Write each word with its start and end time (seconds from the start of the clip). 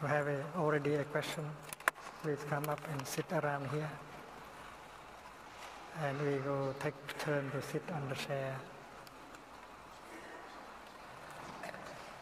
who 0.00 0.06
have 0.06 0.26
a, 0.26 0.44
already 0.56 0.94
a 0.94 1.04
question, 1.04 1.44
please 2.22 2.38
come 2.48 2.64
up 2.68 2.80
and 2.92 3.06
sit 3.06 3.24
around 3.32 3.68
here. 3.70 3.90
And 6.02 6.20
we 6.20 6.38
will 6.48 6.74
take 6.80 6.94
turn 7.18 7.50
to 7.52 7.62
sit 7.62 7.82
on 7.92 8.08
the 8.08 8.14
chair. 8.14 8.56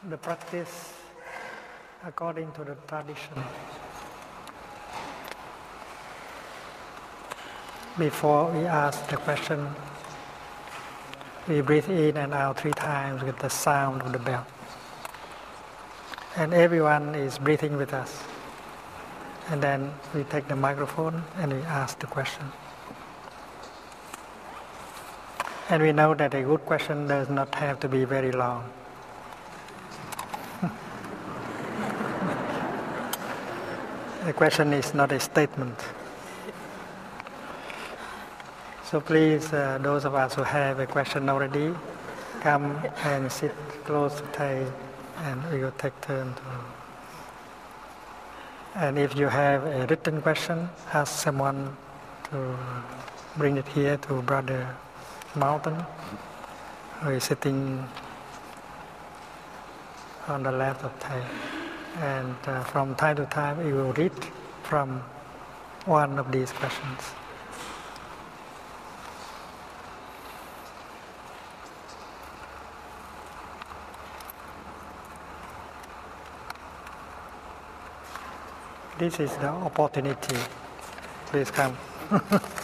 The 0.08 0.16
practice 0.18 0.92
according 2.06 2.52
to 2.52 2.64
the 2.64 2.74
tradition. 2.86 3.42
Before 7.98 8.50
we 8.50 8.66
ask 8.66 9.06
the 9.08 9.16
question, 9.16 9.66
we 11.48 11.60
breathe 11.60 11.88
in 11.88 12.16
and 12.16 12.34
out 12.34 12.60
three 12.60 12.72
times 12.72 13.22
with 13.22 13.38
the 13.38 13.48
sound 13.48 14.02
of 14.02 14.12
the 14.12 14.18
bell. 14.18 14.46
And 16.36 16.52
everyone 16.52 17.14
is 17.14 17.38
breathing 17.38 17.76
with 17.76 17.94
us. 17.94 18.22
And 19.50 19.62
then 19.62 19.94
we 20.14 20.24
take 20.24 20.48
the 20.48 20.56
microphone 20.56 21.22
and 21.38 21.52
we 21.52 21.60
ask 21.60 22.00
the 22.00 22.08
question. 22.08 22.50
And 25.70 25.80
we 25.82 25.92
know 25.92 26.12
that 26.14 26.34
a 26.34 26.42
good 26.42 26.66
question 26.66 27.06
does 27.06 27.28
not 27.28 27.54
have 27.54 27.78
to 27.80 27.88
be 27.88 28.04
very 28.04 28.32
long. 28.32 28.68
the 34.26 34.32
question 34.32 34.72
is 34.72 34.92
not 34.92 35.12
a 35.12 35.20
statement. 35.20 35.78
So 38.84 39.00
please, 39.00 39.52
uh, 39.52 39.78
those 39.80 40.04
of 40.04 40.14
us 40.14 40.34
who 40.34 40.42
have 40.42 40.80
a 40.80 40.86
question 40.86 41.28
already, 41.28 41.72
come 42.40 42.76
and 43.04 43.30
sit 43.30 43.54
close 43.84 44.16
to 44.16 44.22
Thầy 44.32 44.66
and 45.24 45.42
we 45.50 45.58
will 45.58 45.72
take 45.72 45.98
turn 46.00 46.34
to. 46.34 46.42
And 48.76 48.98
if 48.98 49.16
you 49.16 49.28
have 49.28 49.64
a 49.64 49.86
written 49.86 50.20
question, 50.22 50.68
ask 50.92 51.12
someone 51.24 51.76
to 52.30 52.56
bring 53.36 53.56
it 53.56 53.68
here 53.68 53.96
to 53.96 54.22
Brother 54.22 54.76
Mountain, 55.34 55.76
who 57.00 57.10
is 57.10 57.24
sitting 57.24 57.88
on 60.28 60.42
the 60.42 60.52
left 60.52 60.84
of 60.84 60.92
Thầy 61.00 61.22
and 62.00 62.34
uh, 62.46 62.62
from 62.64 62.94
time 62.96 63.16
to 63.16 63.26
time 63.26 63.58
we 63.64 63.72
will 63.72 63.92
read 63.92 64.12
from 64.62 65.00
one 65.86 66.18
of 66.18 66.32
these 66.32 66.50
questions. 66.52 67.23
This 78.96 79.18
is 79.18 79.36
the 79.38 79.48
opportunity. 79.48 80.36
Please 81.26 81.50
come. 81.50 81.76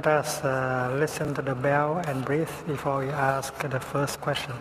Let 0.00 0.24
us 0.24 0.42
uh, 0.42 0.96
listen 0.98 1.34
to 1.34 1.42
the 1.42 1.54
bell 1.54 1.98
and 1.98 2.24
breathe 2.24 2.48
before 2.66 3.00
we 3.00 3.10
ask 3.10 3.52
the 3.68 3.78
first 3.78 4.18
question. 4.22 4.54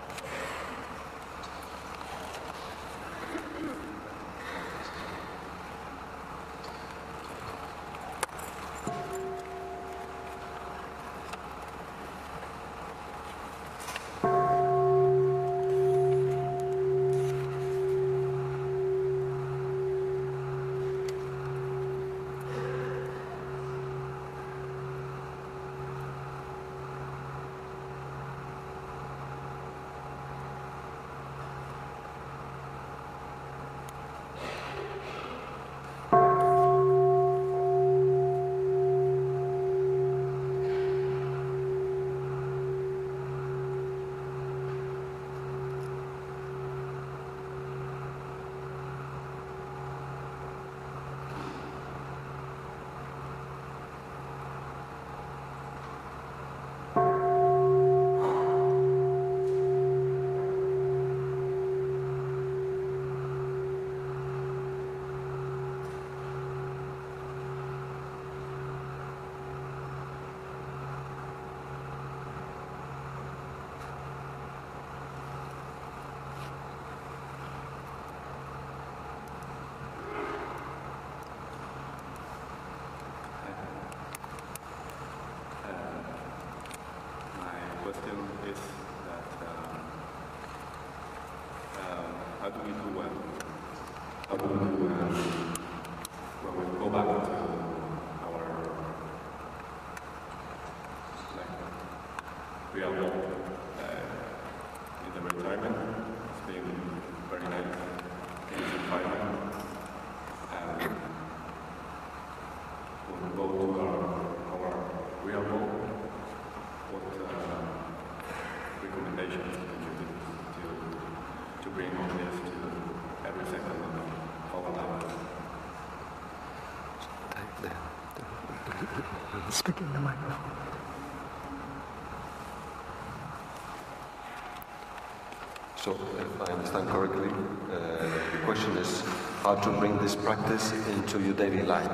Understand 136.69 136.89
correctly, 136.89 137.29
uh, 137.71 138.03
the 138.31 138.45
question 138.45 138.77
is 138.77 139.01
how 139.43 139.55
to 139.55 139.69
bring 139.79 139.97
this 139.99 140.15
practice 140.15 140.71
into 140.93 141.19
your 141.19 141.33
daily 141.33 141.63
life. 141.63 141.89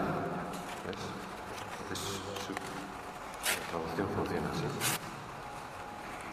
Yes? 0.86 1.00
This 1.90 2.20
should- 2.46 2.60
traducción 3.72 4.08
funciona 4.16 4.50
así. 4.52 4.66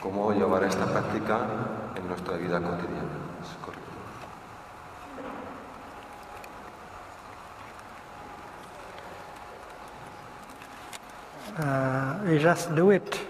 ¿Cómo 0.03 0.33
llevar 0.33 0.65
esta 0.65 0.87
práctica 0.87 1.39
en 1.97 2.09
nuestra 2.09 2.37
vida 2.37 2.61
cotidiana? 2.61 3.15
Yes, 3.41 3.56
correct. 3.65 3.79
Uh, 11.59 12.19
we 12.27 12.39
just 12.39 12.75
do 12.75 12.91
it. 12.91 13.21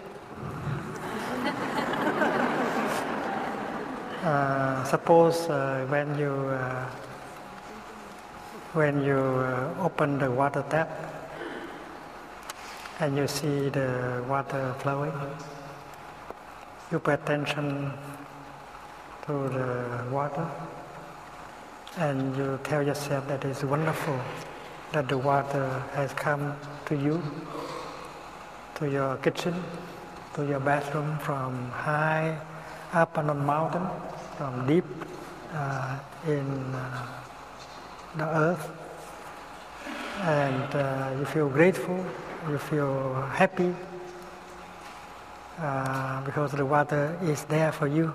Uh, 4.25 4.81
suppose 4.93 5.49
uh, 5.49 5.87
when 5.89 6.19
you 6.19 6.29
uh, 6.29 6.85
when 8.75 9.03
you 9.03 9.17
uh, 9.17 9.87
open 9.87 10.19
the 10.19 10.31
water 10.31 10.62
tap 10.69 10.91
and 13.00 13.17
you 13.17 13.27
see 13.27 13.71
the 13.71 14.23
water 14.29 14.75
flowing, 14.81 15.17
you 16.91 16.99
pay 16.99 17.15
attention 17.15 17.91
to 19.25 19.33
the 19.56 20.05
water 20.11 20.47
and 21.97 22.37
you 22.37 22.61
tell 22.62 22.83
yourself 22.83 23.27
that 23.29 23.43
it's 23.47 23.65
wonderful 23.65 24.21
that 24.93 25.09
the 25.09 25.17
water 25.17 25.83
has 25.95 26.12
come 26.12 26.53
to 26.85 26.95
you, 26.95 27.17
to 28.75 28.91
your 28.91 29.17
kitchen, 29.25 29.55
to 30.35 30.45
your 30.45 30.61
bathroom 30.61 31.19
from 31.21 31.71
high 31.71 32.37
up 32.93 33.17
on 33.17 33.31
a 33.31 33.35
mountain, 33.35 33.88
from 34.43 34.67
deep 34.67 34.85
uh, 35.55 35.97
in 36.27 36.75
uh, 36.75 37.06
the 38.17 38.27
earth. 38.27 38.71
And 40.23 40.75
uh, 40.75 41.15
you 41.17 41.25
feel 41.27 41.49
grateful, 41.49 42.05
you 42.50 42.59
feel 42.59 43.23
happy 43.31 43.73
because 46.25 46.50
the 46.53 46.67
water 46.67 47.17
is 47.23 47.44
there 47.44 47.71
for 47.71 47.87
you. 47.87 48.12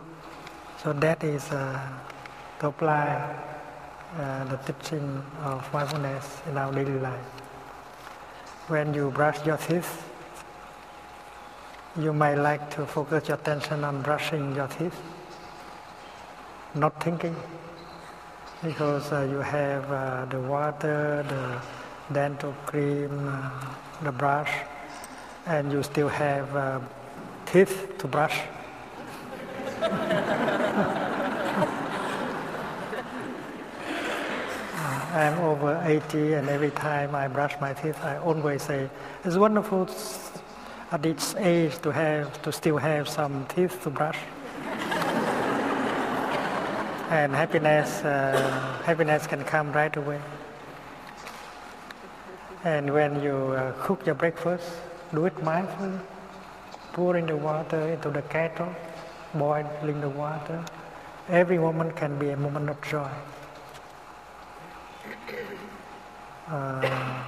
So 0.83 0.91
that 0.91 1.23
is 1.23 1.45
to 1.45 2.67
apply 2.67 3.07
uh, 4.17 4.43
the 4.51 4.57
teaching 4.67 5.23
of 5.43 5.63
mindfulness 5.71 6.41
in 6.49 6.57
our 6.57 6.73
daily 6.73 6.99
life. 6.99 7.27
When 8.67 8.93
you 8.93 9.11
brush 9.11 9.45
your 9.45 9.57
teeth, 9.57 10.03
you 11.97 12.11
might 12.11 12.35
like 12.35 12.69
to 12.75 12.85
focus 12.85 13.29
your 13.29 13.37
attention 13.37 13.85
on 13.85 14.01
brushing 14.01 14.55
your 14.55 14.67
teeth, 14.67 14.99
not 16.77 17.03
thinking, 17.03 17.35
because 18.63 19.11
uh, 19.11 19.27
you 19.29 19.39
have 19.39 19.91
uh, 19.91 20.25
the 20.25 20.39
water, 20.39 21.25
the 21.27 22.13
dental 22.13 22.53
cream, 22.65 23.27
uh, 23.27 23.49
the 24.03 24.11
brush, 24.11 24.51
and 25.45 25.71
you 25.71 25.81
still 25.83 26.07
have 26.07 26.55
uh, 26.55 26.79
teeth 27.45 27.97
to 27.97 28.07
brush. 28.07 28.41
I'm 35.13 35.39
over 35.39 35.81
80 35.83 36.33
and 36.33 36.49
every 36.49 36.69
time 36.69 37.15
I 37.15 37.27
brush 37.27 37.55
my 37.59 37.73
teeth 37.73 37.97
I 38.03 38.17
always 38.19 38.61
say 38.61 38.87
it's 39.23 39.35
wonderful 39.35 39.89
at 40.91 41.05
its 41.05 41.33
age 41.35 41.79
to 41.79 41.91
have 41.91 42.39
to 42.43 42.51
still 42.51 42.77
have 42.77 43.09
some 43.09 43.45
teeth 43.47 43.81
to 43.83 43.89
brush 43.89 44.19
and 47.09 47.33
happiness 47.33 48.03
uh, 48.03 48.81
happiness 48.85 49.27
can 49.27 49.43
come 49.43 49.71
right 49.71 49.95
away. 49.95 50.19
And 52.63 52.93
when 52.93 53.23
you 53.23 53.35
uh, 53.35 53.71
cook 53.79 54.05
your 54.05 54.15
breakfast 54.15 54.69
do 55.13 55.25
it 55.25 55.35
mindfully. 55.37 55.99
Pouring 56.93 57.27
the 57.27 57.37
water 57.37 57.79
into 57.89 58.09
the 58.09 58.21
kettle 58.23 58.73
boiling 59.33 60.01
the 60.01 60.09
water. 60.09 60.63
Every 61.29 61.57
moment 61.57 61.95
can 61.95 62.17
be 62.17 62.29
a 62.29 62.37
moment 62.37 62.69
of 62.69 62.81
joy. 62.81 63.09
Uh, 66.49 67.23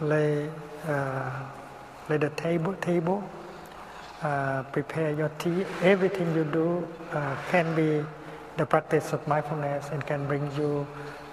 lay 0.00 0.48
uh, 0.86 1.30
lay 2.08 2.16
the 2.16 2.30
table 2.30 2.72
table 2.74 3.22
uh, 4.22 4.62
prepare 4.64 5.12
your 5.12 5.28
tea. 5.38 5.64
Everything 5.82 6.34
you 6.34 6.44
do 6.44 6.86
uh, 7.12 7.36
can 7.50 7.74
be 7.74 8.04
the 8.58 8.66
practice 8.66 9.12
of 9.14 9.26
mindfulness 9.26 9.88
and 9.92 10.04
can 10.06 10.26
bring 10.26 10.44
you 10.58 10.86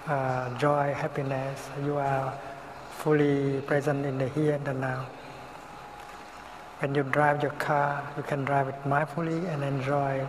uh, 0.06 0.56
joy 0.58 0.94
happiness 0.94 1.68
you 1.84 1.96
are 1.96 2.32
fully 3.02 3.60
present 3.72 4.06
in 4.06 4.16
the 4.16 4.28
here 4.30 4.54
and 4.54 4.64
the 4.64 4.72
now 4.72 5.04
when 6.78 6.94
you 6.94 7.02
drive 7.18 7.42
your 7.42 7.56
car 7.66 7.90
you 8.16 8.22
can 8.22 8.44
drive 8.44 8.68
it 8.68 8.80
mindfully 8.84 9.40
and 9.52 9.62
enjoy 9.62 10.26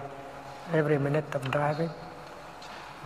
every 0.74 0.98
minute 0.98 1.34
of 1.34 1.50
driving 1.52 1.90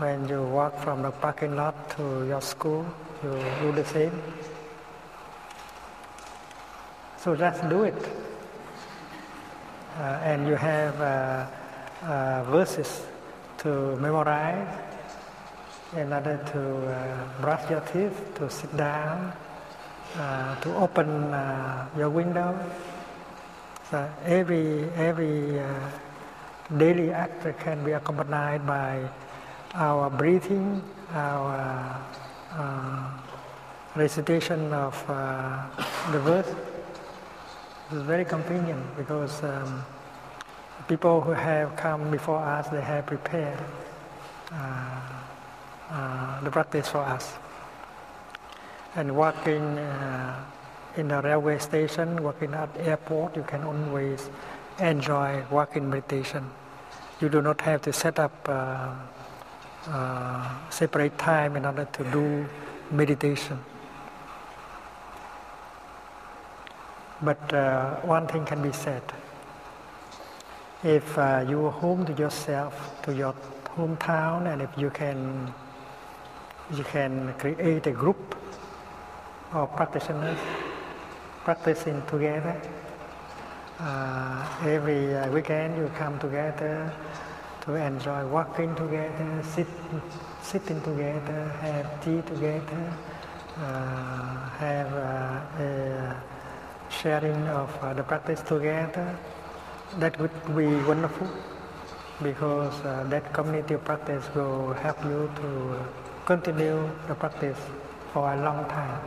when 0.01 0.27
you 0.27 0.41
walk 0.41 0.79
from 0.79 1.03
the 1.03 1.11
parking 1.11 1.55
lot 1.55 1.75
to 1.91 2.25
your 2.25 2.41
school, 2.41 2.83
you 3.21 3.29
do 3.61 3.71
the 3.71 3.85
same. 3.85 4.11
So 7.17 7.35
just 7.35 7.69
do 7.69 7.83
it. 7.83 8.01
Uh, 9.99 10.01
and 10.23 10.47
you 10.47 10.55
have 10.55 10.99
uh, 10.99 11.45
uh, 12.03 12.43
verses 12.45 13.03
to 13.61 13.95
memorize 13.97 14.67
in 15.97 16.13
order 16.13 16.37
to 16.53 16.61
uh, 16.87 17.41
brush 17.41 17.69
your 17.69 17.81
teeth, 17.81 18.33
to 18.35 18.49
sit 18.49 18.75
down, 18.77 19.33
uh, 20.17 20.59
to 20.61 20.75
open 20.75 21.33
uh, 21.33 21.87
your 21.97 22.09
window. 22.09 22.57
So 23.89 24.09
every, 24.25 24.89
every 24.95 25.61
daily 26.77 27.11
act 27.11 27.45
can 27.59 27.83
be 27.83 27.91
accompanied 27.91 28.65
by 28.65 29.09
our 29.73 30.09
breathing, 30.09 30.81
our 31.13 32.01
uh, 32.53 33.09
recitation 33.95 34.73
of 34.73 34.95
uh, 35.09 35.65
the 36.11 36.19
verse 36.19 36.55
It's 37.91 38.01
very 38.03 38.23
convenient 38.23 38.95
because 38.95 39.43
um, 39.43 39.83
people 40.91 41.21
who 41.21 41.31
have 41.31 41.73
come 41.77 42.11
before 42.11 42.39
us, 42.39 42.67
they 42.67 42.81
have 42.81 43.05
prepared 43.05 43.57
uh, 44.51 44.99
uh 45.89 46.41
the 46.43 46.51
practice 46.51 46.89
for 46.89 46.99
us. 47.15 47.25
And 48.97 49.15
working 49.15 49.63
uh, 49.79 50.35
in 50.97 51.07
the 51.07 51.21
railway 51.21 51.59
station, 51.59 52.21
working 52.21 52.53
at 52.53 52.69
airport, 52.77 53.37
you 53.37 53.43
can 53.43 53.63
always 53.63 54.29
enjoy 54.79 55.45
walking 55.49 55.89
meditation. 55.89 56.43
You 57.21 57.29
do 57.29 57.41
not 57.41 57.61
have 57.61 57.81
to 57.83 57.93
set 57.93 58.19
up 58.19 58.35
uh, 58.49 58.93
uh, 59.87 60.69
separate 60.69 61.17
time 61.17 61.55
in 61.55 61.65
order 61.65 61.85
to 61.85 62.03
do 62.11 62.45
meditation. 62.91 63.59
But 67.21 67.53
uh, 67.53 67.95
one 68.01 68.27
thing 68.27 68.43
can 68.43 68.61
be 68.61 68.73
said. 68.73 69.03
If 70.83 71.15
uh, 71.15 71.45
you 71.47 71.67
are 71.67 71.71
home 71.71 72.07
to 72.07 72.13
yourself, 72.13 72.99
to 73.03 73.13
your 73.13 73.35
hometown, 73.77 74.51
and 74.51 74.63
if 74.63 74.69
you 74.75 74.89
can, 74.89 75.53
you 76.73 76.83
can 76.83 77.35
create 77.37 77.85
a 77.85 77.91
group 77.91 78.35
of 79.53 79.75
practitioners 79.75 80.39
practicing 81.43 82.01
together. 82.07 82.59
Uh, 83.79 84.47
every 84.65 85.15
uh, 85.15 85.29
weekend 85.31 85.77
you 85.77 85.87
come 85.99 86.17
together 86.17 86.91
to 87.61 87.75
enjoy 87.75 88.25
walking 88.25 88.73
together, 88.73 89.43
sit, 89.43 89.67
sitting 90.41 90.81
together, 90.81 91.47
have 91.61 92.03
tea 92.03 92.23
together, 92.23 92.93
uh, 93.57 94.49
have 94.57 94.91
uh, 94.93 95.63
a 95.63 96.15
sharing 96.89 97.47
of 97.49 97.69
uh, 97.83 97.93
the 97.93 98.01
practice 98.01 98.41
together. 98.41 99.15
That 99.99 100.17
would 100.19 100.31
be 100.55 100.67
wonderful 100.87 101.27
because 102.23 102.73
uh, 102.85 103.03
that 103.09 103.33
community 103.33 103.75
practice 103.75 104.23
will 104.33 104.73
help 104.73 105.03
you 105.03 105.29
to 105.35 105.85
continue 106.25 106.89
the 107.07 107.15
practice 107.15 107.57
for 108.13 108.31
a 108.33 108.41
long 108.41 108.63
time. 108.69 109.01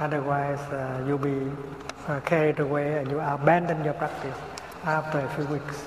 Otherwise, 0.00 0.60
uh, 0.72 1.04
you'll 1.06 1.18
be 1.18 1.50
uh, 2.06 2.20
carried 2.20 2.58
away 2.58 2.98
and 3.00 3.10
you 3.10 3.20
abandon 3.20 3.84
your 3.84 3.94
practice 3.94 4.36
after 4.84 5.18
a 5.18 5.28
few 5.34 5.44
weeks. 5.46 5.84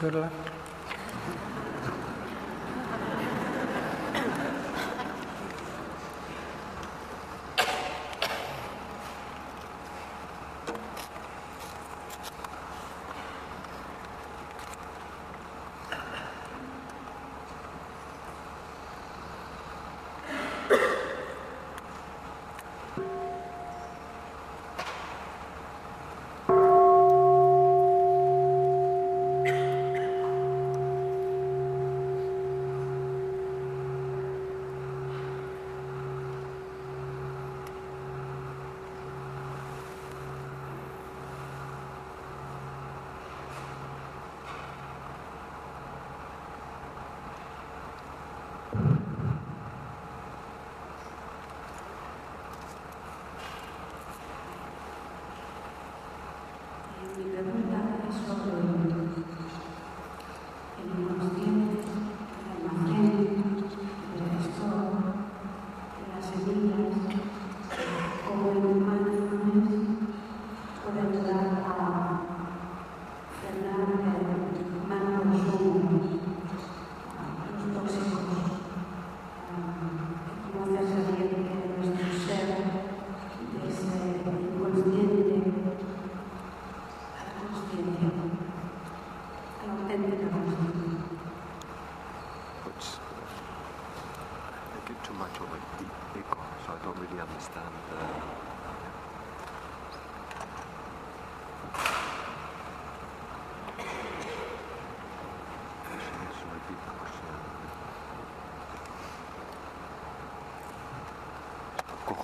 Good 0.00 0.14
luck. 0.14 0.53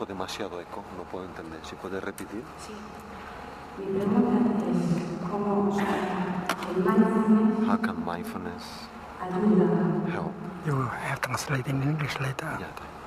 Cojo 0.00 0.08
demasiado 0.08 0.58
eco, 0.62 0.82
no 0.96 1.02
puedo 1.04 1.26
entender. 1.26 1.60
Si 1.62 1.76
puedes 1.76 2.02
repetir. 2.02 2.42
Sí. 2.56 2.72
Mi 3.78 3.98
pregunta 3.98 4.64
es 4.64 5.30
cómo 5.30 5.78
el 5.78 6.82
mindfulness 6.82 7.68
How 7.68 7.76
can 7.76 7.96
mindfulness 8.06 8.64
ayuda 9.20 9.66
help? 10.10 10.32
You 10.64 10.88
have 11.06 11.20
translated 11.20 11.68
in 11.68 11.82
English 11.82 12.18
later. 12.18 12.56
Yeah. 12.58 12.99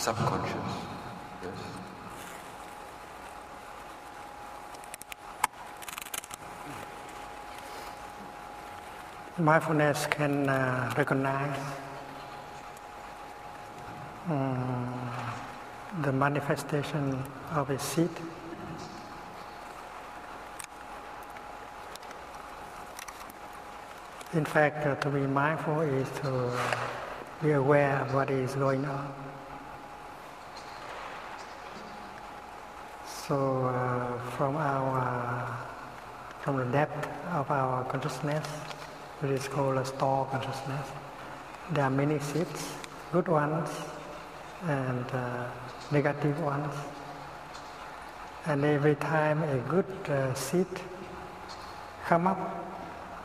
Subconscious. 0.00 0.54
Yes? 1.42 1.52
Mindfulness 9.36 10.06
can 10.06 10.48
uh, 10.48 10.94
recognize 10.96 11.58
um, 14.30 15.10
the 16.00 16.12
manifestation 16.12 17.22
of 17.52 17.68
a 17.68 17.78
seed. 17.78 18.08
In 24.32 24.46
fact, 24.46 24.86
uh, 24.86 24.94
to 24.94 25.10
be 25.10 25.26
mindful 25.26 25.82
is 25.82 26.08
to 26.22 26.50
be 27.42 27.52
aware 27.52 27.98
of 27.98 28.14
what 28.14 28.30
is 28.30 28.54
going 28.54 28.86
on. 28.86 29.12
So, 33.30 33.66
uh, 33.66 34.18
from 34.40 34.56
our 34.56 35.58
from 36.40 36.56
the 36.56 36.64
depth 36.72 37.06
of 37.34 37.50
our 37.50 37.84
consciousness, 37.84 38.46
which 39.18 39.32
is 39.32 39.46
called 39.46 39.76
a 39.76 39.84
store 39.84 40.24
consciousness. 40.30 40.86
There 41.72 41.84
are 41.84 41.90
many 41.90 42.18
seeds, 42.20 42.72
good 43.12 43.28
ones 43.28 43.68
and 44.66 45.04
uh, 45.12 45.44
negative 45.92 46.40
ones. 46.40 46.72
And 48.46 48.64
every 48.64 48.94
time 48.94 49.42
a 49.42 49.58
good 49.68 49.92
uh, 50.08 50.32
seed 50.32 50.72
come 52.06 52.26
up 52.26 52.40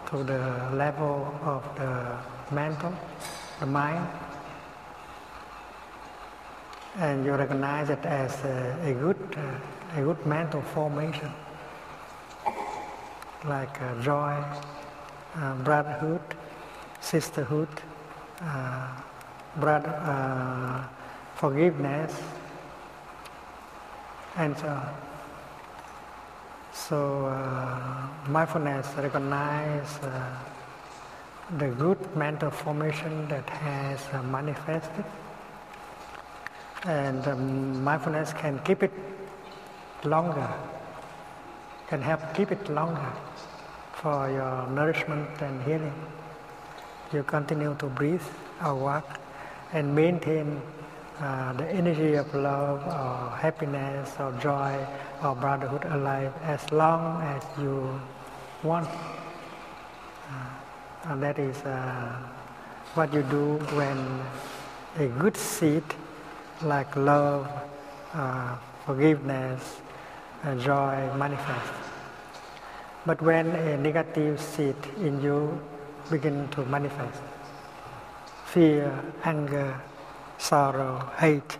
to 0.09 0.17
the 0.17 0.69
level 0.73 1.33
of 1.43 1.63
the 1.77 2.17
mental, 2.53 2.93
the 3.61 3.67
mind, 3.67 4.05
and 6.97 7.23
you 7.23 7.31
recognize 7.31 7.89
it 7.89 8.03
as 8.03 8.33
a, 8.43 8.89
a 8.89 8.93
good, 8.93 9.37
uh, 9.37 9.74
a 9.93 10.01
good 10.01 10.25
mental 10.25 10.61
formation 10.61 11.31
like 13.45 13.81
uh, 13.81 14.01
joy, 14.01 14.43
uh, 15.35 15.55
brotherhood, 15.63 16.21
sisterhood, 16.99 17.67
uh, 18.41 18.87
brother, 19.57 19.89
uh, 20.03 20.83
forgiveness, 21.35 22.13
and 24.37 24.57
so 24.57 24.67
on. 24.67 24.93
So 26.73 27.25
uh, 27.27 28.07
mindfulness 28.27 28.87
recognize 28.97 29.97
uh, 30.03 30.37
the 31.57 31.69
good 31.69 31.99
mental 32.15 32.51
formation 32.51 33.27
that 33.29 33.49
has 33.49 33.99
manifested, 34.23 35.05
and 36.85 37.27
um, 37.27 37.83
mindfulness 37.83 38.33
can 38.33 38.59
keep 38.65 38.83
it 38.83 38.91
longer, 40.05 40.49
can 41.87 42.01
help 42.01 42.21
keep 42.33 42.51
it 42.51 42.69
longer 42.69 43.11
for 43.93 44.29
your 44.29 44.67
nourishment 44.67 45.29
and 45.41 45.61
healing. 45.63 45.93
You 47.13 47.23
continue 47.23 47.75
to 47.79 47.85
breathe 47.87 48.27
or 48.63 48.75
walk 48.75 49.19
and 49.73 49.95
maintain 49.95 50.61
uh, 51.19 51.53
the 51.53 51.67
energy 51.69 52.15
of 52.15 52.33
love 52.33 52.85
or 52.85 53.37
happiness 53.37 54.11
or 54.19 54.31
joy 54.33 54.77
or 55.23 55.35
brotherhood 55.35 55.85
alive 55.85 56.33
as 56.43 56.71
long 56.71 57.21
as 57.23 57.43
you 57.57 57.99
want. 58.63 58.87
Uh, 60.29 61.11
and 61.11 61.23
that 61.23 61.39
is 61.39 61.57
uh, 61.63 62.17
what 62.95 63.13
you 63.13 63.21
do 63.23 63.55
when 63.75 63.97
a 64.97 65.07
good 65.19 65.37
seed 65.37 65.83
like 66.61 66.95
love, 66.95 67.47
uh, 68.13 68.55
forgiveness, 68.85 69.81
joy 70.53 71.09
manifests. 71.17 71.89
But 73.05 73.21
when 73.21 73.47
a 73.47 73.77
negative 73.77 74.39
seed 74.39 74.75
in 74.97 75.21
you 75.21 75.59
begin 76.09 76.47
to 76.49 76.65
manifest, 76.65 77.21
fear, 78.45 78.93
anger, 79.23 79.81
sorrow, 80.37 81.11
hate, 81.17 81.57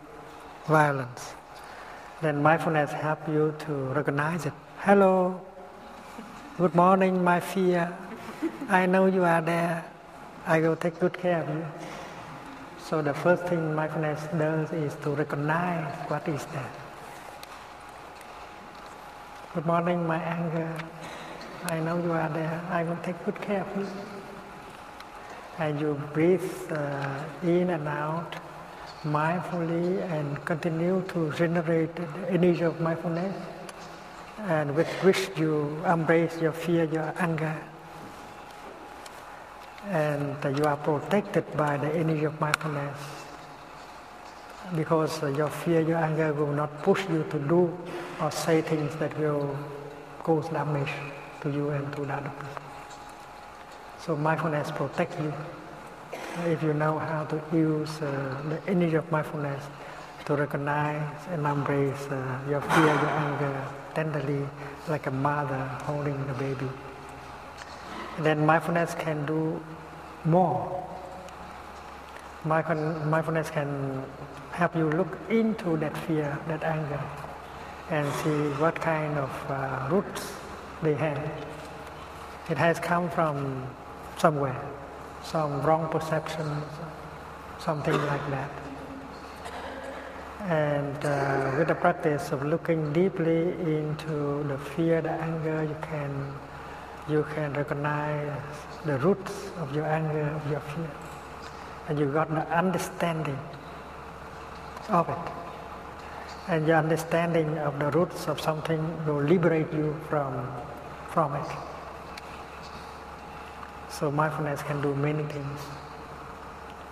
violence, 0.67 1.33
then 2.21 2.41
mindfulness 2.41 2.91
help 2.91 3.27
you 3.27 3.53
to 3.65 3.73
recognize 3.93 4.45
it. 4.45 4.53
Hello, 4.79 5.41
good 6.57 6.75
morning, 6.75 7.23
my 7.23 7.39
fear. 7.39 7.91
I 8.69 8.85
know 8.85 9.07
you 9.07 9.23
are 9.23 9.41
there. 9.41 9.83
I 10.45 10.59
will 10.59 10.75
take 10.75 10.99
good 10.99 11.17
care 11.17 11.41
of 11.41 11.49
you. 11.49 11.65
So 12.79 13.01
the 13.01 13.13
first 13.13 13.45
thing 13.45 13.73
mindfulness 13.73 14.21
does 14.37 14.71
is 14.71 14.95
to 15.03 15.09
recognize 15.11 15.91
what 16.07 16.27
is 16.27 16.45
there. 16.53 16.84
Good 19.55 19.67
morning, 19.67 20.05
my 20.05 20.17
anger. 20.17 20.69
I 21.63 21.79
know 21.79 21.97
you 21.97 22.11
are 22.11 22.27
there. 22.27 22.61
I 22.69 22.83
will 22.83 22.97
take 22.97 23.15
good 23.23 23.39
care 23.39 23.61
of 23.61 23.77
you. 23.77 23.87
And 25.59 25.79
you 25.79 25.93
breathe 26.11 26.43
uh, 26.73 27.23
in 27.41 27.69
and 27.69 27.87
out 27.87 28.35
mindfully 29.05 30.01
and 30.11 30.43
continue 30.43 31.01
to 31.13 31.31
generate 31.37 31.95
the 31.95 32.05
energy 32.29 32.63
of 32.63 32.81
mindfulness 32.81 33.33
and 34.39 34.75
with 34.75 34.91
which 35.05 35.29
you 35.37 35.81
embrace 35.87 36.37
your 36.41 36.51
fear, 36.51 36.83
your 36.83 37.13
anger. 37.17 37.55
And 39.87 40.35
you 40.57 40.65
are 40.65 40.75
protected 40.75 41.45
by 41.55 41.77
the 41.77 41.95
energy 41.95 42.25
of 42.25 42.37
mindfulness 42.41 43.24
because 44.75 45.21
your 45.21 45.49
fear, 45.49 45.81
your 45.81 45.97
anger 45.97 46.33
will 46.33 46.51
not 46.51 46.81
push 46.81 47.01
you 47.09 47.25
to 47.29 47.39
do 47.39 47.77
or 48.21 48.31
say 48.31 48.61
things 48.61 48.95
that 48.95 49.17
will 49.19 49.55
cause 50.23 50.49
damage 50.49 50.89
to 51.41 51.51
you 51.51 51.69
and 51.69 51.93
to 51.95 52.05
the 52.05 52.13
other 52.13 52.29
person. 52.29 52.61
So 53.99 54.15
mindfulness 54.15 54.71
protects 54.71 55.17
you 55.21 55.33
if 56.45 56.61
you 56.63 56.73
know 56.73 56.99
how 56.99 57.25
to 57.25 57.41
use 57.55 57.89
uh, 58.01 58.41
the 58.49 58.71
energy 58.71 58.95
of 58.95 59.09
mindfulness 59.11 59.63
to 60.25 60.35
recognize 60.35 61.27
and 61.31 61.45
embrace 61.45 62.07
uh, 62.09 62.39
your 62.49 62.61
fear, 62.61 62.85
your 62.85 63.09
anger 63.09 63.67
tenderly, 63.93 64.47
like 64.87 65.07
a 65.07 65.11
mother 65.11 65.63
holding 65.83 66.17
the 66.27 66.33
baby. 66.33 66.67
Then 68.19 68.45
mindfulness 68.45 68.95
can 68.95 69.25
do 69.25 69.61
more. 70.25 70.83
Mindfulness 72.43 73.49
can 73.49 74.03
help 74.55 74.73
you 74.73 74.89
look 74.89 75.17
into 75.29 75.75
that 75.77 75.97
fear, 76.07 76.37
that 76.47 76.63
anger, 76.63 77.03
and 77.89 78.07
see 78.23 78.39
what 78.61 78.75
kind 78.75 79.17
of 79.17 79.29
uh, 79.49 79.87
roots 79.91 80.31
they 80.81 80.93
have. 80.93 81.19
It 82.49 82.57
has 82.57 82.79
come 82.79 83.09
from 83.09 83.67
somewhere, 84.17 84.59
some 85.23 85.61
wrong 85.61 85.89
perception, 85.89 86.47
something 87.59 87.99
like 88.07 88.25
that. 88.31 88.51
And 90.47 91.03
uh, 91.03 91.57
with 91.57 91.67
the 91.67 91.75
practice 91.75 92.31
of 92.31 92.45
looking 92.45 92.93
deeply 92.93 93.51
into 93.59 94.43
the 94.47 94.57
fear, 94.57 95.01
the 95.01 95.11
anger, 95.11 95.63
you 95.63 95.75
can 95.81 96.33
you 97.09 97.25
can 97.35 97.53
recognize 97.53 98.31
the 98.85 98.97
roots 98.99 99.33
of 99.57 99.75
your 99.75 99.85
anger, 99.85 100.21
of 100.21 100.49
your 100.49 100.61
fear, 100.61 100.91
and 101.89 101.99
you 101.99 102.11
got 102.11 102.29
the 102.29 102.47
understanding 102.55 103.37
of 104.89 105.09
it. 105.09 105.31
And 106.47 106.67
your 106.67 106.77
understanding 106.77 107.57
of 107.59 107.79
the 107.79 107.89
roots 107.91 108.27
of 108.27 108.39
something 108.39 108.81
will 109.05 109.21
liberate 109.21 109.71
you 109.73 109.95
from 110.09 110.47
from 111.15 111.33
it. 111.35 111.47
So 113.89 114.11
mindfulness 114.11 114.61
can 114.61 114.81
do 114.81 114.93
many 114.95 115.23
things. 115.23 115.59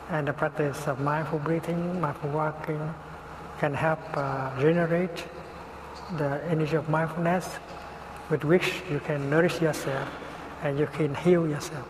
And 0.10 0.28
the 0.28 0.34
practice 0.34 0.88
of 0.88 1.02
mindful 1.02 1.40
breathing, 1.40 2.00
mindful 2.00 2.30
walking 2.30 2.80
can 3.60 3.74
help 3.74 4.00
uh, 4.16 4.58
generate 4.62 5.26
the 6.18 6.42
energy 6.50 6.78
of 6.78 6.88
mindfulness 6.88 7.50
with 8.30 8.46
which 8.46 8.82
you 8.90 9.02
can 9.02 9.30
nourish 9.30 9.62
yourself 9.62 10.08
and 10.64 10.80
you 10.80 10.88
can 10.88 11.14
heal 11.16 11.48
yourself. 11.48 11.88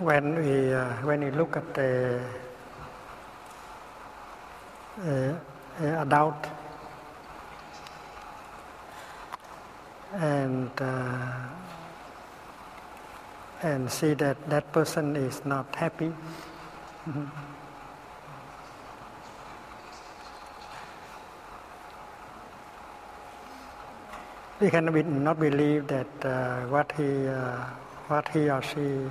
When 0.00 0.34
we 0.34 0.72
uh, 0.72 0.94
when 1.04 1.20
we 1.20 1.30
look 1.30 1.56
at 1.56 1.74
the 1.74 2.20
uh, 5.04 5.34
uh, 5.80 6.02
adult 6.02 6.46
and 10.14 10.70
uh, 10.80 11.48
and 13.62 13.90
see 13.90 14.14
that 14.14 14.36
that 14.48 14.72
person 14.72 15.16
is 15.16 15.44
not 15.44 15.74
happy. 15.76 16.10
We 24.60 24.68
can 24.68 24.92
be, 24.92 25.02
not 25.02 25.40
believe 25.40 25.86
that 25.88 26.24
uh, 26.24 26.66
what 26.66 26.92
he 26.92 27.26
uh, 27.26 27.64
what 28.08 28.28
he 28.28 28.48
or 28.50 28.62
she 28.62 29.08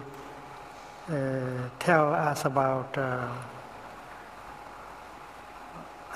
tell 1.79 2.13
us 2.13 2.45
about 2.45 2.95
uh, 2.97 3.27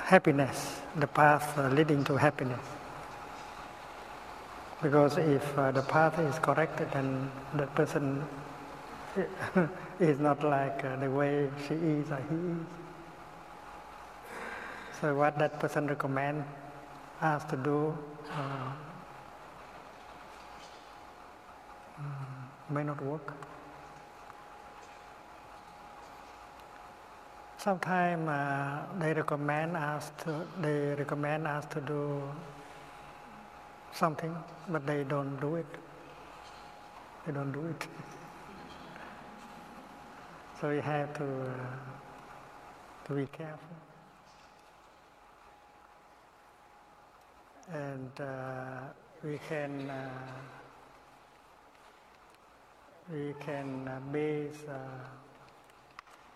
happiness, 0.04 0.82
the 0.98 1.08
path 1.08 1.58
uh, 1.58 1.70
leading 1.70 2.04
to 2.04 2.16
happiness. 2.16 2.60
Because 4.82 5.18
if 5.18 5.58
uh, 5.58 5.72
the 5.72 5.82
path 5.82 6.20
is 6.20 6.38
correct, 6.40 6.78
then 6.94 7.32
the 7.56 7.66
person 7.68 8.24
is 10.00 10.20
not 10.20 10.44
like 10.44 10.84
uh, 10.84 10.98
the 10.98 11.10
way 11.10 11.50
she 11.68 11.74
is 11.74 12.12
or 12.12 12.22
he 12.30 12.36
is. 12.36 12.66
So 15.00 15.16
what 15.16 15.40
that 15.40 15.60
person 15.60 15.88
recommend 15.88 16.44
us 17.22 17.44
to 17.46 17.56
do 17.58 17.98
uh, 18.32 18.72
mm, 22.00 22.74
may 22.76 22.84
not 22.84 23.02
work. 23.02 23.34
Sometimes 27.64 28.28
uh, 28.28 28.84
they 29.00 29.14
recommend 29.14 29.78
us 29.78 30.12
to 30.18 30.46
they 30.60 30.96
recommend 30.96 31.48
us 31.48 31.66
to 31.68 31.80
do 31.80 32.22
something, 33.94 34.36
but 34.68 34.86
they 34.86 35.06
don't 35.06 35.40
do 35.40 35.56
it. 35.56 35.66
They 37.26 37.32
don't 37.32 37.54
do 37.54 37.66
it. 37.68 37.88
so 40.60 40.72
we 40.72 40.82
have 40.82 41.14
to 41.14 41.24
uh, 41.24 41.54
to 43.06 43.14
be 43.14 43.28
careful. 43.28 43.78
And 47.72 48.12
uh, 48.20 48.92
we 49.24 49.40
can 49.48 49.90
uh, 49.90 50.10
we 53.10 53.34
can 53.40 53.88
uh, 53.88 54.02
base. 54.12 54.66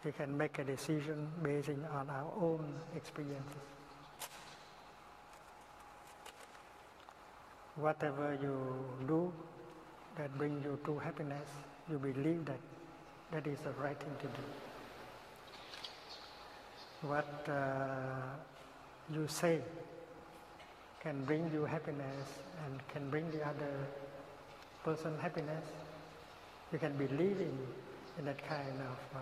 We 0.06 0.12
can 0.12 0.38
make 0.38 0.60
a 0.60 0.64
decision 0.64 1.28
based 1.44 1.70
on 1.70 2.10
our 2.10 2.32
own 2.42 2.74
experiences. 2.96 3.68
Whatever 7.76 8.38
you 8.42 8.56
do 9.08 9.34
that 10.18 10.36
brings 10.38 10.64
you 10.64 10.80
true 10.84 10.98
happiness, 10.98 11.48
you 11.90 12.00
believe 12.00 12.46
that 12.46 12.60
that 13.32 13.46
is 13.46 13.60
the 13.60 13.72
right 13.72 14.00
thing 14.00 14.16
to 14.22 14.28
do. 14.28 14.44
what 17.02 17.46
uh, 17.48 19.14
you 19.14 19.28
say 19.28 19.62
can 21.00 21.24
bring 21.26 21.50
you 21.54 21.64
happiness 21.64 22.28
and 22.66 22.82
can 22.88 23.10
bring 23.10 23.30
the 23.32 23.46
other 23.46 23.72
person 24.84 25.14
happiness, 25.22 25.64
you 26.72 26.80
can 26.80 26.98
believe 26.98 27.40
in, 27.40 27.58
in 28.18 28.26
that 28.26 28.46
kind 28.48 28.82
of, 28.82 28.98
uh, 29.16 29.20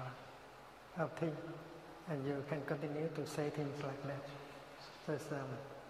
of 0.99 1.11
thing 1.13 1.35
and 2.09 2.25
you 2.25 2.43
can 2.49 2.61
continue 2.65 3.09
to 3.15 3.25
say 3.25 3.49
things 3.49 3.83
like 3.83 4.03
that. 4.07 4.23
So 5.05 5.13
it's 5.13 5.31
um, 5.31 5.39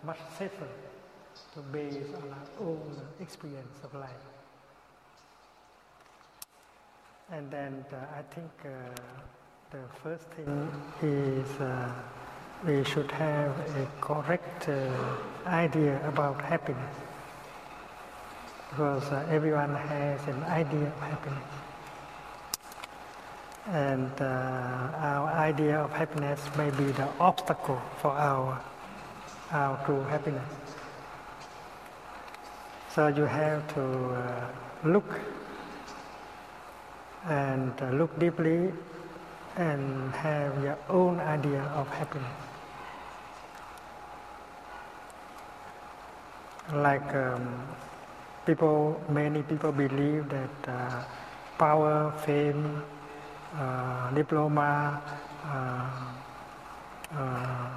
much 0.04 0.20
safer 0.38 0.68
to 1.54 1.60
base 1.72 2.08
on 2.16 2.30
our 2.30 2.68
own 2.68 3.02
experience 3.20 3.78
of 3.84 3.94
life. 3.94 4.10
And 7.32 7.50
then 7.52 7.86
uh, 7.92 7.96
I 8.18 8.22
think 8.34 8.52
uh, 8.64 8.70
the 9.72 9.80
first 10.04 10.26
thing 10.32 10.72
is 11.02 11.50
uh, 11.60 11.92
we 12.66 12.84
should 12.84 13.12
have 13.12 13.52
a 13.52 13.88
correct 14.00 14.70
uh, 14.70 14.90
idea 15.48 16.00
about 16.08 16.40
happiness. 16.42 16.96
Because 18.70 19.04
uh, 19.12 19.26
everyone 19.30 19.76
has 19.76 20.22
an 20.28 20.44
idea 20.44 20.88
of 20.88 21.00
happiness. 21.00 21.65
And 23.68 24.12
uh, 24.22 24.26
our 24.26 25.28
idea 25.30 25.80
of 25.80 25.92
happiness 25.92 26.40
may 26.56 26.70
be 26.70 26.92
the 26.92 27.08
obstacle 27.20 27.82
for 28.00 28.12
our, 28.12 28.62
our 29.52 29.84
true 29.86 30.04
happiness. 30.04 30.48
So 32.94 33.08
you 33.08 33.24
have 33.24 33.68
to 33.74 33.82
uh, 33.82 34.48
look 34.84 35.20
and 37.26 37.74
uh, 37.82 37.90
look 37.90 38.18
deeply 38.20 38.72
and 39.58 40.14
have 40.14 40.64
your 40.64 40.78
own 40.90 41.20
idea 41.20 41.62
of 41.76 41.88
happiness. 41.88 42.38
Like 46.72 47.16
um, 47.16 47.64
people, 48.46 49.02
many 49.10 49.42
people 49.42 49.72
believe 49.72 50.30
that 50.30 50.70
uh, 50.70 51.04
power, 51.58 52.14
fame, 52.26 52.84
diploma, 54.14 55.02
uh, 55.46 56.16
uh, 57.18 57.70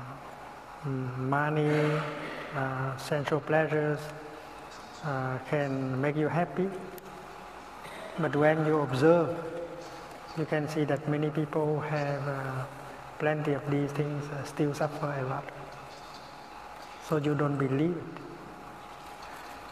money, 1.18 2.00
uh, 2.54 2.96
sensual 2.96 3.40
pleasures 3.40 3.98
uh, 5.04 5.38
can 5.50 6.00
make 6.00 6.16
you 6.16 6.28
happy. 6.28 6.68
But 8.18 8.35
when 8.35 8.66
you 8.66 8.81
observe, 8.81 9.37
you 10.37 10.44
can 10.44 10.68
see 10.68 10.85
that 10.85 11.09
many 11.09 11.31
people 11.31 11.81
have 11.81 12.26
uh, 12.26 12.64
plenty 13.18 13.52
of 13.52 13.68
these 13.70 13.90
things 13.92 14.24
uh, 14.31 14.44
still 14.44 14.74
suffer 14.74 15.07
a 15.07 15.24
lot. 15.28 15.44
So 17.09 17.16
you 17.16 17.35
don't 17.35 17.59
believe 17.59 17.96
it. 17.96 18.22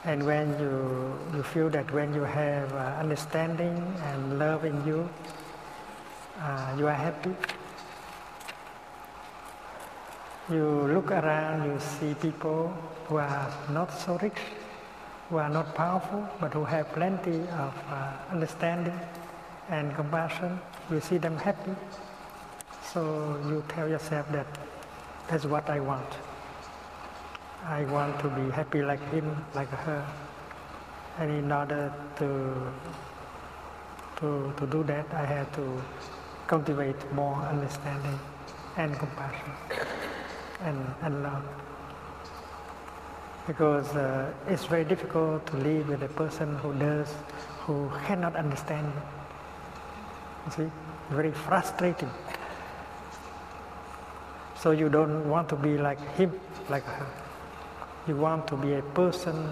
And 0.04 0.24
when 0.24 0.58
you, 0.60 1.18
you 1.34 1.42
feel 1.42 1.68
that 1.70 1.90
when 1.92 2.14
you 2.14 2.22
have 2.22 2.72
uh, 2.72 2.96
understanding 3.00 3.76
and 4.04 4.38
love 4.38 4.64
in 4.64 4.86
you, 4.86 5.08
uh, 6.40 6.74
you 6.78 6.86
are 6.86 6.94
happy. 6.94 7.34
You 10.48 10.64
look 10.92 11.10
around, 11.10 11.64
you 11.64 11.80
see 11.80 12.14
people 12.14 12.72
who 13.06 13.16
are 13.16 13.52
not 13.70 13.92
so 13.92 14.16
rich, 14.18 14.38
who 15.28 15.38
are 15.38 15.48
not 15.48 15.74
powerful, 15.74 16.28
but 16.40 16.52
who 16.52 16.64
have 16.64 16.92
plenty 16.92 17.40
of 17.40 17.74
uh, 17.90 18.12
understanding 18.30 18.98
and 19.70 19.94
compassion. 19.94 20.60
You 20.90 21.00
see 21.00 21.18
them 21.18 21.36
happy. 21.36 21.74
So 22.92 23.40
you 23.48 23.64
tell 23.68 23.88
yourself 23.88 24.30
that 24.32 24.46
that's 25.28 25.44
what 25.44 25.68
I 25.68 25.80
want. 25.80 26.06
I 27.64 27.84
want 27.86 28.20
to 28.20 28.28
be 28.28 28.48
happy 28.50 28.82
like 28.82 29.02
him, 29.10 29.44
like 29.54 29.68
her. 29.68 30.06
And 31.18 31.30
in 31.30 31.50
order 31.50 31.92
to, 32.18 32.54
to, 34.20 34.54
to 34.56 34.66
do 34.66 34.84
that, 34.84 35.06
I 35.12 35.24
have 35.24 35.52
to 35.56 35.82
cultivate 36.46 37.12
more 37.12 37.36
understanding 37.42 38.18
and 38.76 38.96
compassion 38.98 39.50
and, 40.62 40.94
and 41.02 41.22
love. 41.22 41.42
Because 43.46 43.88
uh, 43.94 44.32
it's 44.48 44.64
very 44.64 44.84
difficult 44.84 45.46
to 45.46 45.56
live 45.58 45.88
with 45.88 46.02
a 46.02 46.08
person 46.08 46.56
who 46.58 46.72
does, 46.74 47.12
who 47.60 47.90
cannot 48.06 48.34
understand 48.36 48.92
you. 48.94 49.02
You 50.46 50.52
see, 50.52 50.72
very 51.10 51.32
frustrating. 51.32 52.10
So 54.58 54.70
you 54.72 54.88
don't 54.88 55.28
want 55.28 55.48
to 55.50 55.56
be 55.56 55.78
like 55.78 56.00
him, 56.14 56.32
like 56.68 56.84
her. 56.84 57.06
You 58.08 58.16
want 58.16 58.48
to 58.48 58.56
be 58.56 58.74
a 58.74 58.82
person 58.82 59.50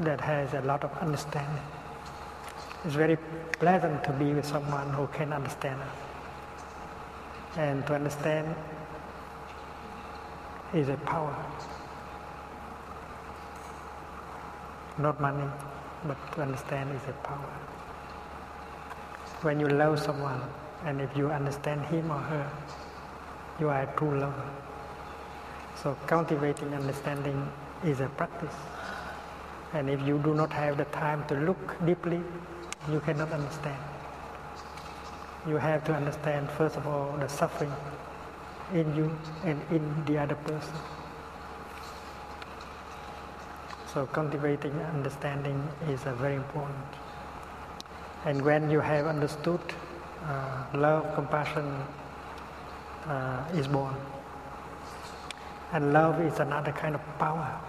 that 0.00 0.20
has 0.20 0.52
a 0.52 0.60
lot 0.62 0.84
of 0.84 0.96
understanding. 0.98 1.62
It's 2.86 2.94
very 2.94 3.18
pleasant 3.58 4.04
to 4.04 4.12
be 4.12 4.32
with 4.32 4.46
someone 4.46 4.88
who 4.90 5.08
can 5.08 5.32
understand 5.32 5.82
us. 5.82 5.96
And 7.56 7.84
to 7.88 7.94
understand 7.96 8.54
is 10.72 10.88
a 10.88 10.96
power. 10.98 11.34
Not 14.98 15.20
money, 15.20 15.50
but 16.06 16.16
to 16.34 16.42
understand 16.42 16.94
is 16.94 17.02
a 17.08 17.12
power. 17.26 17.52
When 19.42 19.58
you 19.58 19.66
love 19.66 19.98
someone, 19.98 20.40
and 20.84 21.00
if 21.00 21.16
you 21.16 21.32
understand 21.32 21.84
him 21.86 22.08
or 22.08 22.20
her, 22.20 22.48
you 23.58 23.68
are 23.68 23.82
a 23.82 23.96
true 23.96 24.16
lover. 24.16 24.48
So 25.74 25.96
cultivating 26.06 26.72
understanding 26.72 27.50
is 27.84 27.98
a 27.98 28.08
practice. 28.10 28.54
And 29.72 29.90
if 29.90 30.00
you 30.06 30.18
do 30.18 30.34
not 30.34 30.52
have 30.52 30.76
the 30.76 30.84
time 30.84 31.26
to 31.26 31.34
look 31.34 31.84
deeply, 31.84 32.22
you 32.90 33.00
cannot 33.00 33.32
understand. 33.32 33.82
You 35.46 35.56
have 35.56 35.84
to 35.84 35.94
understand 35.94 36.50
first 36.50 36.76
of 36.76 36.86
all 36.86 37.16
the 37.18 37.28
suffering 37.28 37.72
in 38.72 38.94
you 38.96 39.16
and 39.44 39.60
in 39.70 40.04
the 40.06 40.18
other 40.18 40.34
person. 40.34 40.74
So 43.92 44.06
cultivating 44.06 44.72
understanding 44.94 45.68
is 45.88 46.04
uh, 46.04 46.14
very 46.14 46.34
important. 46.34 46.86
And 48.24 48.42
when 48.42 48.70
you 48.70 48.80
have 48.80 49.06
understood, 49.06 49.60
uh, 50.24 50.66
love, 50.74 51.14
compassion 51.14 51.64
uh, 53.06 53.44
is 53.54 53.68
born. 53.68 53.94
And 55.72 55.92
love 55.92 56.20
is 56.20 56.40
another 56.40 56.72
kind 56.72 56.94
of 56.94 57.00
power. 57.18 57.60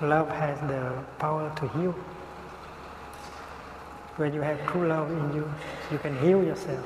Love 0.00 0.28
has 0.28 0.60
the 0.68 0.92
power 1.18 1.52
to 1.56 1.68
heal. 1.68 1.94
When 4.16 4.32
you 4.32 4.40
have 4.40 4.58
true 4.66 4.88
love 4.88 5.10
in 5.10 5.34
you, 5.34 5.52
you 5.92 5.98
can 5.98 6.16
heal 6.18 6.42
yourself 6.42 6.84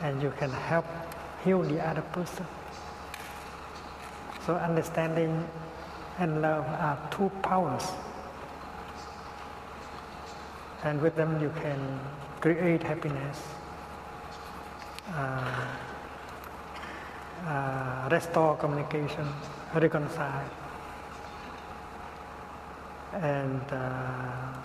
and 0.00 0.22
you 0.22 0.32
can 0.38 0.50
help 0.50 0.84
heal 1.44 1.62
the 1.62 1.84
other 1.84 2.02
person. 2.02 2.46
So 4.46 4.54
understanding 4.54 5.48
and 6.18 6.40
love 6.40 6.64
are 6.66 6.98
two 7.10 7.30
powers. 7.42 7.84
And 10.84 11.00
with 11.00 11.16
them 11.16 11.40
you 11.40 11.52
can 11.62 12.00
create 12.40 12.82
happiness, 12.82 13.42
uh, 15.14 15.66
uh, 17.46 18.08
restore 18.10 18.56
communication, 18.56 19.26
reconcile, 19.74 20.48
and 23.14 23.62
uh, 23.70 24.61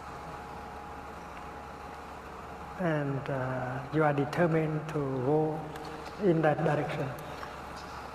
and 2.80 3.30
uh, 3.30 3.80
you 3.94 4.04
are 4.04 4.14
determined 4.14 4.82
to 4.90 5.00
go 5.26 5.60
in 6.24 6.42
that 6.42 6.64
direction, 6.64 7.08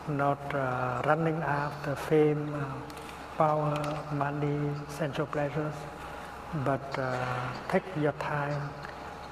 not 0.08 0.54
uh, 0.54 1.02
running 1.04 1.36
after 1.36 1.94
fame, 1.94 2.54
uh, 2.54 2.64
power, 3.36 3.98
money, 4.12 4.70
sensual 4.88 5.26
pleasures, 5.26 5.74
but 6.64 6.98
uh, 6.98 7.52
take 7.68 7.82
your 8.00 8.12
time 8.12 8.70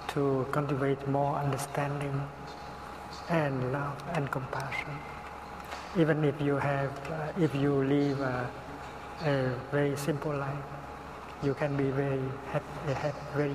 to 0.09 0.47
cultivate 0.51 1.07
more 1.09 1.37
understanding 1.37 2.21
and 3.29 3.73
love 3.73 4.03
and 4.15 4.31
compassion. 4.31 4.91
Even 5.97 6.25
if 6.25 6.41
you 6.41 6.57
have, 6.57 6.91
uh, 7.11 7.33
if 7.39 7.55
you 7.55 7.75
live 7.85 8.21
a, 8.21 8.51
a, 9.25 9.55
very 9.71 9.97
simple 9.97 10.35
life, 10.37 10.65
you 11.43 11.55
can 11.55 11.77
be 11.77 11.91
very 11.91 12.21
happy, 12.53 12.67
very, 13.37 13.55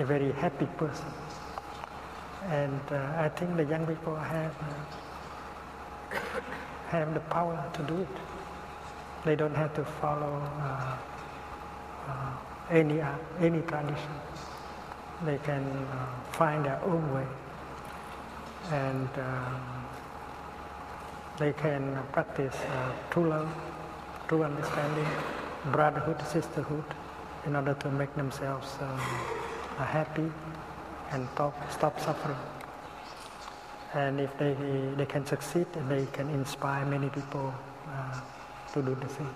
a 0.00 0.04
very 0.04 0.32
happy 0.32 0.66
person. 0.78 1.12
And 2.48 2.80
uh, 2.90 3.12
I 3.18 3.28
think 3.28 3.56
the 3.56 3.64
young 3.64 3.86
people 3.86 4.16
have 4.16 4.54
uh, 4.62 6.18
have 6.88 7.12
the 7.12 7.20
power 7.20 7.62
to 7.74 7.82
do 7.82 8.00
it. 8.00 8.16
They 9.24 9.36
don't 9.36 9.54
have 9.54 9.74
to 9.74 9.84
follow 9.84 10.42
uh, 10.60 10.96
uh 12.08 12.32
any 12.70 13.00
uh, 13.00 13.12
any 13.40 13.60
tradition. 13.62 14.14
They 15.26 15.38
can 15.38 15.64
find 16.32 16.64
their 16.64 16.80
own 16.84 17.12
way. 17.14 17.26
and 18.72 19.08
they 21.38 21.52
can 21.52 21.82
practice 22.12 22.56
true 23.10 23.28
love, 23.28 23.48
true 24.28 24.44
understanding, 24.44 25.08
brotherhood, 25.72 26.20
sisterhood, 26.26 26.84
in 27.46 27.56
order 27.56 27.74
to 27.74 27.90
make 27.90 28.14
themselves 28.14 28.76
um, 28.80 29.00
happy 29.84 30.30
and 31.12 31.28
stop, 31.34 31.72
stop 31.72 32.00
suffering. 32.00 32.36
And 33.94 34.20
if 34.20 34.36
they, 34.38 34.54
they 34.96 35.06
can 35.06 35.26
succeed, 35.26 35.66
they 35.88 36.06
can 36.12 36.28
inspire 36.30 36.84
many 36.86 37.08
people 37.08 37.52
uh, 37.88 38.20
to 38.72 38.82
do 38.82 38.94
the 38.94 39.08
same. 39.08 39.34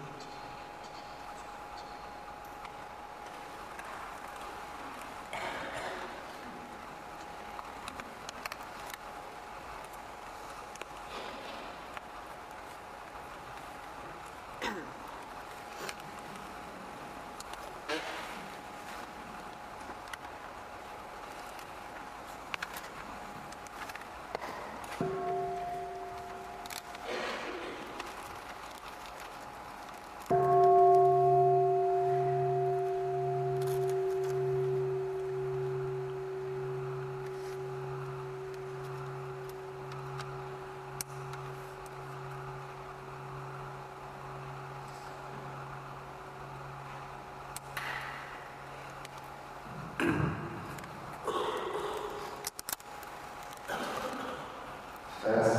Fast. 55.24 55.53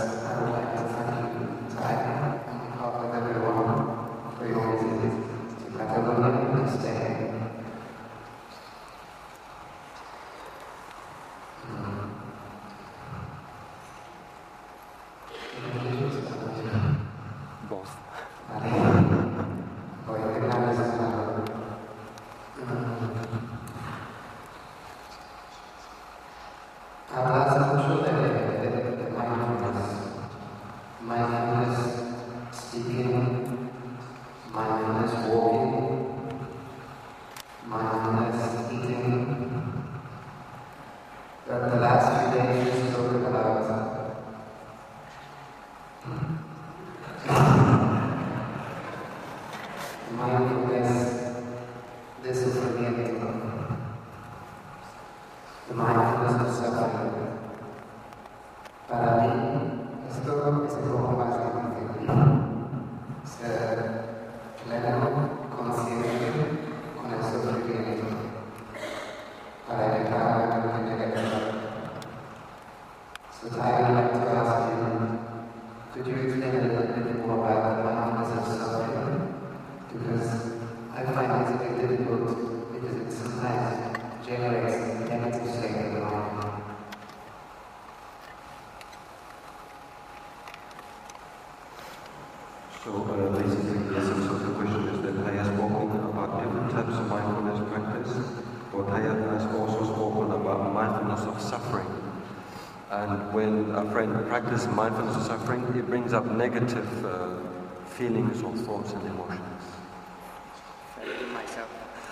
Practice 103.83 104.67
mindfulness 104.67 105.15
of 105.15 105.23
suffering, 105.23 105.63
it 105.75 105.87
brings 105.87 106.13
up 106.13 106.25
negative 106.25 107.05
uh, 107.05 107.39
feelings 107.85 108.41
or 108.43 108.55
thoughts 108.55 108.93
and 108.93 109.05
emotions. 109.07 109.63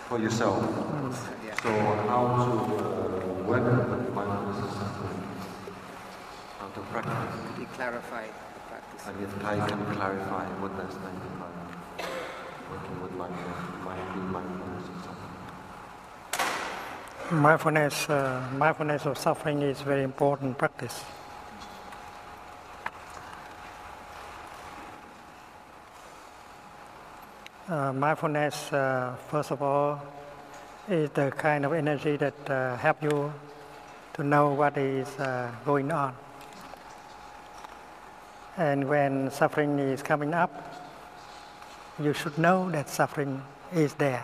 For 0.10 0.20
yourself. 0.20 0.62
Yeah. 1.46 1.56
So 1.62 1.70
how 2.08 2.24
to 2.46 2.52
uh, 2.52 3.44
work 3.44 3.64
with 3.64 4.14
mindfulness 4.14 4.58
of 4.64 4.72
suffering? 4.72 5.24
How 6.60 6.68
to 6.68 6.80
practice? 6.92 7.58
Be 7.58 7.66
clarified 7.66 8.34
the 8.54 8.60
practice. 8.70 9.08
And 9.08 9.24
if 9.24 9.46
I 9.46 9.68
can 9.68 9.86
clarify 9.96 10.46
what 10.62 10.76
does 10.78 10.96
that 10.96 11.14
mean 11.14 11.36
by 11.40 11.48
working 12.72 13.02
with 13.02 13.14
mindfulness, 13.14 13.62
mindfulness 14.32 14.88
of 14.90 14.98
suffering? 15.04 15.34
Mindfulness, 17.42 18.10
uh, 18.10 18.50
mindfulness 18.58 19.06
of 19.06 19.18
suffering 19.18 19.62
is 19.62 19.82
very 19.82 20.04
important 20.04 20.58
practice. 20.58 21.04
Uh, 27.70 27.94
mindfulness, 28.14 28.72
uh, 28.72 29.16
first 29.32 29.50
of 29.50 29.60
all, 29.64 30.00
is 30.88 31.10
the 31.16 31.32
kind 31.32 31.66
of 31.66 31.74
energy 31.74 32.16
that 32.16 32.36
uh, 32.48 32.78
help 32.78 33.02
you 33.02 33.34
to 34.14 34.24
know 34.24 34.54
what 34.54 34.78
is 34.78 35.08
uh, 35.18 35.50
going 35.66 35.92
on. 35.92 36.14
And 38.56 38.88
when 38.88 39.32
suffering 39.32 39.80
is 39.80 40.04
coming 40.04 40.36
up, 40.36 40.52
you 42.00 42.14
should 42.14 42.38
know 42.38 42.70
that 42.70 42.88
suffering 42.88 43.42
is 43.74 43.96
there. 43.96 44.24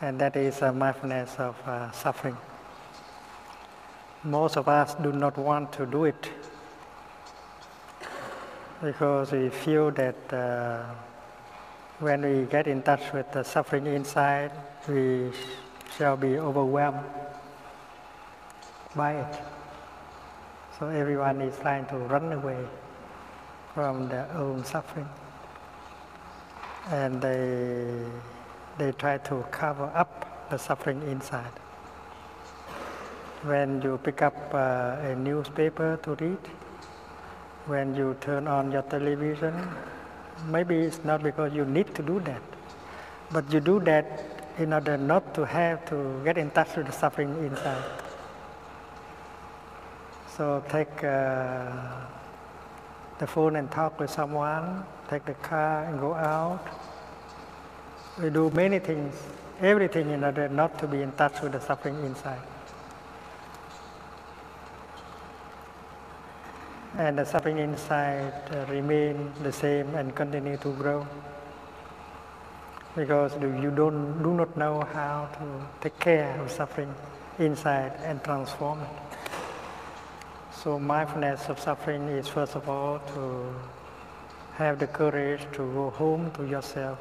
And 0.00 0.20
that 0.20 0.36
is 0.36 0.62
a 0.62 0.72
mindfulness 0.72 1.34
of 1.40 1.56
uh, 1.66 1.90
suffering. 1.90 2.36
Most 4.22 4.56
of 4.56 4.68
us 4.68 4.94
do 4.94 5.10
not 5.10 5.36
want 5.36 5.72
to 5.72 5.86
do 5.86 6.04
it 6.04 6.30
because 8.80 9.32
we 9.32 9.48
feel 9.48 9.90
that 9.90 10.32
uh, 10.32 10.84
when 12.00 12.22
we 12.22 12.46
get 12.46 12.66
in 12.66 12.82
touch 12.82 13.12
with 13.12 13.30
the 13.32 13.44
suffering 13.44 13.86
inside, 13.86 14.50
we 14.88 15.30
shall 15.96 16.16
be 16.16 16.38
overwhelmed 16.38 17.04
by 18.96 19.12
it. 19.12 19.42
So 20.78 20.88
everyone 20.88 21.40
is 21.40 21.56
trying 21.58 21.86
to 21.86 21.96
run 21.96 22.32
away 22.32 22.66
from 23.74 24.08
their 24.08 24.28
own 24.34 24.64
suffering. 24.64 25.08
And 26.90 27.22
they, 27.22 28.04
they 28.76 28.92
try 28.92 29.18
to 29.18 29.44
cover 29.50 29.90
up 29.94 30.48
the 30.50 30.58
suffering 30.58 31.00
inside. 31.02 31.52
When 33.42 33.80
you 33.82 33.98
pick 34.02 34.20
up 34.20 34.34
uh, 34.52 34.96
a 35.00 35.14
newspaper 35.14 35.98
to 36.02 36.14
read, 36.16 36.38
when 37.66 37.94
you 37.94 38.16
turn 38.20 38.48
on 38.48 38.72
your 38.72 38.82
television, 38.82 39.54
maybe 40.46 40.76
it's 40.76 41.04
not 41.04 41.22
because 41.22 41.52
you 41.52 41.64
need 41.64 41.94
to 41.94 42.02
do 42.02 42.20
that, 42.20 42.42
but 43.30 43.52
you 43.52 43.60
do 43.60 43.80
that 43.80 44.34
in 44.58 44.72
order 44.72 44.96
not 44.96 45.34
to 45.34 45.44
have 45.44 45.84
to 45.86 46.20
get 46.24 46.38
in 46.38 46.50
touch 46.50 46.76
with 46.76 46.86
the 46.86 46.92
suffering 46.92 47.30
inside. 47.44 47.84
So 50.36 50.62
take 50.68 51.04
uh, 51.04 51.70
the 53.18 53.26
phone 53.26 53.56
and 53.56 53.70
talk 53.70 54.00
with 54.00 54.10
someone, 54.10 54.84
take 55.08 55.24
the 55.24 55.34
car 55.34 55.84
and 55.84 56.00
go 56.00 56.14
out. 56.14 56.66
We 58.20 58.30
do 58.30 58.50
many 58.50 58.78
things, 58.78 59.14
everything 59.60 60.10
in 60.10 60.24
order 60.24 60.48
not 60.48 60.78
to 60.80 60.86
be 60.86 61.02
in 61.02 61.12
touch 61.12 61.40
with 61.40 61.52
the 61.52 61.60
suffering 61.60 61.96
inside. 62.04 62.42
And 66.98 67.18
the 67.18 67.24
suffering 67.24 67.58
inside 67.58 68.32
uh, 68.52 68.64
remain 68.70 69.32
the 69.42 69.52
same 69.52 69.92
and 69.96 70.14
continue 70.14 70.56
to 70.58 70.72
grow 70.74 71.06
because 72.94 73.32
you 73.42 73.72
don't 73.74 74.22
do 74.22 74.32
not 74.32 74.56
know 74.56 74.80
how 74.92 75.28
to 75.34 75.44
take 75.80 75.98
care 75.98 76.40
of 76.40 76.50
suffering 76.50 76.94
inside 77.38 77.92
and 78.04 78.22
transform 78.22 78.80
it. 78.80 79.18
So 80.52 80.78
mindfulness 80.78 81.48
of 81.48 81.58
suffering 81.58 82.06
is 82.08 82.28
first 82.28 82.54
of 82.54 82.68
all 82.68 83.00
to 83.14 83.54
have 84.54 84.78
the 84.78 84.86
courage 84.86 85.40
to 85.52 85.62
go 85.74 85.90
home 85.90 86.30
to 86.32 86.46
yourself 86.46 86.98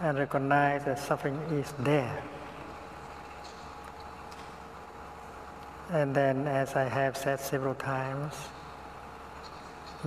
and 0.00 0.16
recognize 0.16 0.84
that 0.84 1.00
suffering 1.00 1.36
is 1.50 1.72
there. 1.80 2.22
And 5.90 6.14
then, 6.14 6.46
as 6.46 6.76
I 6.76 6.84
have 6.84 7.16
said 7.16 7.40
several 7.40 7.74
times, 7.74 8.34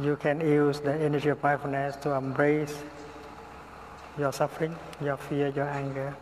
you 0.02 0.16
can 0.16 0.40
use 0.42 0.80
the 0.80 0.94
energy 0.94 1.30
of 1.30 1.42
mindfulness 1.42 1.96
to 1.98 2.12
embrace 2.12 2.84
your 4.18 4.32
suffering, 4.32 4.76
your 5.02 5.18
fear, 5.18 5.48
your 5.50 5.68
anger. 5.70 6.16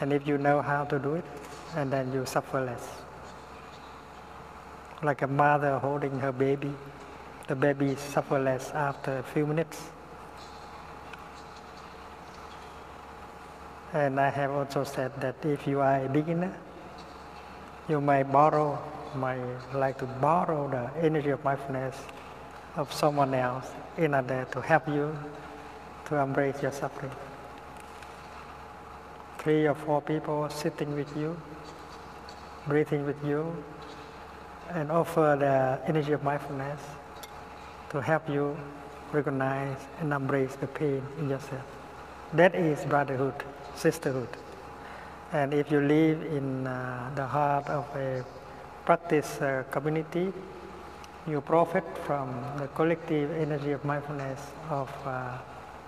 And 0.00 0.12
if 0.12 0.26
you 0.26 0.38
know 0.38 0.60
how 0.60 0.84
to 0.84 0.98
do 0.98 1.14
it, 1.14 1.24
and 1.76 1.92
then 1.92 2.12
you 2.12 2.26
suffer 2.26 2.60
less. 2.60 2.88
Like 5.02 5.22
a 5.22 5.26
mother 5.26 5.78
holding 5.78 6.18
her 6.20 6.32
baby, 6.32 6.72
the 7.46 7.54
baby 7.54 7.94
suffer 7.96 8.38
less 8.38 8.70
after 8.70 9.18
a 9.18 9.22
few 9.22 9.46
minutes. 9.46 9.90
And 13.92 14.18
I 14.18 14.30
have 14.30 14.50
also 14.50 14.82
said 14.82 15.12
that 15.20 15.36
if 15.44 15.66
you 15.66 15.80
are 15.80 16.04
a 16.04 16.08
beginner, 16.08 16.52
you 17.88 18.00
may 18.00 18.24
borrow, 18.24 18.82
might 19.14 19.38
like 19.72 19.98
to 19.98 20.06
borrow 20.06 20.68
the 20.68 20.90
energy 21.00 21.30
of 21.30 21.44
mindfulness 21.44 21.96
of 22.76 22.92
someone 22.92 23.34
else 23.34 23.70
in 23.96 24.14
order 24.14 24.46
to 24.50 24.60
help 24.60 24.88
you 24.88 25.16
to 26.06 26.16
embrace 26.16 26.60
your 26.62 26.72
suffering. 26.72 27.12
Three 29.38 29.66
or 29.66 29.74
four 29.74 30.00
people 30.00 30.48
sitting 30.50 30.94
with 30.94 31.14
you, 31.16 31.36
breathing 32.66 33.06
with 33.06 33.22
you, 33.24 33.54
and 34.70 34.90
offer 34.90 35.36
the 35.38 35.88
energy 35.88 36.12
of 36.12 36.24
mindfulness 36.24 36.80
to 37.90 38.00
help 38.00 38.28
you 38.28 38.56
recognize 39.12 39.76
and 40.00 40.12
embrace 40.12 40.56
the 40.56 40.66
pain 40.66 41.02
in 41.18 41.30
yourself. 41.30 41.62
That 42.32 42.54
is 42.54 42.84
brotherhood, 42.86 43.34
sisterhood. 43.76 44.28
And 45.32 45.54
if 45.54 45.70
you 45.70 45.80
live 45.80 46.22
in 46.22 46.66
uh, 46.66 47.10
the 47.14 47.26
heart 47.26 47.68
of 47.68 47.84
a 47.96 48.24
practice 48.84 49.40
uh, 49.40 49.64
community, 49.70 50.32
you 51.26 51.40
profit 51.40 51.84
from 52.04 52.28
the 52.58 52.66
collective 52.68 53.30
energy 53.30 53.72
of 53.72 53.84
mindfulness 53.84 54.40
of 54.70 54.90
uh, 55.06 55.38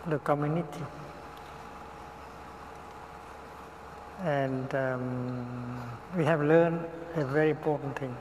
the 0.09 0.19
community. 0.21 0.85
And 4.25 4.75
um, 4.75 5.91
we 6.17 6.25
have 6.25 6.41
learned 6.41 6.81
a 7.17 7.25
very 7.25 7.51
important 7.51 7.99
thing. 7.99 8.17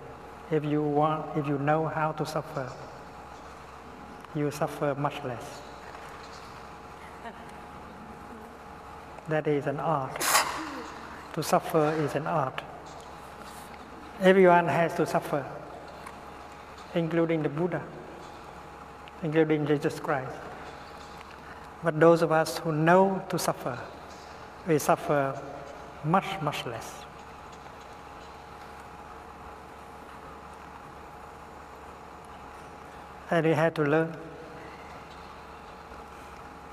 If 0.51 0.65
you 0.65 0.84
want, 0.84 1.38
if 1.38 1.47
you 1.47 1.58
know 1.58 1.88
how 1.88 2.12
to 2.13 2.25
suffer, 2.25 2.69
you 4.36 4.51
suffer 4.51 4.93
much 4.95 5.23
less. 5.23 5.62
That 9.30 9.47
is 9.47 9.67
an 9.67 9.80
art. 9.80 10.21
To 11.34 11.41
suffer 11.41 11.93
is 11.97 12.15
an 12.15 12.28
art. 12.28 12.62
Everyone 14.21 14.67
has 14.67 14.93
to 14.95 15.06
suffer, 15.06 15.45
including 16.95 17.43
the 17.43 17.49
Buddha, 17.49 17.81
including 19.21 19.67
Jesus 19.67 19.99
Christ. 19.99 20.31
But 21.84 21.99
those 21.99 22.21
of 22.21 22.31
us 22.31 22.58
who 22.58 22.71
know 22.71 23.23
to 23.29 23.38
suffer, 23.38 23.77
we 24.67 24.79
suffer 24.79 25.39
much, 26.03 26.41
much 26.41 26.65
less. 26.65 26.91
And 33.29 33.45
we 33.45 33.53
have 33.53 33.73
to 33.75 33.84
learn. 33.84 34.15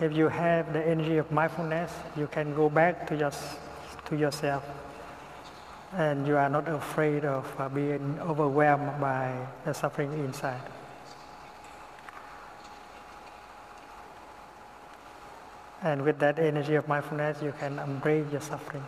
If 0.01 0.13
you 0.13 0.29
have 0.29 0.73
the 0.73 0.87
energy 0.87 1.19
of 1.19 1.31
mindfulness, 1.31 1.93
you 2.17 2.27
can 2.27 2.55
go 2.55 2.69
back 2.69 3.07
to, 3.09 3.17
your, 3.17 3.33
to 4.07 4.17
yourself 4.17 4.65
and 5.95 6.27
you 6.27 6.37
are 6.37 6.49
not 6.49 6.67
afraid 6.69 7.25
of 7.25 7.47
uh, 7.61 7.69
being 7.69 8.19
overwhelmed 8.21 8.99
by 9.01 9.37
the 9.65 9.75
suffering 9.75 10.13
inside. 10.13 10.61
And 15.83 16.03
with 16.03 16.19
that 16.21 16.39
energy 16.39 16.77
of 16.77 16.89
mindfulness, 16.89 17.43
you 17.43 17.53
can 17.59 17.79
embrace 17.79 18.31
your 18.31 18.41
suffering, 18.41 18.85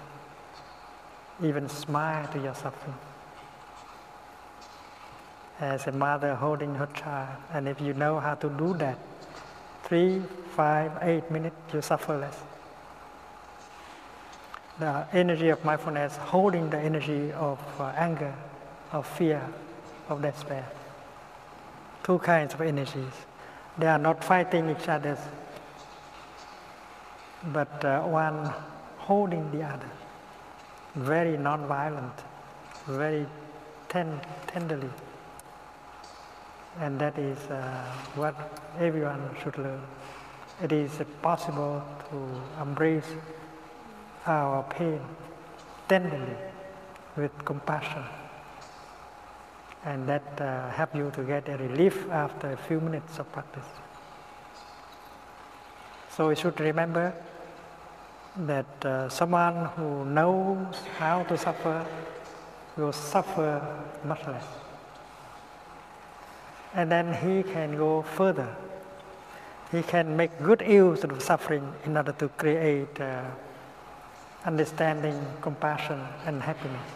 even 1.42 1.68
smile 1.68 2.26
to 2.28 2.38
your 2.40 2.54
suffering. 2.54 2.96
As 5.60 5.86
a 5.86 5.92
mother 5.92 6.34
holding 6.34 6.74
her 6.76 6.88
child, 6.94 7.36
and 7.52 7.68
if 7.68 7.80
you 7.80 7.94
know 7.94 8.18
how 8.20 8.34
to 8.36 8.48
do 8.48 8.74
that, 8.74 8.98
three, 9.82 10.22
five, 10.56 10.92
eight 11.02 11.30
minutes, 11.30 11.56
you 11.72 11.82
suffer 11.82 12.16
less. 12.16 12.53
The 14.78 15.06
energy 15.12 15.50
of 15.50 15.64
mindfulness 15.64 16.16
holding 16.16 16.70
the 16.70 16.78
energy 16.78 17.32
of 17.32 17.58
uh, 17.78 17.92
anger, 17.96 18.34
of 18.92 19.06
fear, 19.06 19.40
of 20.08 20.22
despair. 20.22 20.66
Two 22.02 22.18
kinds 22.18 22.54
of 22.54 22.60
energies. 22.60 23.12
They 23.78 23.86
are 23.86 23.98
not 23.98 24.22
fighting 24.22 24.70
each 24.70 24.88
other 24.88 25.16
but 27.52 27.84
uh, 27.84 28.00
one 28.02 28.50
holding 28.98 29.50
the 29.50 29.62
other, 29.62 29.90
very 30.94 31.36
non-violent, 31.36 32.14
very 32.86 33.26
ten- 33.88 34.20
tenderly. 34.46 34.88
And 36.80 36.98
that 36.98 37.18
is 37.18 37.38
uh, 37.50 37.84
what 38.14 38.34
everyone 38.78 39.30
should 39.42 39.58
learn. 39.58 39.82
It 40.62 40.72
is 40.72 40.90
possible 41.20 41.84
to 42.10 42.62
embrace 42.62 43.06
our 44.26 44.62
pain 44.64 45.00
tenderly 45.88 46.36
with 47.16 47.32
compassion. 47.44 48.02
And 49.84 50.08
that 50.08 50.40
uh, 50.40 50.70
help 50.70 50.94
you 50.94 51.10
to 51.14 51.22
get 51.22 51.48
a 51.48 51.58
relief 51.58 52.08
after 52.10 52.52
a 52.52 52.56
few 52.56 52.80
minutes 52.80 53.18
of 53.18 53.30
practice. 53.32 53.66
So 56.10 56.28
we 56.28 56.36
should 56.36 56.58
remember 56.60 57.12
that 58.36 58.84
uh, 58.84 59.08
someone 59.08 59.66
who 59.76 60.04
knows 60.06 60.74
how 60.98 61.22
to 61.24 61.36
suffer 61.36 61.86
will 62.76 62.92
suffer 62.92 63.62
much 64.04 64.26
less. 64.26 64.44
And 66.74 66.90
then 66.90 67.12
he 67.14 67.42
can 67.42 67.76
go 67.76 68.02
further. 68.02 68.56
He 69.70 69.82
can 69.82 70.16
make 70.16 70.30
good 70.42 70.62
use 70.66 71.04
of 71.04 71.22
suffering 71.22 71.72
in 71.84 71.96
order 71.96 72.12
to 72.12 72.28
create 72.30 73.00
uh, 73.00 73.22
understanding, 74.44 75.18
compassion, 75.40 76.00
and 76.26 76.42
happiness. 76.42 76.88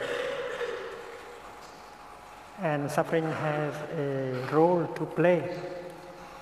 And 2.61 2.91
suffering 2.91 3.25
has 3.25 3.75
a 3.97 4.33
role 4.53 4.87
to 4.87 5.07
play 5.07 5.57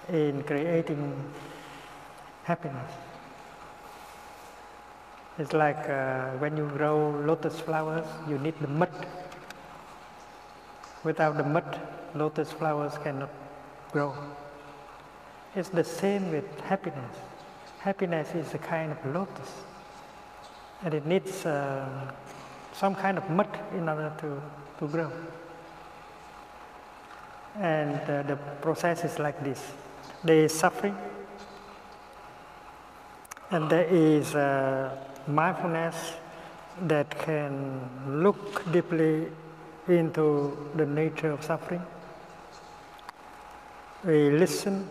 in 0.08 0.42
creating 0.44 1.14
happiness. 2.44 2.92
It's 5.38 5.52
like 5.52 5.88
uh, 5.88 6.30
when 6.38 6.56
you 6.56 6.66
grow 6.68 7.10
lotus 7.10 7.60
flowers, 7.60 8.06
you 8.26 8.38
need 8.38 8.54
the 8.60 8.68
mud. 8.68 8.88
Without 11.04 11.36
the 11.36 11.44
mud, 11.44 11.78
lotus 12.14 12.50
flowers 12.50 12.94
cannot 13.04 13.28
grow. 13.92 14.14
It's 15.54 15.68
the 15.68 15.84
same 15.84 16.30
with 16.30 16.60
happiness. 16.60 17.16
Happiness 17.80 18.34
is 18.34 18.54
a 18.54 18.58
kind 18.58 18.92
of 18.92 19.14
lotus, 19.14 19.52
and 20.84 20.94
it 20.94 21.06
needs 21.06 21.46
uh, 21.46 21.88
some 22.72 22.94
kind 22.94 23.18
of 23.18 23.28
mud 23.30 23.48
in 23.74 23.88
order 23.88 24.12
to, 24.18 24.40
to 24.78 24.88
grow. 24.88 25.10
And 27.58 28.00
uh, 28.10 28.22
the 28.22 28.36
process 28.60 29.04
is 29.04 29.18
like 29.18 29.42
this 29.42 29.60
there 30.24 30.44
is 30.44 30.52
suffering, 30.52 30.96
and 33.50 33.70
there 33.70 33.84
is 33.84 34.34
uh, 34.34 34.96
mindfulness 35.26 36.14
that 36.82 37.18
can 37.18 37.80
look 38.22 38.70
deeply 38.72 39.28
into 39.88 40.56
the 40.74 40.84
nature 40.84 41.30
of 41.30 41.44
suffering. 41.44 41.82
We 44.04 44.30
listen, 44.30 44.86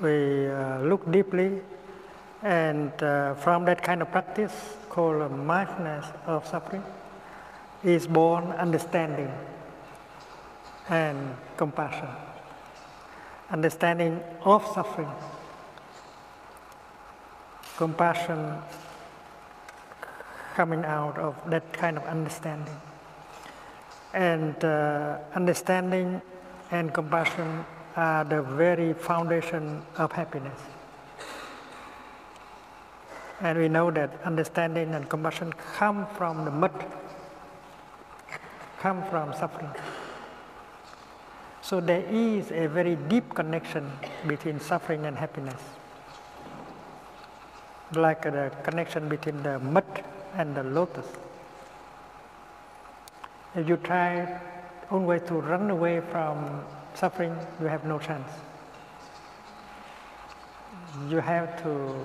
we 0.00 0.48
uh, 0.48 0.80
look 0.80 1.10
deeply, 1.12 1.60
and 2.42 2.90
uh, 3.02 3.34
from 3.34 3.64
that 3.66 3.82
kind 3.82 4.02
of 4.02 4.10
practice 4.10 4.76
called 4.94 5.20
the 5.20 5.28
mindfulness 5.28 6.06
of 6.26 6.46
suffering 6.46 6.84
is 7.82 8.06
born 8.06 8.44
understanding 8.52 9.32
and 10.88 11.18
compassion. 11.56 12.08
understanding 13.50 14.20
of 14.44 14.66
suffering, 14.74 15.10
compassion 17.76 18.58
coming 20.54 20.84
out 20.84 21.18
of 21.18 21.34
that 21.50 21.72
kind 21.72 21.96
of 21.96 22.04
understanding. 22.04 22.74
And 24.12 24.64
uh, 24.64 25.18
understanding 25.34 26.22
and 26.70 26.92
compassion 26.94 27.64
are 27.96 28.24
the 28.24 28.42
very 28.42 28.92
foundation 28.94 29.82
of 29.98 30.12
happiness. 30.12 30.60
And 33.40 33.58
we 33.58 33.68
know 33.68 33.90
that 33.90 34.20
understanding 34.24 34.94
and 34.94 35.08
compassion 35.08 35.52
come 35.76 36.06
from 36.16 36.44
the 36.44 36.50
mud, 36.50 36.72
come 38.78 39.02
from 39.10 39.34
suffering. 39.34 39.70
So 41.62 41.80
there 41.80 42.04
is 42.10 42.52
a 42.52 42.66
very 42.66 42.96
deep 42.96 43.34
connection 43.34 43.90
between 44.26 44.60
suffering 44.60 45.06
and 45.06 45.16
happiness. 45.16 45.60
Like 47.94 48.22
the 48.22 48.52
connection 48.62 49.08
between 49.08 49.42
the 49.42 49.58
mud 49.58 50.04
and 50.36 50.54
the 50.54 50.62
lotus. 50.62 51.06
If 53.54 53.68
you 53.68 53.76
try 53.78 54.40
always 54.90 55.22
to 55.22 55.34
run 55.34 55.70
away 55.70 56.00
from 56.00 56.64
suffering, 56.94 57.36
you 57.60 57.66
have 57.66 57.84
no 57.84 57.98
chance. 57.98 58.30
You 61.08 61.18
have 61.18 61.62
to 61.62 62.04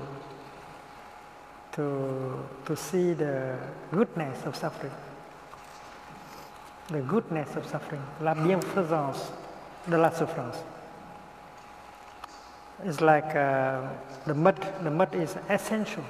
to, 1.74 2.46
to 2.66 2.76
see 2.76 3.14
the 3.14 3.58
goodness 3.92 4.46
of 4.46 4.56
suffering. 4.56 4.94
The 6.88 7.02
goodness 7.02 7.56
of 7.56 7.66
suffering, 7.68 8.02
la 8.22 8.34
bienfaisance 8.34 9.32
de 9.88 9.98
la 9.98 10.10
souffrance. 10.10 10.58
It's 12.84 13.02
like 13.02 13.36
uh, 13.36 13.82
the 14.26 14.34
mud, 14.34 14.56
the 14.84 14.90
mud 14.90 15.14
is 15.14 15.36
essential 15.50 16.04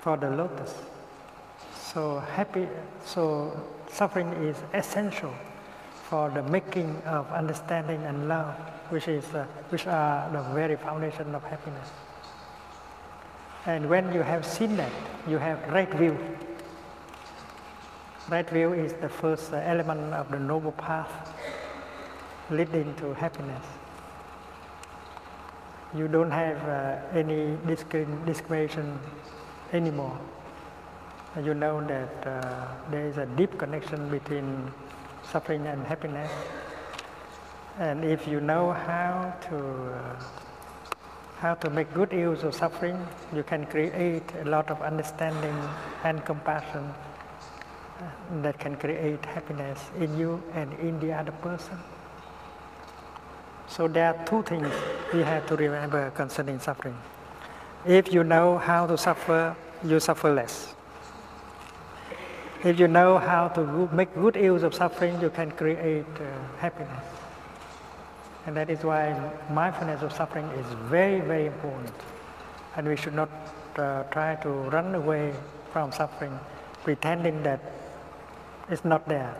for 0.00 0.16
the 0.16 0.30
lotus. 0.30 0.74
So 1.74 2.20
happy, 2.20 2.68
so 3.04 3.52
suffering 3.90 4.28
is 4.44 4.56
essential 4.72 5.32
for 6.08 6.30
the 6.30 6.42
making 6.42 7.00
of 7.06 7.30
understanding 7.32 8.02
and 8.04 8.28
love, 8.28 8.54
which 8.90 9.08
is, 9.08 9.24
uh, 9.34 9.46
which 9.70 9.86
are 9.86 10.30
the 10.30 10.42
very 10.54 10.76
foundation 10.76 11.34
of 11.34 11.42
happiness. 11.42 11.88
And 13.66 13.88
when 13.88 14.12
you 14.12 14.22
have 14.22 14.44
seen 14.44 14.76
that, 14.76 14.90
you 15.28 15.38
have 15.38 15.58
right 15.72 15.92
view. 15.94 16.18
Right 18.28 18.48
view 18.50 18.72
is 18.72 18.92
the 18.94 19.08
first 19.08 19.52
element 19.52 20.12
of 20.14 20.30
the 20.30 20.38
noble 20.38 20.72
path 20.72 21.32
leading 22.50 22.94
to 22.96 23.14
happiness. 23.14 23.64
You 25.94 26.08
don't 26.08 26.30
have 26.30 26.56
uh, 26.68 27.18
any 27.18 27.56
discrimination 27.66 28.98
anymore. 29.72 30.18
You 31.42 31.54
know 31.54 31.80
that 31.86 32.26
uh, 32.26 32.66
there 32.90 33.06
is 33.06 33.16
a 33.18 33.26
deep 33.26 33.58
connection 33.58 34.10
between 34.10 34.72
suffering 35.30 35.66
and 35.66 35.86
happiness. 35.86 36.30
And 37.78 38.04
if 38.04 38.26
you 38.26 38.40
know 38.40 38.72
how 38.72 39.34
to 39.48 39.56
uh, 39.56 40.41
how 41.42 41.54
to 41.54 41.68
make 41.70 41.92
good 41.92 42.12
use 42.12 42.44
of 42.44 42.54
suffering, 42.54 42.96
you 43.34 43.42
can 43.42 43.66
create 43.66 44.22
a 44.42 44.44
lot 44.48 44.70
of 44.70 44.80
understanding 44.80 45.58
and 46.04 46.24
compassion 46.24 46.84
uh, 46.84 48.04
that 48.42 48.60
can 48.60 48.76
create 48.76 49.24
happiness 49.24 49.90
in 49.98 50.16
you 50.16 50.40
and 50.54 50.72
in 50.74 51.00
the 51.00 51.12
other 51.12 51.32
person. 51.46 51.76
So 53.66 53.88
there 53.88 54.14
are 54.14 54.24
two 54.24 54.44
things 54.44 54.68
we 55.12 55.22
have 55.22 55.44
to 55.46 55.56
remember 55.56 56.10
concerning 56.10 56.60
suffering. 56.60 56.96
If 57.84 58.12
you 58.12 58.22
know 58.22 58.58
how 58.58 58.86
to 58.86 58.96
suffer, 58.96 59.56
you 59.82 59.98
suffer 59.98 60.32
less. 60.32 60.76
If 62.62 62.78
you 62.78 62.86
know 62.86 63.18
how 63.18 63.48
to 63.48 63.88
make 63.92 64.14
good 64.14 64.36
use 64.36 64.62
of 64.62 64.74
suffering, 64.74 65.20
you 65.20 65.30
can 65.30 65.50
create 65.50 66.06
uh, 66.20 66.58
happiness. 66.60 67.21
And 68.46 68.56
that 68.56 68.70
is 68.70 68.82
why 68.82 69.14
mindfulness 69.50 70.02
of 70.02 70.12
suffering 70.12 70.46
is 70.58 70.66
very, 70.90 71.20
very 71.20 71.46
important. 71.46 71.94
And 72.76 72.88
we 72.88 72.96
should 72.96 73.14
not 73.14 73.30
uh, 73.76 74.02
try 74.04 74.34
to 74.36 74.48
run 74.48 74.94
away 74.94 75.32
from 75.72 75.92
suffering, 75.92 76.38
pretending 76.82 77.42
that 77.44 77.60
it's 78.68 78.84
not 78.84 79.08
there. 79.08 79.34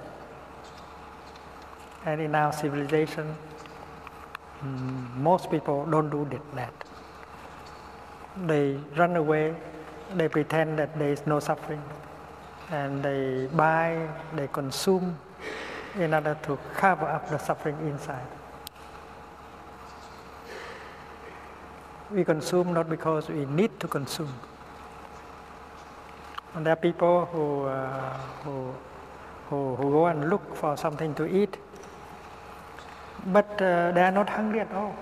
And 2.04 2.20
in 2.20 2.34
our 2.34 2.52
civilization, 2.52 3.34
mm, 4.62 5.16
most 5.16 5.50
people 5.50 5.86
don't 5.86 6.10
do 6.10 6.28
that. 6.54 6.72
They 8.46 8.78
run 8.96 9.16
away, 9.16 9.54
they 10.14 10.28
pretend 10.28 10.78
that 10.78 10.98
there 10.98 11.12
is 11.12 11.26
no 11.26 11.40
suffering, 11.40 11.82
and 12.70 13.02
they 13.02 13.48
buy, 13.54 14.08
they 14.34 14.48
consume 14.48 15.18
in 15.98 16.14
order 16.14 16.38
to 16.44 16.58
cover 16.74 17.06
up 17.06 17.28
the 17.28 17.38
suffering 17.38 17.76
inside. 17.86 18.26
We 22.12 22.24
consume 22.24 22.72
not 22.74 22.88
because 22.88 23.28
we 23.28 23.44
need 23.46 23.78
to 23.80 23.88
consume. 23.88 24.32
And 26.54 26.66
there 26.66 26.74
are 26.74 26.76
people 26.76 27.26
who, 27.26 27.64
uh, 27.64 28.16
who, 28.44 28.74
who, 29.48 29.76
who, 29.76 29.90
go 29.90 30.06
and 30.06 30.28
look 30.28 30.54
for 30.54 30.76
something 30.76 31.14
to 31.14 31.26
eat, 31.26 31.56
but 33.26 33.50
uh, 33.62 33.92
they 33.92 34.02
are 34.02 34.10
not 34.10 34.28
hungry 34.28 34.60
at 34.60 34.70
all. 34.72 34.94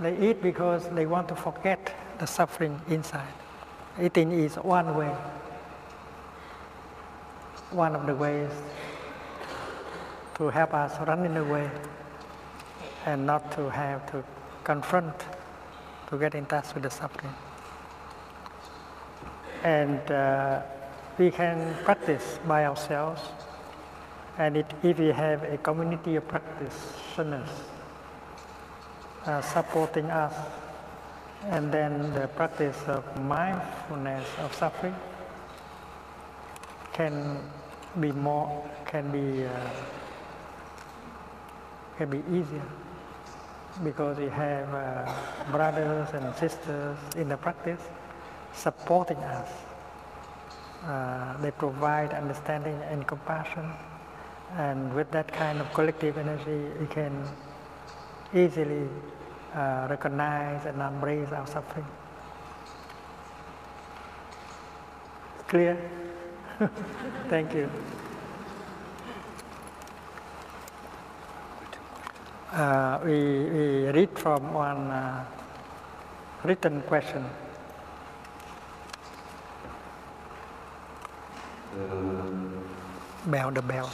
They 0.00 0.30
eat 0.30 0.42
because 0.42 0.88
they 0.90 1.06
want 1.06 1.28
to 1.28 1.36
forget 1.36 1.94
the 2.18 2.26
suffering 2.26 2.80
inside. 2.88 3.34
Eating 4.00 4.32
is 4.32 4.54
one 4.56 4.96
way, 4.96 5.14
one 7.70 7.94
of 7.96 8.06
the 8.06 8.14
ways 8.14 8.50
to 10.36 10.48
help 10.48 10.72
us 10.72 10.98
running 11.06 11.36
away 11.36 11.70
and 13.06 13.26
not 13.26 13.50
to 13.52 13.68
have 13.70 14.10
to 14.12 14.24
confront, 14.64 15.14
to 16.08 16.18
get 16.18 16.34
in 16.34 16.46
touch 16.46 16.74
with 16.74 16.82
the 16.82 16.90
suffering. 16.90 17.32
And 19.64 20.10
uh, 20.10 20.62
we 21.18 21.30
can 21.30 21.74
practice 21.84 22.38
by 22.46 22.64
ourselves, 22.66 23.20
and 24.38 24.56
it, 24.56 24.66
if 24.82 24.98
we 24.98 25.08
have 25.08 25.42
a 25.42 25.58
community 25.58 26.16
of 26.16 26.26
practitioners 26.28 27.48
uh, 29.26 29.40
supporting 29.40 30.06
us, 30.06 30.34
and 31.50 31.72
then 31.72 32.12
the 32.14 32.28
practice 32.28 32.78
of 32.86 33.04
mindfulness 33.22 34.26
of 34.38 34.54
suffering 34.54 34.94
can 36.92 37.38
be 38.00 38.12
more, 38.12 38.64
can 38.86 39.10
be, 39.10 39.44
uh, 39.44 39.70
can 41.98 42.10
be 42.10 42.22
easier 42.30 42.62
because 43.84 44.18
we 44.18 44.28
have 44.28 44.72
uh, 44.74 45.12
brothers 45.50 46.08
and 46.14 46.34
sisters 46.36 46.96
in 47.16 47.28
the 47.28 47.36
practice 47.36 47.80
supporting 48.52 49.16
us. 49.18 49.48
Uh, 50.84 51.36
they 51.40 51.50
provide 51.52 52.12
understanding 52.12 52.78
and 52.90 53.06
compassion, 53.06 53.64
and 54.56 54.94
with 54.94 55.10
that 55.10 55.32
kind 55.32 55.60
of 55.60 55.72
collective 55.74 56.18
energy, 56.18 56.68
we 56.80 56.86
can 56.86 57.24
easily 58.34 58.88
uh, 59.54 59.86
recognize 59.88 60.66
and 60.66 60.80
embrace 60.80 61.30
our 61.30 61.46
suffering. 61.46 61.86
Clear? 65.48 65.76
Thank 67.28 67.54
you. 67.54 67.70
Uh, 72.52 73.00
we, 73.04 73.44
we 73.44 73.88
read 73.90 74.18
from 74.18 74.52
one 74.52 74.90
uh, 74.90 75.24
written 76.44 76.82
question. 76.82 77.24
bell 83.26 83.50
the 83.50 83.62
bell. 83.62 83.90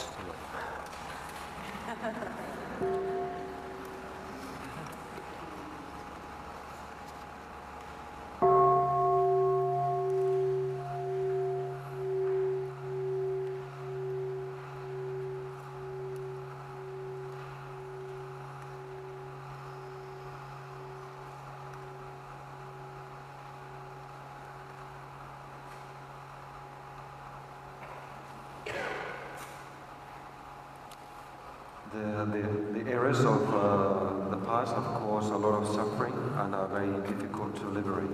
The, 31.92 32.26
the, 32.26 32.82
the 32.84 32.90
errors 32.90 33.20
of 33.20 33.54
uh, 33.54 34.28
the 34.30 34.36
past 34.44 34.74
have 34.74 34.84
caused 34.84 35.32
a 35.32 35.36
lot 35.36 35.62
of 35.62 35.74
suffering 35.74 36.14
and 36.36 36.54
are 36.54 36.68
very 36.68 36.92
difficult 37.06 37.56
to 37.56 37.66
liberate. 37.68 38.10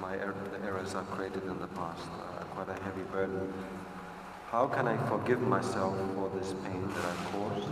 My 0.00 0.14
er- 0.16 0.34
the 0.52 0.66
errors 0.66 0.94
I've 0.94 1.10
created 1.10 1.44
in 1.44 1.58
the 1.58 1.68
past 1.68 2.02
quite 2.58 2.76
a 2.76 2.82
heavy 2.82 3.02
burden. 3.12 3.52
How 4.50 4.66
can 4.66 4.88
I 4.88 4.96
forgive 5.08 5.40
myself 5.40 5.96
for 6.14 6.28
this 6.36 6.54
pain 6.64 6.88
that 6.88 7.04
I've 7.04 7.32
caused? 7.32 7.68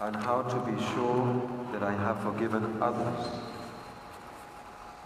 And 0.00 0.16
how 0.16 0.42
to 0.42 0.56
be 0.68 0.76
sure 0.94 1.48
that 1.72 1.84
I 1.84 1.92
have 1.92 2.20
forgiven 2.22 2.82
others? 2.82 3.26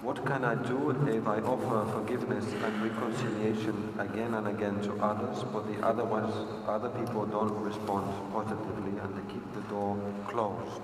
What 0.02 0.26
can 0.26 0.44
I 0.44 0.56
do 0.56 0.90
if 1.06 1.28
I 1.28 1.38
offer 1.38 1.88
forgiveness 1.92 2.44
and 2.64 2.82
reconciliation 2.82 3.94
again 4.00 4.34
and 4.34 4.48
again 4.48 4.80
to 4.82 4.94
others, 5.00 5.44
but 5.52 5.68
the 5.68 5.80
other 5.86 6.04
ones, 6.04 6.34
other 6.66 6.88
people 6.88 7.24
don't 7.24 7.54
respond 7.62 8.10
positively 8.32 8.98
and 8.98 9.16
they 9.16 9.32
keep 9.32 9.54
the 9.54 9.60
door 9.70 9.96
closed? 10.26 10.82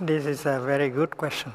This 0.00 0.26
is 0.26 0.44
a 0.44 0.58
very 0.58 0.88
good 0.88 1.16
question. 1.16 1.52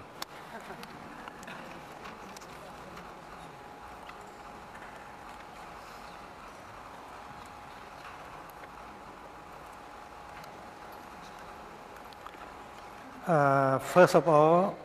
Uh, 13.29 13.77
first 13.89 14.13
of 14.15 14.27
all, 14.27 14.77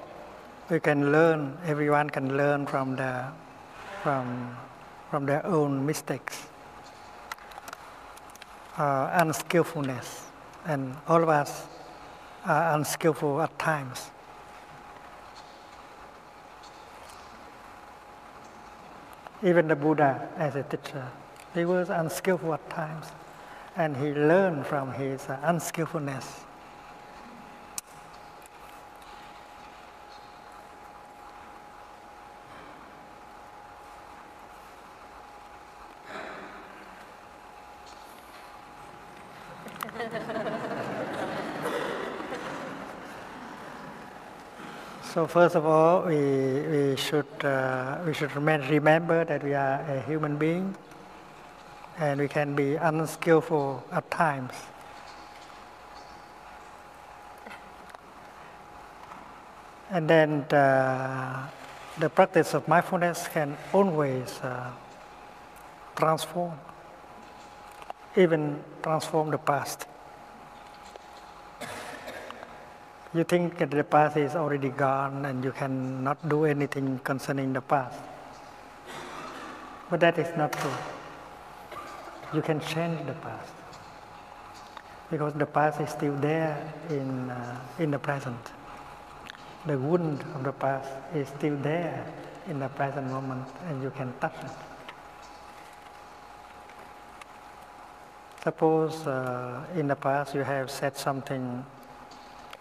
we 0.71 0.81
can 0.81 1.13
learn. 1.13 1.57
Everyone 1.67 2.09
can 2.09 2.37
learn 2.37 2.67
from 2.67 2.97
the 2.97 3.27
from 4.03 4.57
from 5.11 5.27
their 5.27 5.45
own 5.47 5.85
mistakes, 5.85 6.49
uh, 8.79 9.11
unskillfulness, 9.13 10.27
and 10.67 10.97
all 11.07 11.23
of 11.23 11.29
us 11.29 11.67
are 12.47 12.75
unskillful 12.75 13.41
at 13.43 13.57
times. 13.59 14.11
Even 19.43 19.69
the 19.69 19.77
Buddha, 19.77 20.29
as 20.39 20.57
a 20.57 20.63
teacher, 20.63 21.07
he 21.53 21.67
was 21.67 21.91
unskillful 21.91 22.55
at 22.55 22.71
times, 22.71 23.07
and 23.77 23.95
he 23.97 24.15
learned 24.15 24.67
from 24.67 24.93
his 24.93 25.27
unskillfulness. 25.43 26.45
So 45.25 45.29
first 45.29 45.55
of 45.55 45.65
all, 45.65 46.03
we, 46.03 46.17
we 46.17 46.97
should 46.97 47.25
uh, 47.43 47.97
we 48.05 48.13
should 48.13 48.37
remember 48.37 49.25
that 49.25 49.43
we 49.43 49.55
are 49.55 49.81
a 49.81 50.03
human 50.03 50.37
being, 50.37 50.77
and 51.97 52.21
we 52.21 52.29
can 52.29 52.55
be 52.55 52.75
unskillful 52.75 53.83
at 53.91 54.11
times. 54.11 54.53
And 59.91 60.11
then 60.11 60.45
the, 60.51 61.49
the 61.99 62.11
practice 62.11 62.53
of 62.53 62.69
mindfulness 62.69 63.27
can 63.27 63.57
always 63.73 64.29
uh, 64.43 64.73
transform, 65.97 66.53
even 68.15 68.63
transform 68.83 69.31
the 69.31 69.39
past. 69.39 69.87
You 73.15 73.23
think 73.23 73.59
that 73.59 73.71
the 73.71 73.85
past 73.85 74.17
is 74.17 74.35
already 74.35 74.71
gone 74.71 75.25
and 75.25 75.45
you 75.45 75.53
cannot 75.53 76.29
do 76.29 76.47
anything 76.47 76.99
concerning 77.05 77.53
the 77.53 77.61
past. 77.61 78.01
But 79.89 80.01
that 80.01 80.19
is 80.19 80.37
not 80.37 80.51
true. 80.53 80.75
You 82.33 82.43
can 82.43 82.59
change 82.59 83.07
the 83.07 83.13
past. 83.13 83.53
Because 85.13 85.33
the 85.35 85.47
past 85.47 85.81
is 85.81 85.91
still 85.91 86.17
there 86.17 86.59
in, 86.91 87.31
uh, 87.31 87.61
in 87.79 87.93
the 87.93 88.01
present. 88.01 88.51
The 89.67 89.79
wound 89.79 90.23
of 90.35 90.43
the 90.43 90.53
past 90.53 90.91
is 91.15 91.29
still 91.29 91.57
there 91.59 92.05
in 92.49 92.59
the 92.59 92.69
present 92.69 93.07
moment 93.11 93.47
and 93.69 93.81
you 93.81 93.91
can 93.91 94.13
touch 94.21 94.35
it. 94.43 94.51
Suppose 98.43 99.07
uh, 99.07 99.65
in 99.77 99.87
the 99.87 99.95
past 99.95 100.35
you 100.35 100.43
have 100.43 100.69
said 100.69 100.97
something 100.97 101.65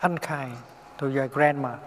unkind 0.03 0.57
to 0.97 1.09
your 1.09 1.27
grandma. 1.27 1.77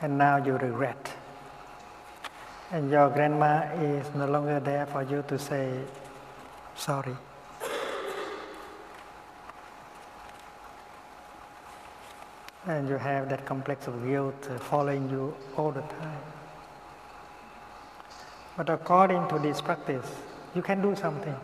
And 0.00 0.18
now 0.18 0.36
you 0.38 0.56
regret. 0.56 1.12
And 2.72 2.90
your 2.90 3.10
grandma 3.10 3.62
is 3.80 4.06
no 4.14 4.26
longer 4.26 4.60
there 4.60 4.86
for 4.86 5.02
you 5.02 5.22
to 5.28 5.38
say 5.38 5.78
sorry. 6.74 7.16
And 12.66 12.88
you 12.88 12.96
have 12.96 13.28
that 13.28 13.46
complex 13.46 13.86
of 13.86 14.04
guilt 14.04 14.48
following 14.60 15.08
you 15.08 15.34
all 15.56 15.70
the 15.70 15.82
time. 15.82 16.20
But 18.56 18.70
according 18.70 19.28
to 19.28 19.38
this 19.38 19.60
practice, 19.60 20.10
you 20.54 20.62
can 20.62 20.82
do 20.82 20.96
something. 20.96 21.36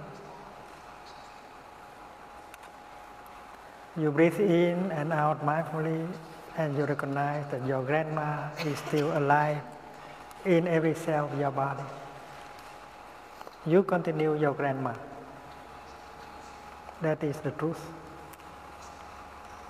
You 3.94 4.10
breathe 4.10 4.40
in 4.40 4.90
and 4.90 5.12
out 5.12 5.44
mindfully, 5.44 6.08
and 6.56 6.76
you 6.78 6.84
recognize 6.86 7.44
that 7.50 7.66
your 7.66 7.82
grandma 7.82 8.48
is 8.64 8.78
still 8.78 9.16
alive 9.18 9.60
in 10.46 10.66
every 10.66 10.94
cell 10.94 11.28
of 11.30 11.38
your 11.38 11.50
body. 11.50 11.82
You 13.66 13.82
continue 13.82 14.34
your 14.38 14.54
grandma. 14.54 14.94
That 17.02 17.22
is 17.22 17.36
the 17.40 17.50
truth. 17.50 17.84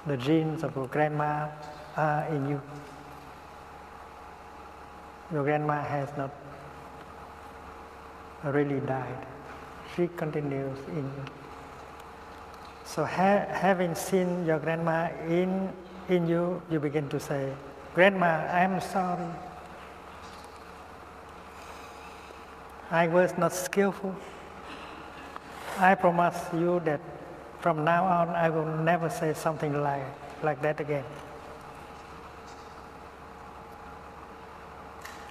The 0.07 0.17
genes 0.17 0.63
of 0.63 0.77
your 0.77 0.87
grandma 0.87 1.49
are 1.97 2.27
in 2.29 2.49
you. 2.49 2.61
Your 5.33 5.43
grandma 5.43 5.83
has 5.83 6.09
not 6.17 6.31
really 8.45 8.81
died. 8.81 9.27
She 9.97 10.07
continues 10.17 10.79
in 10.89 11.05
you. 11.05 11.42
So 12.85 13.05
ha- 13.05 13.47
having 13.49 13.95
seen 13.95 14.45
your 14.45 14.59
grandma 14.59 15.09
in, 15.29 15.73
in 16.09 16.27
you, 16.27 16.61
you 16.71 16.81
begin 16.81 17.09
to 17.11 17.21
say, 17.21 17.53
Grandma, 17.95 18.47
I'm 18.49 18.81
sorry. 18.81 19.27
I 22.91 23.09
was 23.09 23.37
not 23.39 23.53
skillful. 23.53 24.15
I 25.79 25.95
promise 25.95 26.37
you 26.53 26.81
that 26.85 27.01
from 27.61 27.85
now 27.85 28.05
on 28.05 28.29
I 28.31 28.51
will 28.51 28.67
never 28.67 29.09
say 29.09 29.33
something 29.35 29.81
like, 29.83 30.05
like 30.43 30.61
that 30.63 30.81
again. 30.81 31.05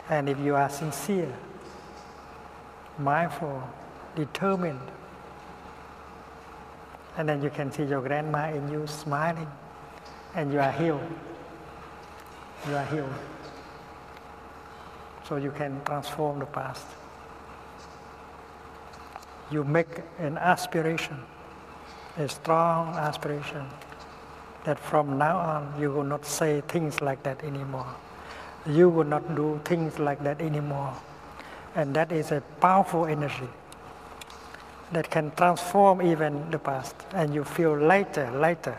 And 0.10 0.28
if 0.28 0.40
you 0.40 0.56
are 0.56 0.70
sincere, 0.70 1.32
mindful, 2.98 3.64
determined, 4.16 4.80
and 7.18 7.28
then 7.28 7.42
you 7.42 7.50
can 7.50 7.72
see 7.72 7.84
your 7.84 8.02
grandma 8.02 8.52
in 8.52 8.72
you 8.72 8.88
smiling, 8.88 9.50
and 10.36 10.52
you 10.54 10.60
are 10.60 10.72
healed. 10.72 11.02
You 12.68 12.76
are 12.76 12.86
healed. 12.86 13.14
So 15.28 15.36
you 15.36 15.52
can 15.52 15.82
transform 15.86 16.40
the 16.40 16.46
past. 16.46 16.86
You 19.52 19.64
make 19.64 20.02
an 20.20 20.38
aspiration, 20.38 21.18
a 22.18 22.30
strong 22.30 22.96
aspiration, 22.96 23.66
that 24.64 24.80
from 24.80 25.18
now 25.18 25.38
on 25.38 25.74
you 25.80 25.92
will 25.92 26.04
not 26.04 26.26
say 26.26 26.62
things 26.68 27.02
like 27.02 27.24
that 27.24 27.44
anymore. 27.44 27.88
You 28.66 28.90
will 28.90 29.06
not 29.06 29.36
do 29.36 29.60
things 29.66 30.00
like 30.00 30.24
that 30.24 30.40
anymore. 30.40 30.94
And 31.76 31.96
that 31.96 32.12
is 32.12 32.32
a 32.32 32.42
powerful 32.60 33.06
energy 33.06 33.50
that 34.92 35.10
can 35.10 35.32
transform 35.32 36.02
even 36.02 36.52
the 36.52 36.60
past, 36.60 36.96
and 37.14 37.34
you 37.34 37.44
feel 37.44 37.78
lighter, 37.78 38.30
lighter. 38.32 38.78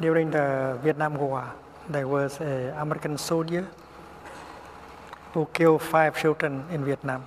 During 0.00 0.30
the 0.30 0.78
Vietnam 0.82 1.14
War, 1.14 1.52
there 1.88 2.08
was 2.08 2.40
an 2.40 2.74
American 2.76 3.16
soldier 3.18 3.68
who 5.32 5.46
killed 5.52 5.82
five 5.82 6.18
children 6.18 6.64
in 6.70 6.84
Vietnam. 6.84 7.24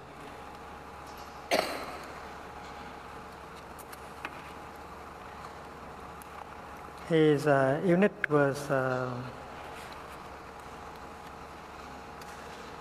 His 7.10 7.46
uh, 7.46 7.80
unit 7.86 8.14
was 8.32 8.58
uh, 8.72 9.12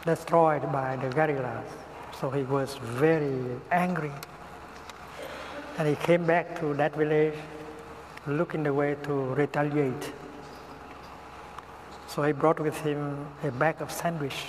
destroyed 0.06 0.62
by 0.72 0.96
the 0.96 1.10
guerrillas, 1.10 1.68
so 2.18 2.30
he 2.30 2.42
was 2.44 2.76
very 2.76 3.60
angry. 3.70 4.12
And 5.76 5.86
he 5.86 5.96
came 5.96 6.24
back 6.24 6.58
to 6.60 6.72
that 6.74 6.96
village 6.96 7.34
looking 8.26 8.62
the 8.62 8.72
way 8.72 8.96
to 9.02 9.12
retaliate. 9.34 10.12
So 12.06 12.22
he 12.22 12.32
brought 12.32 12.60
with 12.60 12.80
him 12.80 13.26
a 13.42 13.50
bag 13.50 13.82
of 13.82 13.92
sandwich. 13.92 14.46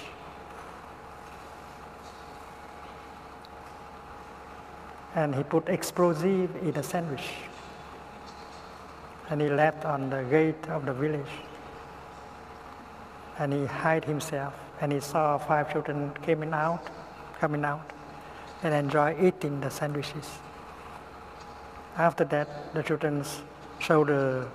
And 5.15 5.36
he 5.36 5.43
put 5.43 5.67
explosive 5.67 6.55
in 6.61 6.71
the 6.71 6.84
sandwich. 6.84 7.28
And 9.30 9.41
he 9.41 9.49
left 9.49 9.86
on 9.86 10.09
the 10.09 10.23
gate 10.23 10.69
of 10.69 10.86
the 10.86 10.93
village. 10.93 11.34
And 13.39 13.51
he 13.51 13.65
hid 13.65 14.05
himself. 14.05 14.53
And 14.82 14.91
he 14.91 14.99
saw 14.99 15.38
five 15.38 15.71
children 15.71 16.11
coming 16.26 16.53
out, 16.53 16.86
coming 17.39 17.65
out, 17.65 17.91
and 18.61 18.73
enjoy 18.73 19.15
eating 19.19 19.61
the 19.61 19.69
sandwiches. 19.69 20.30
After 21.97 22.26
that, 22.26 22.73
the 22.73 22.84
children 22.84 23.23
showed 23.80 24.07
the, 24.07 24.47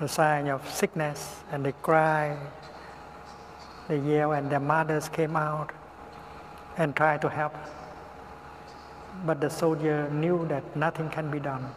the 0.00 0.08
sign 0.08 0.48
of 0.48 0.68
sickness 0.68 1.42
and 1.52 1.64
they 1.64 1.72
cry, 1.82 2.36
they 3.88 3.98
yell, 3.98 4.32
and 4.32 4.50
their 4.50 4.60
mothers 4.60 5.08
came 5.08 5.36
out 5.36 5.70
and 6.78 6.96
tried 6.96 7.20
to 7.22 7.28
help. 7.28 7.54
But 9.24 9.40
the 9.40 9.50
soldier 9.50 10.10
knew 10.10 10.46
that 10.48 10.76
nothing 10.76 11.08
can 11.10 11.30
be 11.30 11.40
done 11.40 11.74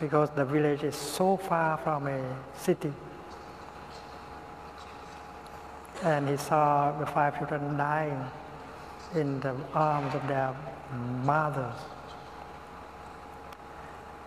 because 0.00 0.30
the 0.30 0.44
village 0.44 0.82
is 0.82 0.96
so 0.96 1.36
far 1.36 1.76
from 1.78 2.06
a 2.06 2.36
city. 2.56 2.92
And 6.02 6.26
he 6.26 6.38
saw 6.38 6.98
the 6.98 7.04
five 7.04 7.36
children 7.36 7.76
dying 7.76 8.24
in 9.14 9.38
the 9.40 9.54
arms 9.74 10.14
of 10.14 10.26
their 10.26 10.54
mothers. 11.24 11.74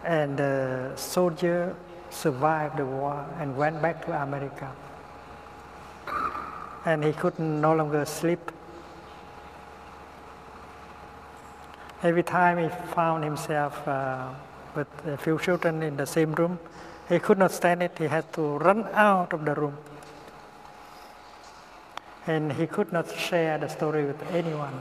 And 0.06 0.38
the 0.38 0.92
soldier 0.96 1.76
survived 2.12 2.78
the 2.78 2.86
war 2.86 3.26
and 3.40 3.58
went 3.58 3.82
back 3.82 4.06
to 4.06 4.22
America. 4.22 4.72
And 6.86 7.04
he 7.04 7.14
could 7.14 7.40
no 7.40 7.74
longer 7.74 8.06
sleep. 8.06 8.52
Every 12.04 12.24
time 12.24 12.58
he 12.58 12.70
found 12.94 13.24
himself 13.24 13.88
uh, 13.88 14.34
with 14.76 14.88
a 15.08 15.18
few 15.18 15.40
children 15.40 15.84
in 15.84 15.98
the 15.98 16.06
same 16.06 16.34
room, 16.34 16.60
he 17.10 17.20
could 17.20 17.38
not 17.38 17.52
stand 17.52 17.84
it. 17.84 17.98
He 17.98 18.06
had 18.06 18.32
to 18.34 18.58
run 18.58 18.88
out 18.94 19.34
of 19.34 19.46
the 19.46 19.54
room. 19.54 19.78
And 22.26 22.54
he 22.54 22.68
could 22.68 22.94
not 22.94 23.12
share 23.12 23.58
the 23.58 23.68
story 23.68 24.06
with 24.06 24.22
anyone 24.32 24.80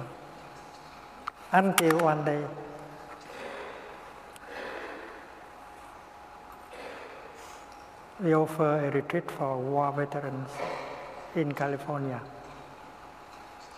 until 1.51 1.99
one 1.99 2.25
day 2.25 2.45
we 8.21 8.35
offer 8.35 8.87
a 8.87 8.91
retreat 8.91 9.29
for 9.31 9.59
war 9.59 9.93
veterans 9.93 10.49
in 11.35 11.53
California. 11.53 12.21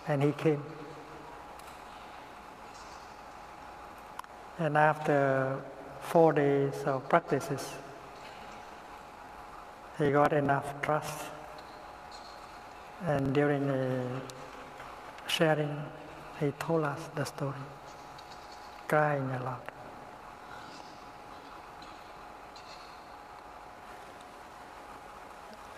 And 0.06 0.22
he 0.22 0.32
came. 0.32 0.62
And 4.58 4.76
after 4.76 5.62
four 6.04 6.32
days 6.32 6.74
of 6.84 7.08
practices, 7.08 7.74
he 9.98 10.10
got 10.10 10.32
enough 10.32 10.80
trust. 10.82 11.24
And 13.06 13.34
during 13.34 13.66
the 13.66 14.02
sharing, 15.26 15.76
he 16.40 16.52
told 16.58 16.84
us 16.84 17.00
the 17.14 17.24
story, 17.24 17.64
crying 18.88 19.28
a 19.30 19.42
lot. 19.44 19.68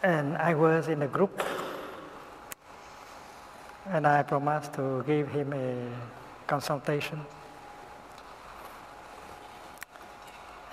And 0.02 0.36
I 0.36 0.54
was 0.54 0.88
in 0.88 1.02
a 1.02 1.08
group, 1.08 1.42
and 3.88 4.06
I 4.06 4.22
promised 4.22 4.74
to 4.74 5.02
give 5.06 5.28
him 5.28 5.52
a 5.52 5.88
consultation. 6.46 7.20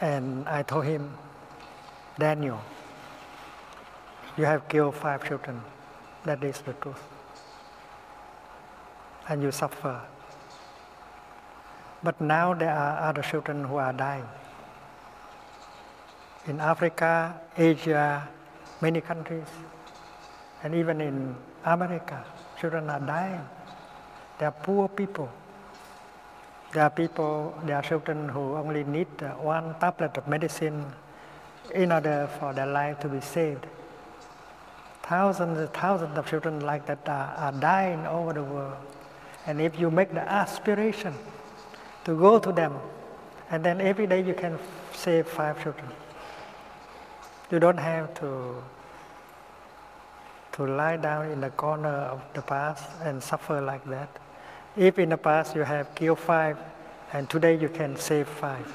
And 0.03 0.49
I 0.49 0.63
told 0.63 0.83
him, 0.83 1.15
Daniel, 2.19 2.59
you 4.35 4.43
have 4.43 4.67
killed 4.67 4.95
five 4.95 5.25
children. 5.25 5.61
That 6.25 6.43
is 6.43 6.59
the 6.59 6.73
truth. 6.73 7.01
And 9.29 9.41
you 9.41 9.51
suffer. 9.51 10.01
But 12.03 12.19
now 12.19 12.53
there 12.53 12.75
are 12.75 13.07
other 13.07 13.21
children 13.21 13.63
who 13.63 13.77
are 13.77 13.93
dying. 13.93 14.27
In 16.47 16.59
Africa, 16.59 17.39
Asia, 17.57 18.27
many 18.81 18.99
countries, 18.99 19.47
and 20.63 20.75
even 20.75 20.99
in 20.99 21.33
America, 21.63 22.25
children 22.59 22.89
are 22.89 22.99
dying. 22.99 23.47
They 24.37 24.47
are 24.47 24.51
poor 24.51 24.89
people. 24.89 25.31
There 26.73 26.83
are 26.83 26.89
people, 26.89 27.53
there 27.65 27.75
are 27.75 27.83
children 27.83 28.29
who 28.29 28.55
only 28.55 28.83
need 28.83 29.07
one 29.41 29.75
tablet 29.79 30.17
of 30.17 30.27
medicine 30.27 30.91
in 31.73 31.91
order 31.91 32.27
for 32.39 32.51
their 32.51 32.65
life 32.65 32.99
to 33.01 33.09
be 33.09 33.21
saved. 33.21 33.67
Thousands 35.03 35.59
and 35.59 35.71
thousands 35.71 36.17
of 36.17 36.25
children 36.25 36.61
like 36.61 36.87
that 36.87 37.07
are, 37.07 37.35
are 37.37 37.51
dying 37.51 38.07
over 38.07 38.33
the 38.33 38.43
world. 38.43 38.77
And 39.45 39.61
if 39.61 39.79
you 39.79 39.91
make 39.91 40.13
the 40.13 40.21
aspiration 40.21 41.13
to 42.05 42.17
go 42.17 42.39
to 42.39 42.51
them, 42.51 42.73
and 43.51 43.63
then 43.63 43.79
every 43.79 44.07
day 44.07 44.23
you 44.23 44.33
can 44.33 44.57
save 44.93 45.27
five 45.27 45.61
children. 45.61 45.89
You 47.51 47.59
don't 47.59 47.77
have 47.77 48.13
to 48.15 48.63
to 50.53 50.65
lie 50.65 50.97
down 50.97 51.29
in 51.31 51.41
the 51.41 51.49
corner 51.49 51.89
of 51.89 52.21
the 52.33 52.41
past 52.41 52.87
and 53.03 53.21
suffer 53.21 53.59
like 53.59 53.83
that. 53.85 54.09
If 54.75 54.97
in 54.97 55.09
the 55.09 55.17
past 55.17 55.55
you 55.55 55.61
have 55.61 55.93
killed 55.93 56.19
five, 56.19 56.57
and 57.11 57.29
today 57.29 57.55
you 57.55 57.69
can 57.69 57.95
save 57.95 58.27
five. 58.27 58.65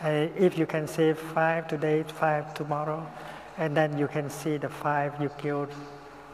And 0.00 0.30
if 0.36 0.58
you 0.58 0.66
can 0.66 0.88
save 0.88 1.18
five 1.18 1.68
today, 1.68 2.02
five 2.02 2.52
tomorrow, 2.52 3.06
and 3.58 3.76
then 3.76 3.96
you 3.96 4.08
can 4.08 4.28
see 4.28 4.56
the 4.56 4.68
five 4.68 5.20
you 5.22 5.28
killed 5.38 5.72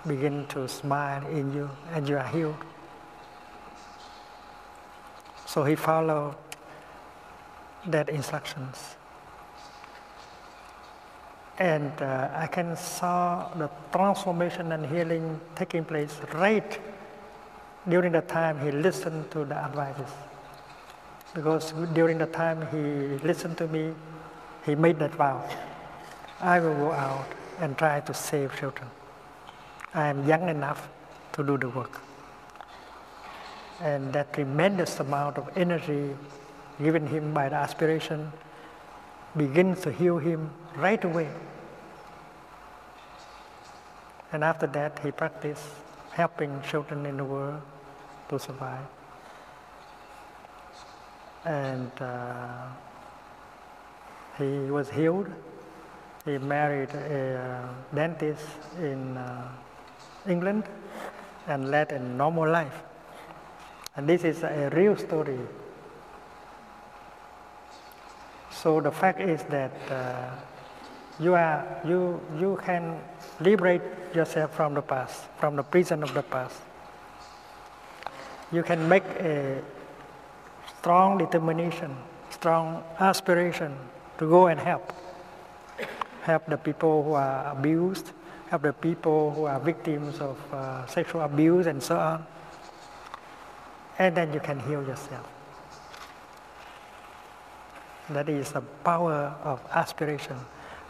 begin 0.07 0.47
to 0.47 0.67
smile 0.67 1.27
in 1.27 1.53
you, 1.53 1.69
and 1.93 2.09
you 2.09 2.17
are 2.17 2.27
healed. 2.27 2.57
So 5.45 5.65
he 5.65 5.75
followed 5.75 6.37
that 7.87 8.09
instructions. 8.09 8.97
And 11.59 11.93
uh, 12.01 12.31
I 12.35 12.47
can 12.47 12.75
saw 12.77 13.53
the 13.55 13.69
transformation 13.93 14.73
and 14.73 14.87
healing 14.87 15.39
taking 15.55 15.85
place 15.85 16.19
right 16.33 16.81
during 17.89 18.13
the 18.13 18.21
time 18.21 18.61
he 18.61 18.71
listened 18.71 19.31
to 19.31 19.45
the 19.45 19.57
advices. 19.57 20.11
Because 21.35 21.73
during 21.95 22.19
the 22.19 22.27
time 22.27 22.67
he 22.71 23.25
listened 23.27 23.57
to 23.59 23.69
me, 23.69 23.93
he 24.67 24.75
made 24.75 24.99
that 24.99 25.15
vow. 25.15 25.49
I 26.41 26.61
will 26.61 26.75
go 26.75 26.93
out 26.93 27.27
and 27.61 27.77
try 27.79 28.01
to 28.01 28.15
save 28.15 28.57
children. 28.59 28.89
I 29.95 30.09
am 30.09 30.27
young 30.27 30.49
enough 30.49 30.89
to 31.33 31.45
do 31.45 31.57
the 31.57 31.69
work. 31.69 32.01
And 33.81 34.13
that 34.13 34.33
tremendous 34.33 35.01
amount 35.01 35.39
of 35.39 35.49
energy 35.57 36.15
given 36.83 37.07
him 37.07 37.33
by 37.33 37.49
the 37.49 37.57
aspiration 37.57 38.33
begins 39.37 39.81
to 39.83 39.93
heal 39.93 40.19
him 40.19 40.51
right 40.77 41.03
away. 41.05 41.29
And 44.33 44.45
after 44.45 44.67
that, 44.69 44.99
he 45.03 45.11
practiced 45.11 45.65
helping 46.21 46.53
children 46.71 47.07
in 47.07 47.17
the 47.17 47.25
world 47.25 47.61
to 48.29 48.39
survive. 48.39 48.87
And 51.45 51.91
uh, 52.01 52.69
he 54.39 54.71
was 54.77 54.91
healed. 54.91 55.29
He 56.25 56.37
married 56.39 56.93
a 56.95 57.69
dentist 57.95 58.47
in 58.79 59.17
uh, 59.17 59.49
England 60.29 60.65
and 61.47 61.71
led 61.71 61.93
a 61.93 61.99
normal 61.99 62.49
life. 62.61 62.79
And 63.97 64.07
this 64.07 64.23
is 64.25 64.43
a 64.43 64.69
real 64.81 64.97
story. 64.97 65.41
So 68.53 68.81
the 68.81 68.93
fact 68.93 69.21
is 69.21 69.41
that 69.57 69.73
uh, 69.91 70.49
You, 71.21 71.37
are, 71.37 71.61
you, 71.85 72.17
you 72.41 72.57
can 72.65 72.97
liberate 73.45 73.85
yourself 74.15 74.55
from 74.55 74.75
the 74.75 74.83
past, 74.83 75.25
from 75.39 75.57
the 75.57 75.63
prison 75.63 76.03
of 76.03 76.15
the 76.15 76.23
past. 76.23 76.57
You 78.53 78.63
can 78.63 78.89
make 78.89 79.05
a 79.21 79.63
strong 80.79 81.19
determination, 81.19 81.97
strong 82.31 82.83
aspiration 82.99 83.77
to 84.19 84.29
go 84.29 84.49
and 84.49 84.59
help. 84.59 84.93
Help 86.23 86.47
the 86.47 86.57
people 86.57 87.03
who 87.03 87.13
are 87.13 87.53
abused, 87.53 88.13
help 88.49 88.63
the 88.63 88.73
people 88.73 89.31
who 89.31 89.45
are 89.45 89.61
victims 89.61 90.21
of 90.21 90.37
uh, 90.53 90.87
sexual 90.87 91.23
abuse 91.23 91.67
and 91.67 91.83
so 91.83 91.97
on. 91.97 92.27
And 93.99 94.17
then 94.17 94.33
you 94.33 94.41
can 94.41 94.59
heal 94.61 94.83
yourself. 94.83 95.29
That 98.11 98.29
is 98.29 98.51
the 98.51 98.63
power 98.83 99.35
of 99.45 99.61
aspiration. 99.73 100.37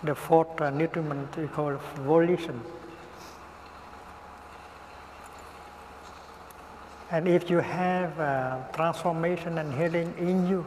The 0.03 0.15
fourth 0.15 0.61
uh, 0.61 0.71
nutriment 0.71 1.37
we 1.37 1.49
call 1.49 1.77
volition. 1.97 2.63
And 7.13 7.27
if 7.27 7.51
you 7.51 7.59
have 7.59 8.21
uh, 8.21 8.59
transformation 8.73 9.59
and 9.59 9.75
healing 9.75 10.15
in 10.19 10.47
you, 10.47 10.65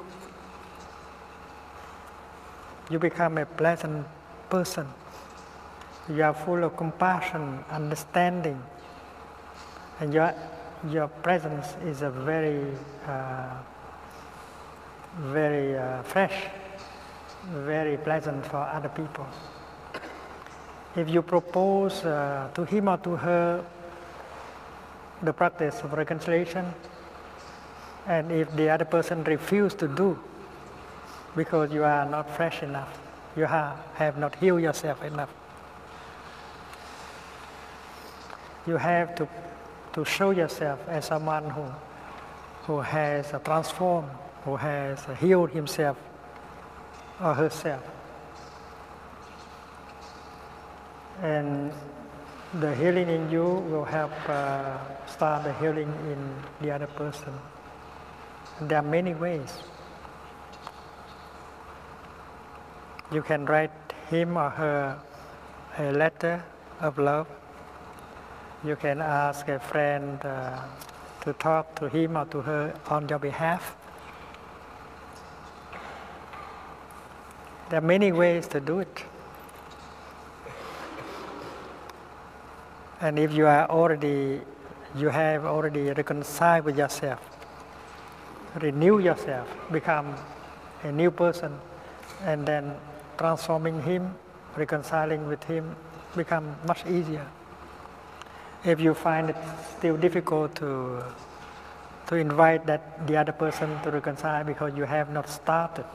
you 2.90 3.00
become 3.00 3.38
a 3.38 3.46
pleasant 3.46 4.06
person. 4.50 4.88
You 6.10 6.24
are 6.24 6.34
full 6.34 6.66
of 6.66 6.76
compassion, 6.76 7.64
understanding, 7.72 8.62
and 10.02 10.14
your, 10.14 10.34
your 10.90 11.08
presence 11.08 11.78
is 11.86 12.02
a 12.02 12.10
very, 12.10 12.62
uh, 13.08 13.56
very 15.20 15.78
uh, 15.78 16.04
fresh, 16.04 16.48
very 17.52 17.96
pleasant 17.96 18.46
for 18.48 18.58
other 18.58 18.90
people. 18.90 19.26
If 20.98 21.10
you 21.10 21.22
propose 21.22 22.04
uh, 22.04 22.50
to 22.54 22.66
him 22.66 22.90
or 22.90 22.98
to 22.98 23.16
her 23.16 23.66
the 25.24 25.34
practice 25.34 25.82
of 25.82 25.94
reconciliation, 25.94 26.74
and 28.08 28.32
if 28.32 28.54
the 28.56 28.70
other 28.70 28.86
person 28.86 29.24
refuses 29.24 29.78
to 29.80 29.88
do 29.88 30.20
because 31.36 31.72
you 31.72 31.84
are 31.84 32.06
not 32.06 32.30
fresh 32.36 32.62
enough, 32.62 33.00
you 33.36 33.46
have, 33.46 33.78
have 33.96 34.18
not 34.18 34.36
healed 34.36 34.62
yourself 34.62 35.02
enough, 35.04 35.30
you 38.68 38.78
have 38.78 39.16
to, 39.16 39.28
to 39.94 40.06
show 40.06 40.32
yourself 40.32 40.80
as 40.88 41.06
someone 41.06 41.50
who, 41.50 41.66
who 42.64 42.82
has 42.82 43.34
transformed, 43.44 44.10
who 44.44 44.56
has 44.56 45.06
healed 45.20 45.50
himself 45.52 45.98
or 47.22 47.34
herself. 47.34 47.82
And 51.22 51.72
the 52.60 52.76
healing 52.76 53.10
in 53.10 53.32
you 53.32 53.44
will 53.44 53.84
help 53.84 54.12
uh, 54.30 54.78
start 55.08 55.44
the 55.44 55.54
healing 55.54 55.92
in 56.12 56.36
the 56.62 56.72
other 56.72 56.86
person. 56.86 57.34
And 58.60 58.70
there 58.70 58.78
are 58.78 58.84
many 58.84 59.16
ways. 59.16 59.52
You 63.12 63.24
can 63.24 63.46
write 63.46 63.72
him 64.10 64.38
or 64.38 64.50
her 64.50 65.00
a 65.80 65.92
letter 65.92 66.44
of 66.80 67.00
love. 67.00 67.28
You 68.64 68.76
can 68.76 69.02
ask 69.02 69.48
a 69.48 69.60
friend 69.60 70.24
uh, 70.24 70.62
to 71.22 71.34
talk 71.34 71.76
to 71.80 71.90
him 71.90 72.16
or 72.16 72.26
to 72.26 72.42
her 72.42 72.74
on 72.88 73.10
your 73.10 73.20
behalf. 73.20 73.76
There 77.70 77.80
are 77.80 77.86
many 77.86 78.12
ways 78.12 78.48
to 78.50 78.60
do 78.60 78.80
it. 78.80 79.06
And 83.04 83.20
if 83.20 83.34
you 83.34 83.48
are 83.48 83.70
already, 83.70 84.40
you 84.96 85.10
have 85.10 85.44
already 85.44 85.92
reconciled 85.92 86.64
with 86.64 86.78
yourself, 86.78 87.20
renew 88.62 89.00
yourself, 89.00 89.46
become 89.74 90.16
a 90.84 90.92
new 90.92 91.12
person, 91.12 91.52
and 92.24 92.48
then 92.48 92.74
transforming 93.18 93.82
him, 93.82 94.16
reconciling 94.56 95.28
with 95.28 95.44
him, 95.44 95.76
become 96.16 96.56
much 96.66 96.86
easier. 96.86 97.28
If 98.64 98.80
you 98.80 98.94
find 98.94 99.32
it 99.32 99.38
still 99.78 99.98
difficult 99.98 100.56
to 100.56 101.04
to 102.08 102.16
invite 102.16 102.66
that 102.68 103.06
the 103.08 103.18
other 103.18 103.34
person 103.34 103.70
to 103.82 103.92
reconcile 103.92 104.46
because 104.46 104.74
you 104.78 104.84
have 104.84 105.10
not 105.10 105.28
started 105.28 105.86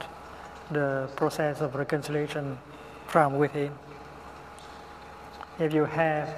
the 0.71 1.09
process 1.17 1.63
of 1.63 1.75
reconciliation 1.75 2.59
from 3.07 3.39
within. 3.39 3.73
If 5.59 5.73
you 5.73 5.85
have, 5.87 6.29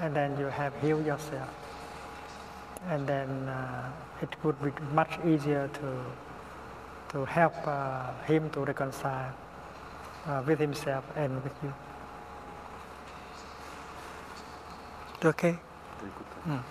and 0.00 0.14
then 0.14 0.38
you 0.38 0.46
have 0.46 0.72
healed 0.80 1.06
yourself, 1.06 1.48
and 2.88 3.06
then 3.06 3.28
uh, 3.48 3.90
it 4.22 4.28
would 4.42 4.60
be 4.62 4.72
much 4.94 5.18
easier 5.24 5.68
to 5.74 5.90
to 7.12 7.24
help 7.24 7.54
uh, 7.66 8.12
him 8.26 8.48
to 8.50 8.60
reconcile 8.60 9.34
uh, 10.26 10.42
with 10.46 10.58
himself 10.60 11.04
and 11.16 11.42
with 11.42 11.54
you. 11.62 11.72
Okay. 15.24 15.58
Mm. 16.46 16.62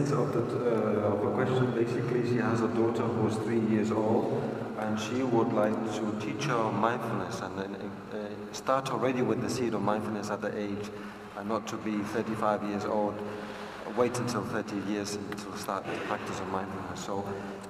Essence. 0.00 0.12
Of 0.12 0.32
the 0.32 0.40
uh, 0.40 1.12
of 1.12 1.34
question. 1.34 1.70
Basically, 1.72 2.28
she 2.28 2.36
has 2.36 2.60
a 2.60 2.68
daughter 2.68 3.02
who 3.02 3.28
is 3.28 3.36
three 3.36 3.60
years 3.60 3.90
old, 3.90 4.42
and 4.78 4.98
she 4.98 5.22
would 5.22 5.52
like 5.52 5.74
to 5.96 6.20
teach 6.20 6.44
her 6.44 6.72
mindfulness 6.72 7.40
and 7.40 7.58
then 7.58 7.76
uh, 8.12 8.52
start 8.52 8.90
already 8.90 9.22
with 9.22 9.40
the 9.40 9.50
seed 9.50 9.74
of 9.74 9.82
mindfulness 9.82 10.30
at 10.30 10.40
the 10.40 10.56
age, 10.58 10.90
and 11.36 11.48
not 11.48 11.66
to 11.68 11.76
be 11.76 11.92
35 11.98 12.62
years 12.64 12.84
old. 12.84 13.14
Wait 13.96 14.16
until 14.18 14.44
30 14.44 14.76
years 14.92 15.16
to 15.30 15.58
start 15.58 15.82
the 15.86 15.98
practice 16.06 16.38
of 16.40 16.48
mindfulness. 16.48 17.02
So, 17.04 17.24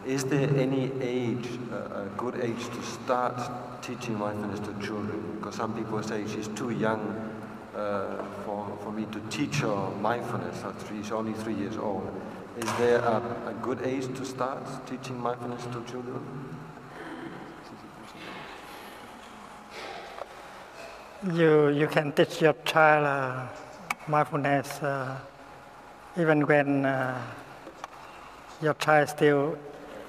is 0.04 0.24
there 0.24 0.50
any 0.56 0.90
age, 1.00 1.48
uh, 1.70 2.06
a 2.06 2.10
good 2.16 2.40
age 2.40 2.58
to 2.58 2.82
start 2.82 3.40
teaching 3.82 4.18
mindfulness 4.18 4.58
to 4.60 4.72
children? 4.84 5.36
Because 5.36 5.54
some 5.54 5.74
people 5.74 6.02
say 6.02 6.26
she's 6.26 6.48
too 6.48 6.70
young 6.70 7.00
uh, 7.00 7.27
me 8.98 9.06
to 9.12 9.20
teach 9.30 9.56
her 9.60 9.90
mindfulness. 10.00 10.64
She's 10.88 11.12
only 11.12 11.32
three 11.32 11.54
years 11.54 11.76
old. 11.76 12.10
Is 12.58 12.70
there 12.78 12.98
a, 12.98 13.16
a 13.46 13.54
good 13.62 13.80
age 13.82 14.06
to 14.18 14.24
start 14.24 14.58
teaching 14.86 15.20
mindfulness 15.20 15.62
to 15.66 15.84
children? 15.90 16.20
You, 21.32 21.68
you 21.68 21.86
can 21.86 22.12
teach 22.12 22.42
your 22.42 22.54
child 22.64 23.06
uh, 23.06 23.46
mindfulness 24.08 24.82
uh, 24.82 25.16
even 26.16 26.46
when 26.46 26.84
uh, 26.84 27.22
your 28.60 28.74
child 28.74 29.04
is 29.04 29.10
still 29.10 29.58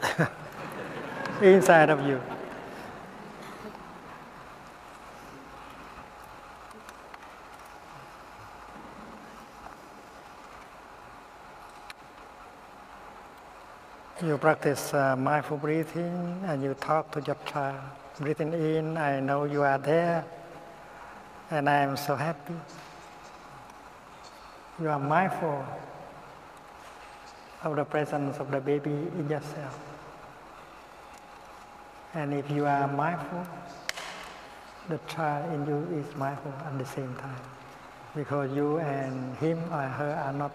inside 1.42 1.90
of 1.90 2.02
you. 2.08 2.20
You 14.22 14.38
practice 14.38 14.94
uh, 14.94 15.16
mindful 15.16 15.56
breathing 15.56 16.44
and 16.46 16.62
you 16.62 16.74
talk 16.74 17.10
to 17.12 17.22
your 17.22 17.38
child. 17.46 17.80
Breathing 18.20 18.52
in, 18.52 18.98
I 18.98 19.22
know 19.22 19.46
you 19.46 19.64
are 19.64 19.78
there 19.78 20.26
and 21.50 21.70
I 21.70 21.84
am 21.84 21.96
so 21.96 22.16
happy. 22.16 22.54
You 24.82 24.90
are 24.90 25.00
mindful 25.00 25.66
of 27.64 27.78
the 27.78 27.86
presence 27.86 28.40
of 28.40 28.52
the 28.52 28.60
baby 28.60 28.92
in 28.92 29.30
yourself. 29.30 29.80
And 32.14 32.34
if 32.34 32.52
you 32.52 32.66
are 32.66 32.90
mindful, 32.90 33.48
the 34.90 35.00
child 35.08 35.54
in 35.54 35.66
you 35.66 35.98
is 35.98 36.14
mindful 36.18 36.52
at 36.66 36.78
the 36.78 36.86
same 36.86 37.16
time. 37.16 37.40
Because 38.14 38.52
you 38.52 38.80
and 38.80 39.34
him 39.38 39.60
or 39.72 39.88
her 39.88 40.24
are 40.26 40.34
not 40.34 40.52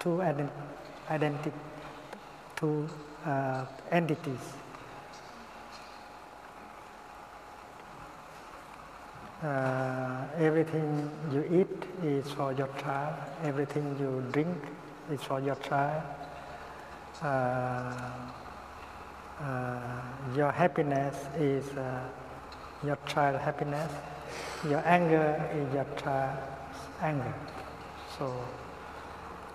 two 0.00 0.20
ident- 0.20 0.50
identical, 1.08 1.52
two 2.56 2.88
uh, 3.24 3.64
entities. 3.90 4.54
Uh, 9.42 10.24
everything 10.38 11.10
you 11.30 11.44
eat 11.60 11.84
is 12.02 12.30
for 12.32 12.52
your 12.54 12.68
child. 12.82 13.14
Everything 13.44 13.96
you 14.00 14.24
drink 14.32 14.56
is 15.12 15.22
for 15.22 15.40
your 15.40 15.56
child. 15.56 16.02
Uh, 17.22 17.92
uh, 19.40 19.78
your 20.34 20.50
happiness 20.50 21.26
is 21.38 21.68
uh, 21.76 22.00
your 22.82 22.98
child 23.06 23.38
happiness. 23.40 23.92
Your 24.68 24.82
anger 24.86 25.36
is 25.54 25.74
your 25.74 25.86
child's 26.02 26.40
anger. 27.02 27.34
So, 28.18 28.32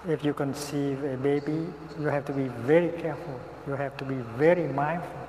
if 0.07 0.25
you 0.25 0.33
conceive 0.33 1.03
a 1.03 1.15
baby, 1.17 1.67
you 1.99 2.07
have 2.07 2.25
to 2.25 2.33
be 2.33 2.47
very 2.65 2.89
careful. 3.01 3.39
You 3.67 3.73
have 3.73 3.95
to 3.97 4.05
be 4.05 4.15
very 4.37 4.67
mindful. 4.67 5.27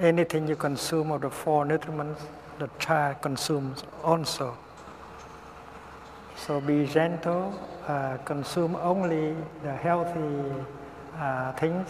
Anything 0.00 0.48
you 0.48 0.56
consume 0.56 1.10
of 1.10 1.20
the 1.20 1.30
four 1.30 1.66
nutriments, 1.66 2.22
the 2.58 2.70
child 2.78 3.20
consumes 3.20 3.82
also. 4.02 4.56
So 6.36 6.60
be 6.60 6.86
gentle, 6.86 7.60
uh, 7.86 8.16
consume 8.18 8.76
only 8.76 9.34
the 9.62 9.72
healthy 9.72 10.64
uh, 11.16 11.52
things 11.52 11.88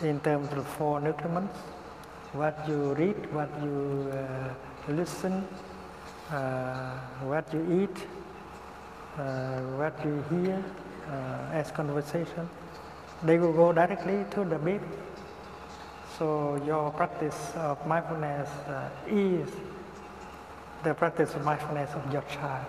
in 0.00 0.20
terms 0.20 0.50
of 0.52 0.66
four 0.66 1.00
nutriments. 1.00 1.56
What 2.32 2.66
you 2.66 2.94
read, 2.94 3.32
what 3.32 3.50
you 3.62 4.10
uh, 4.12 4.92
listen, 4.92 5.46
what 6.30 7.52
you 7.52 7.82
eat, 7.82 8.06
uh, 9.18 9.60
what 9.78 9.94
you 10.04 10.24
hear 10.30 10.62
uh, 11.10 11.52
as 11.52 11.70
conversation, 11.70 12.48
they 13.22 13.38
will 13.38 13.52
go 13.52 13.72
directly 13.72 14.24
to 14.30 14.44
the 14.44 14.58
baby. 14.58 14.84
So 16.18 16.62
your 16.66 16.90
practice 16.90 17.52
of 17.56 17.84
mindfulness 17.86 18.48
uh, 18.68 18.88
is 19.08 19.48
the 20.84 20.94
practice 20.94 21.34
of 21.34 21.44
mindfulness 21.44 21.90
of 21.94 22.12
your 22.12 22.22
child. 22.22 22.66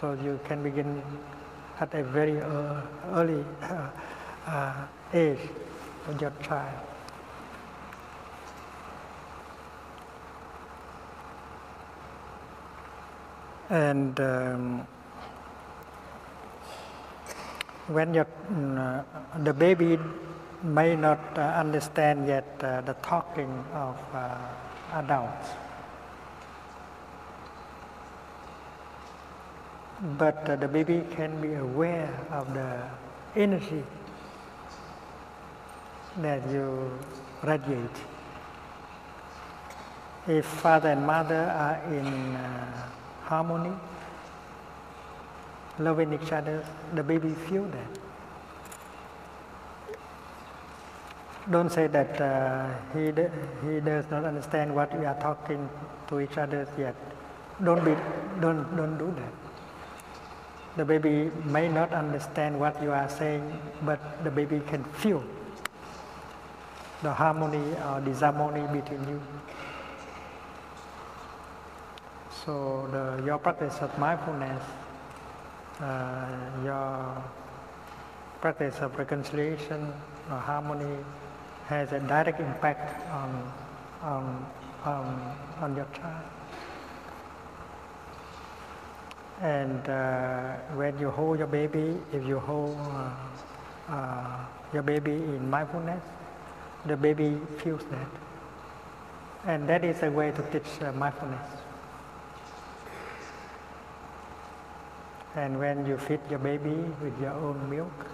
So 0.00 0.12
you 0.14 0.38
can 0.44 0.62
begin 0.62 1.02
at 1.80 1.94
a 1.94 2.02
very 2.02 2.40
uh, 2.40 2.82
early 3.12 3.44
uh, 3.62 3.88
uh, 4.46 4.74
age 5.12 5.38
with 6.06 6.20
your 6.20 6.32
child. 6.42 6.91
And 13.72 14.20
um, 14.20 14.86
when 17.88 18.12
your, 18.12 18.26
mm, 18.52 18.76
uh, 18.76 19.38
the 19.44 19.54
baby 19.54 19.98
may 20.62 20.94
not 20.94 21.38
uh, 21.38 21.40
understand 21.56 22.28
yet 22.28 22.44
uh, 22.62 22.82
the 22.82 22.92
talking 23.00 23.64
of 23.72 23.96
uh, 24.12 24.36
adults, 24.92 25.48
but 30.18 30.36
uh, 30.50 30.56
the 30.56 30.68
baby 30.68 31.02
can 31.16 31.40
be 31.40 31.54
aware 31.54 32.12
of 32.30 32.52
the 32.52 32.76
energy 33.36 33.82
that 36.18 36.46
you 36.50 36.90
radiate. 37.42 37.96
If 40.28 40.44
father 40.44 40.90
and 40.90 41.06
mother 41.06 41.50
are 41.56 41.80
in 41.90 42.36
uh, 42.36 42.91
harmony, 43.24 43.74
loving 45.78 46.12
each 46.12 46.32
other, 46.32 46.64
the 46.94 47.02
baby 47.02 47.30
feel 47.48 47.64
that. 47.64 48.02
Don't 51.50 51.72
say 51.72 51.88
that 51.88 52.20
uh, 52.20 52.68
he, 52.92 53.06
he 53.66 53.80
does 53.80 54.04
not 54.10 54.24
understand 54.24 54.74
what 54.74 54.96
we 54.96 55.04
are 55.04 55.18
talking 55.20 55.68
to 56.08 56.20
each 56.20 56.38
other 56.38 56.68
yet. 56.78 56.94
Don't, 57.64 57.84
be, 57.84 57.96
don't, 58.40 58.76
don't 58.76 58.96
do 58.96 59.12
that. 59.16 59.32
The 60.76 60.84
baby 60.84 61.30
may 61.44 61.68
not 61.68 61.92
understand 61.92 62.58
what 62.58 62.80
you 62.82 62.92
are 62.92 63.08
saying, 63.08 63.60
but 63.82 64.24
the 64.24 64.30
baby 64.30 64.60
can 64.66 64.84
feel 64.84 65.22
the 67.02 67.12
harmony 67.12 67.74
or 67.88 68.00
disharmony 68.00 68.62
between 68.72 69.06
you. 69.08 69.20
So 72.44 72.88
the, 72.90 73.24
your 73.24 73.38
practice 73.38 73.78
of 73.82 73.96
mindfulness, 73.98 74.62
uh, 75.78 76.26
your 76.64 77.22
practice 78.40 78.80
of 78.80 78.98
reconciliation 78.98 79.92
or 80.28 80.38
harmony 80.38 80.96
has 81.68 81.92
a 81.92 82.00
direct 82.00 82.40
impact 82.40 83.08
on, 83.12 83.52
on, 84.02 84.46
on, 84.84 85.36
on 85.60 85.76
your 85.76 85.86
child. 85.94 86.24
And 89.40 89.88
uh, 89.88 90.54
when 90.74 90.98
you 90.98 91.10
hold 91.10 91.38
your 91.38 91.46
baby, 91.46 91.96
if 92.12 92.26
you 92.26 92.40
hold 92.40 92.76
uh, 92.76 93.12
uh, 93.88 94.36
your 94.72 94.82
baby 94.82 95.12
in 95.12 95.48
mindfulness, 95.48 96.02
the 96.86 96.96
baby 96.96 97.38
feels 97.58 97.84
that. 97.84 98.08
And 99.46 99.68
that 99.68 99.84
is 99.84 100.02
a 100.02 100.10
way 100.10 100.32
to 100.32 100.42
teach 100.50 100.82
uh, 100.82 100.90
mindfulness. 100.92 101.61
And 105.34 105.58
when 105.58 105.86
you 105.86 105.96
feed 105.96 106.20
your 106.28 106.38
baby 106.38 106.76
with 107.02 107.18
your 107.20 107.32
own 107.32 107.70
milk, 107.70 108.06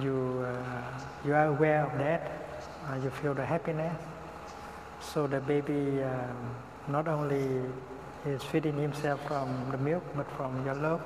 you, 0.00 0.46
uh, 0.46 1.00
you 1.24 1.34
are 1.34 1.46
aware 1.46 1.84
of 1.84 1.98
that, 1.98 2.30
uh, 2.88 2.94
you 3.02 3.10
feel 3.10 3.34
the 3.34 3.44
happiness. 3.44 3.96
So 5.00 5.26
the 5.26 5.40
baby 5.40 6.02
um, 6.02 6.54
not 6.86 7.08
only 7.08 7.62
is 8.24 8.42
feeding 8.44 8.76
himself 8.76 9.20
from 9.26 9.48
the 9.72 9.78
milk, 9.78 10.04
but 10.14 10.30
from 10.36 10.64
your 10.64 10.74
love. 10.76 11.02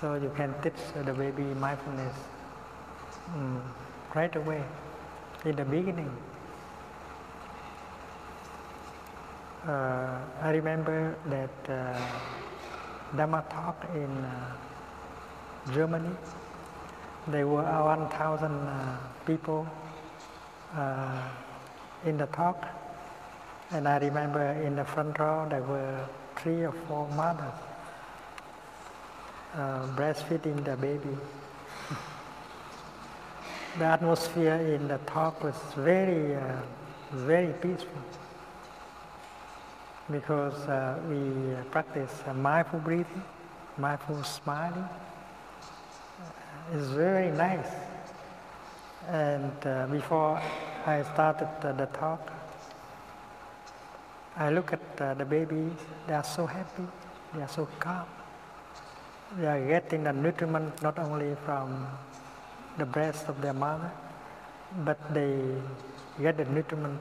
So 0.00 0.14
you 0.14 0.30
can 0.36 0.54
teach 0.62 0.80
the 0.94 1.12
baby 1.12 1.42
mindfulness 1.42 2.14
mm, 3.36 3.60
right 4.14 4.34
away 4.36 4.62
in 5.44 5.56
the 5.56 5.64
beginning. 5.64 6.10
Uh, 9.66 10.20
I 10.42 10.50
remember 10.50 11.16
that 11.26 11.70
uh, 11.72 11.98
Dhamma 13.16 13.48
talk 13.48 13.84
in 13.94 14.10
uh, 14.24 15.72
Germany. 15.72 16.10
There 17.28 17.46
were 17.46 17.62
1,000 17.62 18.50
uh, 18.50 18.98
people 19.24 19.66
uh, 20.74 21.22
in 22.04 22.16
the 22.18 22.26
talk, 22.26 22.66
and 23.70 23.86
I 23.86 23.98
remember 23.98 24.42
in 24.42 24.74
the 24.74 24.84
front 24.84 25.18
row 25.20 25.46
there 25.48 25.62
were 25.62 26.04
three 26.36 26.64
or 26.64 26.72
four 26.88 27.08
mothers 27.10 27.54
uh, 29.54 29.86
breastfeeding 29.94 30.64
the 30.64 30.76
baby. 30.76 31.16
the 33.78 33.84
atmosphere 33.84 34.56
in 34.56 34.88
the 34.88 34.98
talk 35.06 35.42
was 35.44 35.56
very, 35.76 36.34
uh, 36.34 36.60
very 37.12 37.52
peaceful 37.54 38.02
because 40.10 40.54
uh, 40.68 40.98
we 41.08 41.54
practice 41.70 42.12
mindful 42.34 42.80
breathing, 42.80 43.22
mindful 43.78 44.22
smiling. 44.22 44.88
It's 46.72 46.88
very 46.88 47.30
nice. 47.30 47.70
And 49.08 49.52
uh, 49.66 49.86
before 49.86 50.40
I 50.86 51.02
started 51.14 51.48
uh, 51.62 51.72
the 51.72 51.86
talk, 51.86 52.32
I 54.36 54.50
look 54.50 54.72
at 54.72 55.00
uh, 55.00 55.14
the 55.14 55.24
babies, 55.24 55.72
they 56.06 56.14
are 56.14 56.24
so 56.24 56.46
happy, 56.46 56.84
they 57.34 57.42
are 57.42 57.48
so 57.48 57.68
calm. 57.78 58.06
They 59.38 59.46
are 59.46 59.66
getting 59.66 60.04
the 60.04 60.12
nutriment 60.12 60.82
not 60.82 60.98
only 60.98 61.36
from 61.44 61.86
the 62.78 62.84
breast 62.84 63.28
of 63.28 63.40
their 63.40 63.52
mother, 63.52 63.90
but 64.84 64.98
they 65.14 65.38
get 66.20 66.36
the 66.36 66.44
nutriment 66.46 67.00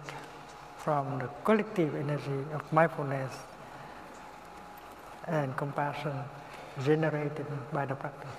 from 0.84 1.18
the 1.20 1.30
collective 1.46 1.96
energy 1.96 2.40
of 2.54 2.62
mindfulness 2.74 3.34
and 5.28 5.56
compassion 5.56 6.12
generated 6.84 7.46
by 7.72 7.86
the 7.86 7.96
practice. 7.96 8.38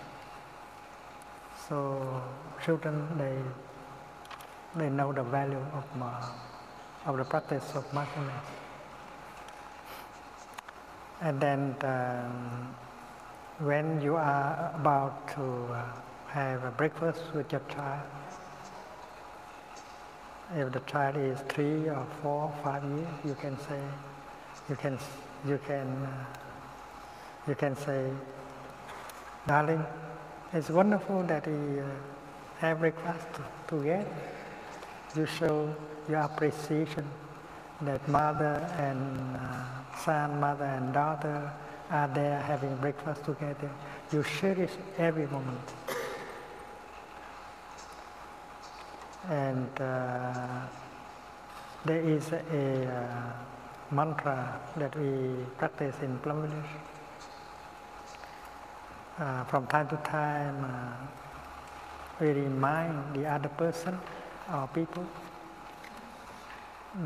So 1.68 2.22
children, 2.62 3.06
they 3.16 3.36
they 4.76 4.90
know 4.90 5.12
the 5.12 5.22
value 5.22 5.64
of 5.72 5.84
uh, 6.02 6.28
of 7.06 7.16
the 7.16 7.24
practice 7.24 7.74
of 7.74 7.90
mindfulness. 7.94 8.44
And 11.22 11.40
then 11.40 11.74
um, 11.82 12.74
when 13.60 14.02
you 14.02 14.16
are 14.16 14.72
about 14.74 15.28
to 15.36 15.72
uh, 15.72 15.84
have 16.28 16.64
a 16.64 16.70
breakfast 16.72 17.22
with 17.34 17.50
your 17.52 17.62
child, 17.68 18.02
if 20.56 20.72
the 20.72 20.80
child 20.80 21.16
is 21.16 21.38
three 21.48 21.88
or 21.88 22.06
four, 22.22 22.52
five 22.62 22.84
years, 22.84 23.08
you 23.24 23.34
can 23.40 23.58
say, 23.60 23.80
you 24.68 24.76
can, 24.76 24.98
you 25.46 25.58
can, 25.66 25.88
uh, 25.88 26.24
you 27.48 27.54
can 27.54 27.76
say, 27.76 28.10
darling, 29.46 29.84
it's 30.52 30.70
wonderful 30.70 31.22
that 31.24 31.46
we 31.46 31.80
uh, 31.80 31.84
have 32.58 32.78
breakfast 32.80 33.26
together. 33.66 34.06
You 35.16 35.26
show 35.26 35.74
your 36.08 36.20
appreciation 36.20 37.04
that 37.80 38.06
mother 38.08 38.70
and 38.78 39.36
uh, 39.36 39.96
son, 39.98 40.40
mother 40.40 40.64
and 40.64 40.92
daughter 40.92 41.50
are 41.90 42.08
there 42.08 42.40
having 42.40 42.74
breakfast 42.76 43.24
together. 43.24 43.70
You 44.12 44.24
cherish 44.40 44.70
every 44.98 45.26
moment. 45.26 45.60
And 49.30 49.68
uh, 49.80 50.66
there 51.84 52.00
is 52.00 52.32
a 52.32 52.86
uh, 52.86 53.94
mantra 53.94 54.60
that 54.76 54.94
we 54.98 55.44
practice 55.58 55.94
in 56.02 56.18
Plum 56.18 56.42
Village. 56.42 56.70
Uh, 59.18 59.44
from 59.44 59.66
time 59.66 59.88
to 59.88 59.96
time, 59.98 60.64
uh, 60.64 61.06
we 62.20 62.28
remind 62.28 63.14
the 63.14 63.26
other 63.26 63.48
person 63.50 63.98
or 64.52 64.68
people 64.68 65.06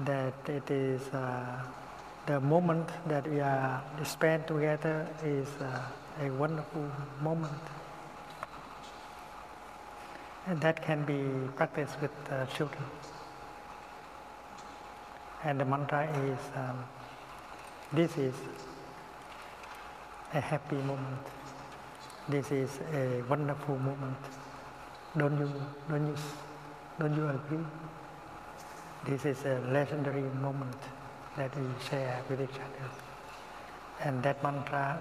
that 0.05 0.35
it 0.49 0.71
is 0.71 1.03
uh, 1.09 1.63
the 2.27 2.41
moment 2.41 2.89
that 3.07 3.27
we 3.27 3.41
are 3.41 3.83
spent 4.05 4.47
together 4.47 5.07
is 5.25 5.49
uh, 5.61 5.81
a 6.23 6.31
wonderful 6.31 6.91
moment. 7.23 7.78
And 10.49 10.59
that 10.63 10.81
can 10.83 11.05
be 11.05 11.21
practiced 11.57 12.01
with 12.01 12.11
uh, 12.31 12.47
children. 12.47 12.83
And 15.45 15.61
the 15.61 15.65
mantra 15.67 16.09
is 16.25 16.39
um, 16.57 16.85
this 17.93 18.17
is 18.17 18.35
a 20.33 20.41
happy 20.41 20.77
moment. 20.77 21.27
This 22.31 22.51
is 22.51 22.81
a 22.95 23.23
wonderful 23.29 23.79
moment. 23.79 24.17
Don't 25.19 25.39
you, 25.39 25.53
don't 25.91 26.07
you, 26.07 26.17
don't 26.99 27.15
you 27.15 27.29
agree? 27.29 27.65
This 29.07 29.27
is 29.27 29.45
a 29.45 29.61
legendary 29.71 30.29
moment 30.41 30.77
that 31.37 31.55
we 31.59 31.67
share 31.91 32.23
with 32.31 32.41
each 32.41 32.59
other. 32.67 32.91
And 34.01 34.23
that 34.23 34.43
mantra 34.43 34.99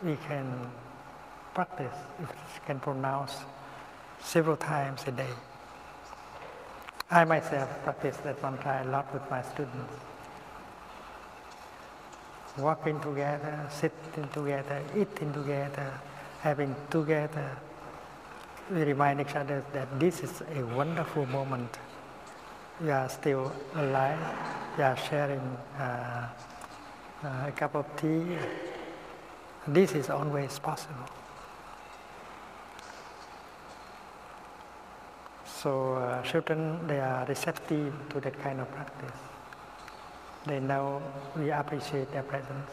we 0.00 0.16
can 0.28 0.46
practice, 1.54 1.96
if 2.22 2.28
we 2.28 2.66
can 2.66 2.78
pronounce 2.78 3.34
several 4.24 4.56
times 4.56 5.04
a 5.06 5.12
day. 5.12 5.34
I 7.10 7.24
myself 7.24 7.68
practice 7.84 8.16
that 8.24 8.42
mantra 8.42 8.82
a 8.84 8.90
lot 8.90 9.12
with 9.12 9.22
my 9.30 9.42
students. 9.42 9.94
Walking 12.58 12.98
together, 13.00 13.66
sitting 13.70 14.28
together, 14.32 14.80
eating 14.96 15.32
together, 15.32 15.92
having 16.40 16.74
together, 16.90 17.50
we 18.70 18.82
remind 18.82 19.20
each 19.20 19.34
other 19.36 19.62
that 19.72 20.00
this 20.00 20.22
is 20.22 20.42
a 20.56 20.64
wonderful 20.74 21.26
moment. 21.26 21.78
We 22.80 22.90
are 22.90 23.08
still 23.08 23.52
alive, 23.74 24.18
we 24.76 24.84
are 24.84 24.96
sharing 24.96 25.58
uh, 25.78 26.28
uh, 27.22 27.46
a 27.46 27.52
cup 27.52 27.74
of 27.74 27.86
tea. 27.96 28.38
This 29.68 29.92
is 29.92 30.10
always 30.10 30.58
possible. 30.58 31.08
So 35.64 35.94
uh, 35.94 36.20
children, 36.20 36.86
they 36.86 37.00
are 37.00 37.24
receptive 37.24 37.94
to 38.10 38.20
that 38.20 38.38
kind 38.42 38.60
of 38.60 38.70
practice. 38.70 39.16
They 40.44 40.60
know 40.60 41.00
we 41.38 41.50
appreciate 41.50 42.12
their 42.12 42.22
presence. 42.22 42.70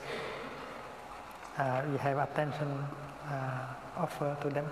Uh, 1.58 1.84
we 1.90 1.98
have 2.00 2.18
attention 2.18 2.68
uh, 3.30 3.68
offered 3.96 4.42
to 4.42 4.50
them. 4.50 4.66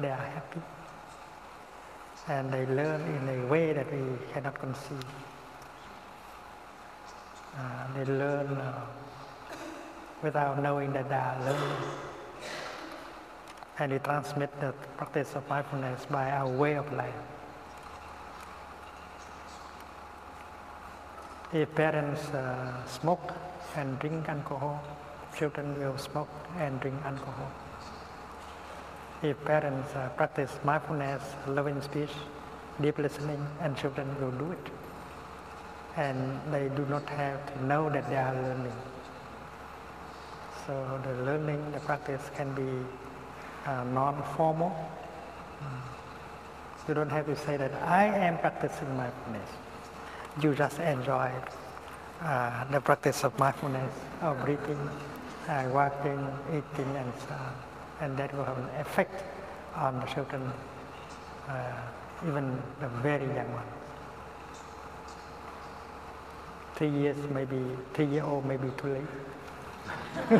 They 0.00 0.08
are 0.08 0.16
happy. 0.16 0.62
And 2.28 2.50
they 2.50 2.64
learn 2.64 3.02
in 3.02 3.28
a 3.28 3.46
way 3.48 3.74
that 3.74 3.92
we 3.92 4.16
cannot 4.32 4.58
conceive. 4.58 5.04
Uh, 7.54 7.92
they 7.94 8.06
learn 8.06 8.46
uh, 8.46 8.80
without 10.22 10.62
knowing 10.62 10.94
that 10.94 11.06
they 11.10 11.16
are 11.16 11.38
learning. 11.44 11.76
And 13.78 13.92
we 13.92 13.98
transmit 13.98 14.58
the 14.58 14.72
practice 14.96 15.34
of 15.34 15.46
mindfulness 15.50 16.06
by 16.06 16.30
our 16.30 16.48
way 16.48 16.72
of 16.72 16.90
life. 16.94 17.37
If 21.52 21.74
parents 21.74 22.28
uh, 22.28 22.86
smoke 22.86 23.32
and 23.76 23.98
drink 23.98 24.28
alcohol, 24.28 24.82
children 25.36 25.78
will 25.78 25.96
smoke 25.96 26.28
and 26.58 26.80
drink 26.80 26.96
alcohol. 27.04 27.50
If 29.22 29.42
parents 29.44 29.94
uh, 29.94 30.10
practice 30.16 30.52
mindfulness, 30.64 31.22
loving 31.46 31.80
speech, 31.80 32.10
deep 32.80 32.98
listening, 32.98 33.44
and 33.60 33.76
children 33.76 34.08
will 34.20 34.32
do 34.32 34.52
it. 34.52 34.66
And 35.96 36.40
they 36.52 36.68
do 36.76 36.84
not 36.86 37.08
have 37.08 37.40
to 37.54 37.64
know 37.64 37.90
that 37.90 38.08
they 38.10 38.16
are 38.16 38.34
learning. 38.34 38.78
So 40.66 41.00
the 41.02 41.24
learning, 41.24 41.72
the 41.72 41.80
practice 41.80 42.30
can 42.36 42.54
be 42.54 42.68
uh, 43.66 43.84
non-formal 43.84 44.76
You 46.88 46.94
don't 46.94 47.10
have 47.10 47.26
to 47.26 47.36
say 47.36 47.58
that 47.58 47.72
I 47.82 48.06
am 48.06 48.38
practicing 48.38 48.88
mindfulness. 48.96 49.50
You 50.40 50.54
just 50.54 50.78
enjoy 50.78 51.32
uh, 52.22 52.64
the 52.70 52.80
practice 52.80 53.24
of 53.24 53.36
mindfulness, 53.40 53.92
of 54.22 54.40
breathing, 54.44 54.78
uh, 55.48 55.68
walking, 55.72 56.24
eating, 56.50 56.96
and 56.96 57.12
so 57.26 57.34
on. 57.34 57.54
And 58.00 58.16
that 58.18 58.32
will 58.36 58.44
have 58.44 58.58
an 58.58 58.68
effect 58.80 59.24
on 59.74 59.98
the 59.98 60.06
children, 60.06 60.52
uh, 61.48 61.72
even 62.26 62.56
the 62.80 62.86
very 63.02 63.26
young 63.26 63.52
ones. 63.52 63.66
Three 66.76 66.90
years, 66.90 67.16
maybe 67.34 67.60
three 67.94 68.06
year 68.06 68.22
old, 68.22 68.46
maybe 68.46 68.68
too 68.76 68.88
late. 68.88 69.02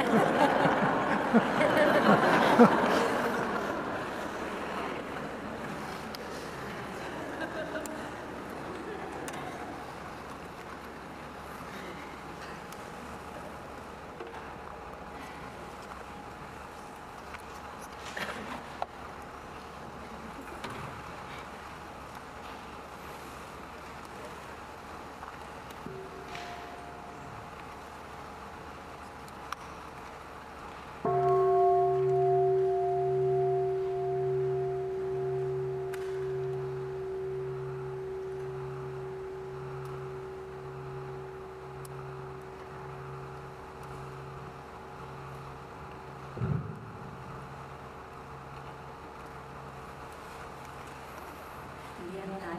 Dear 51.99 52.23
Thay, 52.41 52.57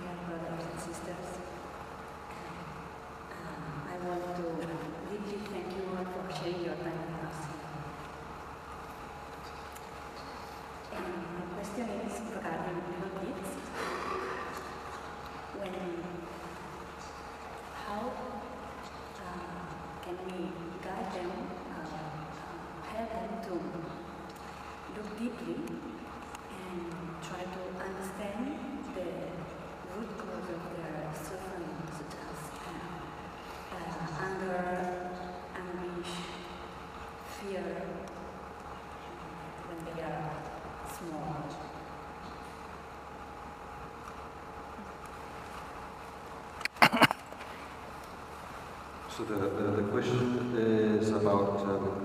dear 0.00 0.16
brothers 0.26 0.64
and 0.72 0.80
sisters, 0.80 1.28
uh, 3.30 3.92
I 3.92 3.94
want 4.08 4.24
to 4.36 4.42
deeply 5.10 5.38
thank 5.52 5.68
you 5.76 5.82
all 5.96 6.04
for 6.04 6.24
sharing 6.34 6.64
your 6.64 6.74
time 6.74 6.98
with 7.06 7.28
us. 7.28 7.38
And 10.96 11.06
my 11.36 11.44
question 11.54 11.86
is 12.06 12.14
regarding 12.34 12.78
little 12.88 13.12
kids. 13.20 13.50
When, 15.60 15.74
how 17.86 18.02
uh, 19.22 19.66
can 20.02 20.16
we 20.26 20.38
guide 20.82 21.10
them, 21.14 21.30
uh, 21.76 21.84
help 22.90 23.10
them 23.10 23.37
to 23.48 23.54
look 23.54 25.18
deeply 25.18 25.54
and 25.54 26.82
try 27.26 27.40
to 27.40 27.62
understand 27.82 28.58
the 28.94 29.08
root 29.96 30.10
cause 30.18 30.48
of 30.52 30.62
their 30.76 31.08
suffering, 31.14 31.76
such 31.96 32.14
as 32.28 32.40
uh, 32.68 32.76
uh, 33.72 34.24
anger, 34.26 35.10
anguish, 35.56 36.14
fear, 37.40 37.68
when 39.66 39.78
they 39.86 40.02
are 40.02 40.30
small. 40.92 41.36
So 49.16 49.24
the, 49.24 49.34
the, 49.34 49.82
the 49.82 49.86
question 49.90 50.54
is 50.56 51.10
about 51.10 51.58
um, 51.62 51.97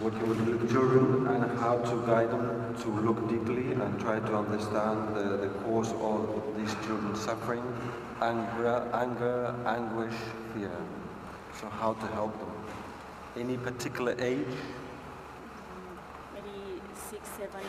working 0.00 0.28
with 0.28 0.40
little 0.48 0.66
children 0.68 1.26
and 1.26 1.58
how 1.58 1.76
to 1.76 1.96
guide 2.06 2.30
them 2.30 2.74
to 2.80 2.88
look 2.88 3.28
deeply 3.28 3.72
and 3.72 4.00
try 4.00 4.18
to 4.18 4.34
understand 4.34 5.14
the, 5.14 5.36
the 5.36 5.48
cause 5.64 5.92
of 5.92 6.56
these 6.56 6.74
children's 6.86 7.20
suffering, 7.20 7.62
anger, 8.22 8.88
anger, 8.94 9.54
anguish, 9.66 10.14
fear. 10.54 10.72
So 11.60 11.68
how 11.68 11.92
to 11.92 12.06
help 12.08 12.32
them. 12.38 12.50
Any 13.36 13.58
particular 13.58 14.16
age? 14.18 14.56
Maybe 16.34 16.80
six, 17.10 17.28
seven, 17.28 17.60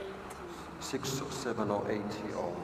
eight. 0.00 0.80
Six 0.80 1.20
or 1.20 1.30
seven 1.30 1.70
or 1.70 1.88
eight 1.88 2.12
year 2.26 2.36
old. 2.36 2.56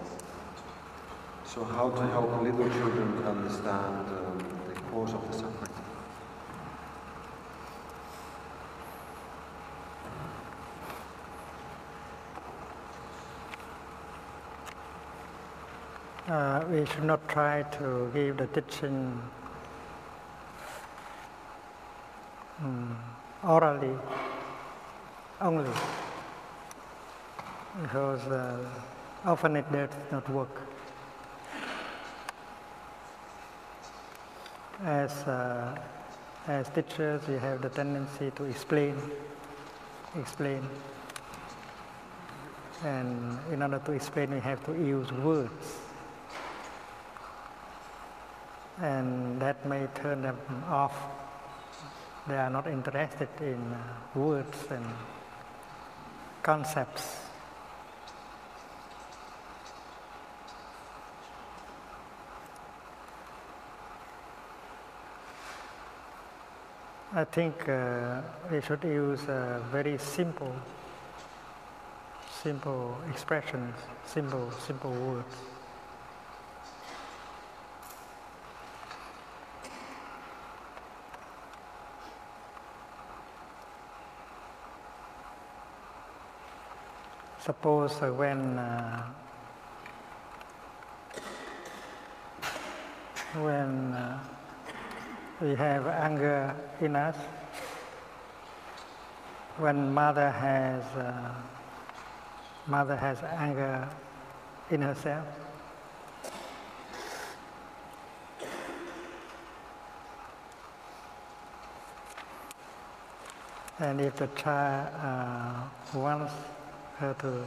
So 1.44 1.62
how 1.62 1.90
to 1.90 2.02
help 2.08 2.42
little 2.42 2.68
children 2.68 3.22
understand 3.24 4.08
um, 4.08 4.38
the 4.68 4.80
cause 4.90 5.14
of 5.14 5.24
the 5.30 5.38
suffering. 5.38 5.74
Uh, 16.26 16.63
we 16.74 16.84
should 16.86 17.05
not 17.05 17.28
try 17.28 17.62
to 17.62 18.10
give 18.12 18.36
the 18.36 18.48
teaching 18.48 19.22
mm, 22.60 22.96
orally 23.44 23.96
only 25.40 25.70
because 27.82 28.22
uh, 28.26 28.59
often 29.24 29.55
it 29.55 29.70
does 29.70 29.90
not 30.10 30.28
work. 30.30 30.56
As, 34.82 35.12
uh, 35.28 35.78
as 36.48 36.68
teachers, 36.70 37.22
we 37.28 37.34
have 37.34 37.62
the 37.62 37.68
tendency 37.68 38.32
to 38.32 38.44
explain, 38.44 38.96
explain. 40.18 40.68
And 42.82 43.38
in 43.52 43.62
order 43.62 43.78
to 43.78 43.92
explain, 43.92 44.34
we 44.34 44.40
have 44.40 44.64
to 44.66 44.72
use 44.72 45.12
words. 45.12 45.84
And 48.85 49.40
that 49.40 49.65
may 49.65 49.86
turn 49.94 50.20
them 50.20 50.36
off. 50.69 50.94
They 52.28 52.36
are 52.36 52.51
not 52.51 52.66
interested 52.66 53.31
in 53.40 53.73
uh, 53.73 54.19
words 54.19 54.59
and 54.70 54.85
concepts. 56.43 57.16
I 67.15 67.24
think 67.24 67.66
uh, 67.66 68.20
we 68.51 68.61
should 68.61 68.85
use 68.85 69.27
uh, 69.31 69.62
very 69.73 69.97
simple, 69.97 70.55
simple 72.43 72.98
expressions, 73.11 73.74
simple, 74.05 74.51
simple 74.51 74.93
words. 74.93 75.53
Suppose 87.44 88.00
when 88.00 88.58
uh, 88.58 89.02
when 93.34 93.92
uh, 93.92 94.18
we 95.42 95.54
have 95.54 95.86
anger 95.86 96.56
in 96.80 96.96
us, 96.96 97.16
when 99.58 99.92
mother 99.92 100.30
has 100.30 100.82
uh, 100.96 101.34
mother 102.66 102.96
has 102.96 103.22
anger 103.36 103.90
in 104.70 104.80
herself, 104.80 105.26
and 113.80 114.00
if 114.00 114.16
the 114.16 114.28
child 114.28 114.88
uh, 114.94 115.98
wants 115.98 116.32
her 116.98 117.14
to 117.14 117.44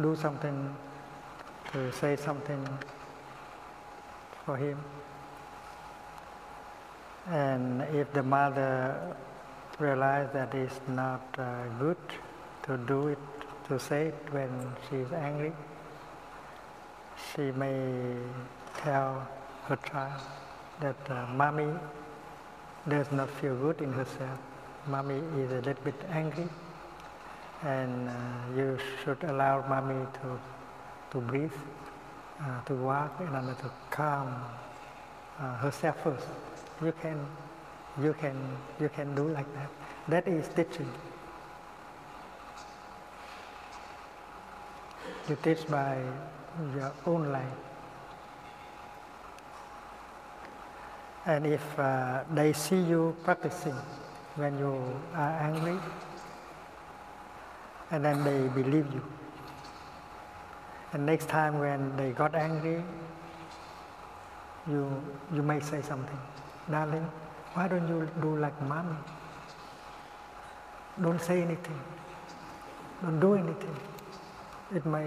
do 0.00 0.14
something, 0.16 0.76
to 1.72 1.92
say 1.92 2.16
something 2.16 2.66
for 4.44 4.56
him. 4.56 4.78
And 7.28 7.82
if 7.94 8.12
the 8.12 8.22
mother 8.22 9.16
realizes 9.78 10.32
that 10.32 10.54
it's 10.54 10.80
not 10.88 11.22
uh, 11.38 11.64
good 11.78 11.96
to 12.64 12.76
do 12.76 13.08
it, 13.08 13.18
to 13.68 13.78
say 13.78 14.06
it 14.06 14.32
when 14.32 14.50
she 14.88 14.96
is 14.96 15.12
angry, 15.12 15.52
she 17.34 17.50
may 17.52 18.16
tell 18.78 19.28
her 19.66 19.76
child 19.76 20.22
that 20.80 21.10
uh, 21.10 21.26
mommy 21.34 21.68
does 22.88 23.10
not 23.12 23.28
feel 23.28 23.56
good 23.56 23.80
in 23.80 23.92
herself. 23.92 24.38
Mommy 24.86 25.20
is 25.36 25.50
a 25.52 25.60
little 25.60 25.84
bit 25.84 26.00
angry 26.10 26.48
and 27.62 28.08
uh, 28.08 28.12
you 28.56 28.78
should 29.02 29.22
allow 29.24 29.66
mommy 29.68 30.06
to, 30.22 30.38
to 31.10 31.20
breathe, 31.26 31.52
uh, 32.40 32.60
to 32.62 32.74
walk 32.74 33.20
in 33.20 33.28
order 33.34 33.54
to 33.54 33.70
calm 33.90 34.34
uh, 35.38 35.56
herself 35.56 35.96
first. 36.02 36.26
You 36.82 36.92
can, 37.02 37.26
you 38.00 38.14
can, 38.14 38.36
you 38.80 38.88
can 38.88 39.14
do 39.14 39.28
like 39.28 39.52
that. 39.54 39.70
That 40.08 40.28
is 40.28 40.48
teaching. 40.48 40.90
You 45.28 45.36
teach 45.42 45.66
by 45.68 45.98
your 46.74 46.92
own 47.06 47.30
life. 47.32 47.44
And 51.26 51.46
if 51.46 51.78
uh, 51.78 52.24
they 52.32 52.52
see 52.54 52.80
you 52.80 53.14
practicing 53.22 53.76
when 54.36 54.58
you 54.58 54.80
are 55.14 55.30
angry, 55.40 55.78
and 57.90 58.04
then 58.04 58.22
they 58.24 58.48
believe 58.48 58.86
you. 58.92 59.02
And 60.92 61.04
next 61.06 61.28
time 61.28 61.58
when 61.58 61.96
they 61.96 62.12
got 62.12 62.34
angry, 62.34 62.82
you, 64.66 65.02
you 65.34 65.42
may 65.42 65.60
say 65.60 65.82
something, 65.82 66.18
darling, 66.70 67.06
why 67.54 67.68
don't 67.68 67.88
you 67.88 68.08
do 68.20 68.36
like 68.36 68.60
mommy? 68.62 68.96
Don't 71.00 71.20
say 71.20 71.42
anything. 71.42 71.78
Don't 73.02 73.20
do 73.20 73.34
anything. 73.34 73.76
It 74.74 74.84
may, 74.84 75.06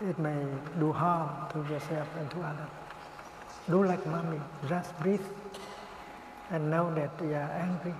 it 0.00 0.18
may 0.18 0.44
do 0.78 0.92
harm 0.92 1.28
to 1.52 1.72
yourself 1.72 2.08
and 2.18 2.30
to 2.30 2.40
others. 2.40 2.70
Do 3.68 3.84
like 3.84 4.06
mommy, 4.06 4.40
just 4.68 4.98
breathe 5.00 5.20
and 6.50 6.70
know 6.70 6.94
that 6.94 7.10
you 7.20 7.34
are 7.34 7.50
angry. 7.66 7.94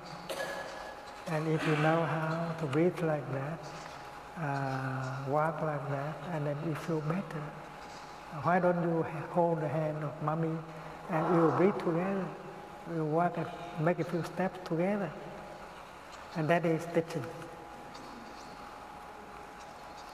And 1.30 1.46
if 1.48 1.66
you 1.66 1.76
know 1.76 2.04
how 2.04 2.54
to 2.60 2.66
breathe 2.66 2.98
like 3.02 3.26
that, 3.32 3.58
uh, 4.40 5.30
walk 5.30 5.60
like 5.60 5.90
that, 5.90 6.16
and 6.32 6.46
then 6.46 6.56
you 6.66 6.74
feel 6.74 7.00
better, 7.02 7.42
why 8.42 8.58
don't 8.58 8.82
you 8.82 9.04
hold 9.30 9.60
the 9.60 9.68
hand 9.68 10.02
of 10.04 10.22
mommy 10.22 10.56
and 11.10 11.34
you 11.34 11.52
breathe 11.56 11.76
together? 11.78 12.26
You 12.94 13.04
walk 13.04 13.36
and 13.36 13.46
make 13.80 13.98
a 13.98 14.04
few 14.04 14.22
steps 14.24 14.58
together. 14.66 15.10
And 16.36 16.48
that 16.48 16.64
is 16.64 16.86
teaching. 16.94 17.24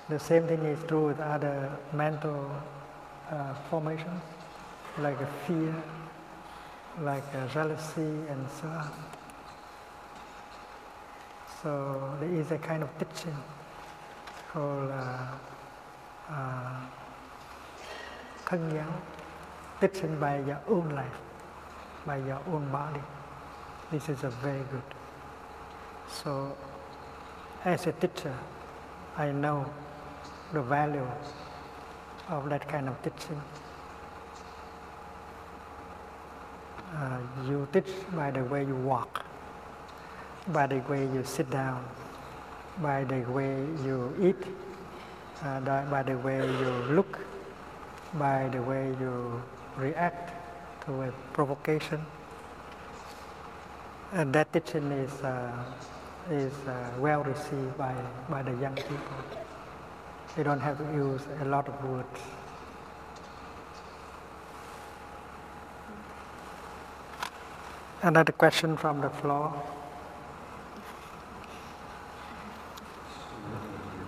The 0.09 0.19
same 0.19 0.47
thing 0.47 0.61
is 0.65 0.83
true 0.89 1.07
with 1.07 1.21
other 1.21 1.71
mental 1.93 2.51
uh, 3.31 3.55
formations, 3.71 4.23
like 4.99 5.19
fear, 5.47 5.75
like 7.01 7.25
jealousy, 7.53 8.03
and 8.03 8.47
so 8.61 8.69
on. 8.69 9.14
So 11.65 12.15
there 12.21 12.29
is 12.29 12.51
a 12.51 12.59
kind 12.59 12.83
of 12.83 12.91
teaching 12.99 13.35
called 14.53 14.91
uh, 14.91 15.29
uh, 16.29 16.81
teaching 19.81 20.21
by 20.21 20.41
your 20.41 20.61
own 20.69 20.91
life, 20.91 21.17
by 22.05 22.19
your 22.19 22.39
own 22.53 22.71
body. 22.71 23.01
This 23.91 24.11
is 24.11 24.25
a 24.25 24.29
very 24.29 24.61
good. 24.71 24.83
So 26.07 26.55
as 27.65 27.87
a 27.87 27.93
teacher, 27.93 28.37
I 29.17 29.33
know 29.33 29.65
the 30.53 30.61
value 30.61 31.09
of 32.29 32.51
that 32.51 32.69
kind 32.69 32.91
of 32.91 33.03
teaching. 33.03 33.41
Uh, 36.95 37.19
you 37.49 37.67
teach 37.73 37.91
by 38.13 38.31
the 38.31 38.45
way 38.45 38.65
you 38.65 38.77
walk, 38.77 39.25
by 40.49 40.67
the 40.67 40.81
way 40.89 41.03
you 41.13 41.25
sit 41.25 41.49
down, 41.51 41.85
by 42.79 43.05
the 43.05 43.21
way 43.33 43.57
you 43.85 44.13
eat, 44.21 44.37
uh, 45.43 45.61
by 45.91 46.03
the 46.03 46.17
way 46.19 46.39
you 46.39 46.71
look, 46.91 47.19
by 48.15 48.49
the 48.49 48.61
way 48.63 48.95
you 49.01 49.43
react 49.77 50.33
to 50.85 51.03
a 51.03 51.13
provocation. 51.33 52.05
And 54.13 54.33
that 54.35 54.53
teaching 54.53 54.93
is, 54.93 55.13
uh, 55.23 55.51
is 56.31 56.53
uh, 56.69 56.91
well 56.99 57.25
received 57.25 57.77
by, 57.79 57.95
by 58.29 58.43
the 58.43 58.53
young 58.61 58.77
people. 58.77 59.17
They 60.37 60.43
don't 60.43 60.61
have 60.61 60.79
to 60.79 60.85
use 60.95 61.23
a 61.41 61.45
lot 61.47 61.69
of 61.69 61.85
words. 61.85 62.21
Another 68.03 68.33
question 68.33 68.77
from 68.77 69.01
the 69.01 69.09
floor. 69.09 69.55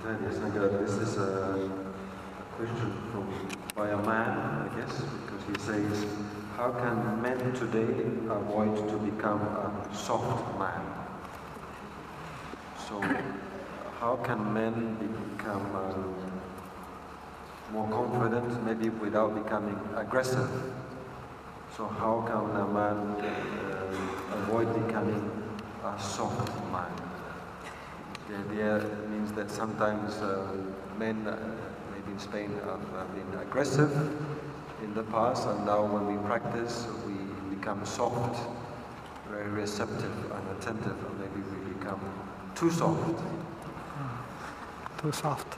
This 0.07 0.93
is 0.99 1.19
a 1.19 1.69
question 2.55 2.93
from 3.11 3.27
by 3.75 3.89
a 3.89 3.97
man, 4.07 4.39
I 4.39 4.79
guess, 4.79 5.03
because 5.03 5.43
he 5.49 5.55
says, 5.59 6.07
"How 6.57 6.71
can 6.71 7.21
men 7.21 7.53
today 7.55 8.07
avoid 8.31 8.77
to 8.89 8.99
become 8.99 9.41
a 9.43 9.89
soft 9.93 10.57
man?" 10.61 10.81
So, 12.87 13.03
how 13.99 14.15
can 14.23 14.55
men 14.55 14.95
become 14.95 15.75
uh, 15.75 15.95
more 17.73 17.89
confident, 17.91 18.65
maybe 18.65 18.91
without 18.91 19.35
becoming 19.35 19.81
aggressive? 19.97 20.49
So, 21.77 21.89
how 21.89 22.23
can 22.29 22.55
a 22.55 22.69
man 22.79 22.97
uh, 23.27 24.39
avoid 24.39 24.73
becoming 24.87 25.51
a 25.83 25.99
soft 25.99 26.49
man? 26.71 27.06
The 28.29 28.37
idea 28.37 28.85
means 29.09 29.31
that 29.33 29.51
sometimes 29.51 30.15
uh, 30.17 30.47
men, 30.99 31.27
uh, 31.29 31.39
maybe 31.93 32.13
in 32.13 32.19
Spain, 32.19 32.51
have 32.65 32.81
uh, 32.95 33.05
been 33.15 33.41
aggressive 33.41 33.93
in 34.83 34.95
the 34.95 35.05
past, 35.05 35.47
and 35.47 35.65
now 35.65 35.85
when 35.85 36.07
we 36.07 36.27
practice, 36.27 36.87
we 37.07 37.15
become 37.55 37.87
soft, 37.87 38.37
very 39.31 39.49
receptive 39.49 40.33
and 40.33 40.59
attentive, 40.59 40.97
and 41.07 41.21
maybe 41.21 41.41
we 41.41 41.75
become 41.75 42.01
too 42.57 42.71
soft. 42.71 43.23
Too 45.01 45.13
soft. 45.13 45.57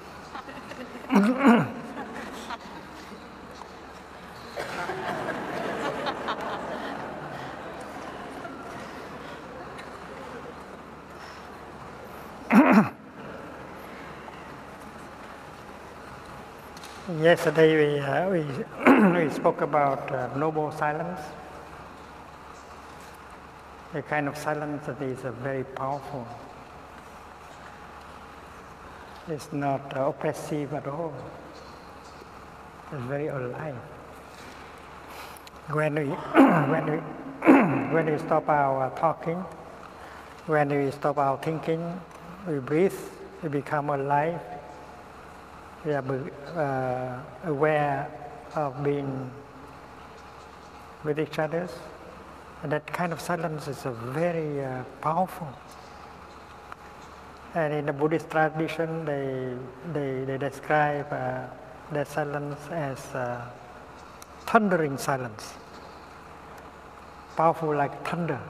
Yesterday 17.17 17.95
we, 17.95 18.01
uh, 18.01 18.29
we, 18.29 18.41
we 19.25 19.31
spoke 19.31 19.63
about 19.63 20.13
uh, 20.13 20.29
noble 20.37 20.71
silence, 20.71 21.19
a 23.95 24.03
kind 24.03 24.29
of 24.29 24.37
silence 24.37 24.85
that 24.85 25.01
is 25.01 25.25
uh, 25.25 25.33
very 25.43 25.65
powerful. 25.65 26.29
It's 29.27 29.51
not 29.55 29.97
uh, 29.97 30.09
oppressive 30.09 30.75
at 30.75 30.87
all. 30.87 31.15
It's 32.93 33.03
very 33.05 33.29
alive. 33.29 33.77
When 35.71 35.95
we, 35.95 36.05
when 36.69 36.91
we, 36.91 36.99
when 37.95 38.13
we 38.13 38.19
stop 38.19 38.51
our 38.51 38.91
talking, 38.99 39.43
when 40.45 40.69
we 40.69 40.91
stop 40.91 41.17
our 41.17 41.39
thinking, 41.39 41.99
we 42.47 42.59
breathe, 42.59 42.93
we 43.43 43.49
become 43.49 43.89
alive 43.89 44.58
we 45.85 45.93
are 45.93 46.05
uh, 46.57 47.49
aware 47.49 48.11
of 48.55 48.83
being 48.83 49.31
with 51.05 51.21
each 51.21 51.39
other. 51.39 51.69
And 52.63 52.73
that 52.73 52.87
kind 52.87 53.13
of 53.13 53.21
silence 53.21 53.69
is 53.69 53.83
very 53.85 54.65
uh, 54.65 54.83
powerful. 55.01 55.49
And 57.55 57.73
in 57.73 57.87
the 57.87 57.93
Buddhist 57.93 58.31
tradition, 58.31 59.05
they, 59.05 59.55
they, 59.93 60.25
they 60.25 60.39
describe 60.39 61.07
uh, 61.13 61.47
that 61.93 62.09
silence 62.09 62.59
as 62.71 62.99
uh, 63.15 63.49
thundering 64.47 64.99
silence, 64.99 65.55
powerful 67.37 67.75
like 67.75 68.07
thunder. 68.07 68.41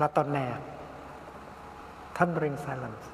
La 0.00 0.08
thundering 2.14 2.56
silence. 2.56 3.13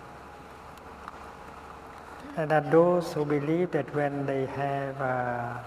And 2.37 2.51
that 2.51 2.71
those 2.71 3.13
who 3.13 3.25
believe 3.25 3.73
that 3.73 3.95
when 3.95 4.25
they 4.25 4.47
have 4.47 5.01
uh, 5.01 5.59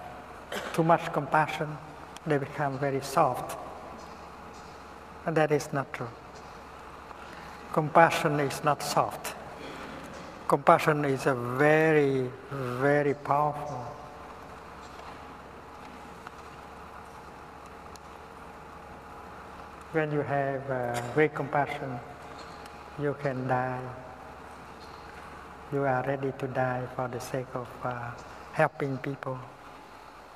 too 0.74 0.84
much 0.84 1.12
compassion, 1.12 1.78
they 2.26 2.38
become 2.38 2.80
very 2.80 3.02
soft. 3.02 3.58
And 5.26 5.36
that 5.38 5.52
is 5.52 5.72
not 5.74 5.92
true. 5.94 6.10
Compassion 7.74 8.40
is 8.40 8.64
not 8.64 8.82
soft. 8.82 9.36
Compassion 10.48 11.06
is 11.06 11.26
a 11.26 11.36
very, 11.36 12.30
very 12.52 13.14
powerful. 13.14 13.86
When 19.92 20.12
you 20.12 20.22
have 20.22 20.70
uh, 20.70 21.02
great 21.14 21.36
compassion, 21.36 22.00
you 23.00 23.16
can 23.22 23.48
die. 23.48 23.80
You 25.74 25.86
are 25.86 26.04
ready 26.06 26.32
to 26.38 26.48
die 26.48 26.86
for 26.96 27.08
the 27.08 27.20
sake 27.20 27.50
of 27.56 27.68
uh, 27.84 28.12
helping 28.52 28.96
people. 29.00 29.40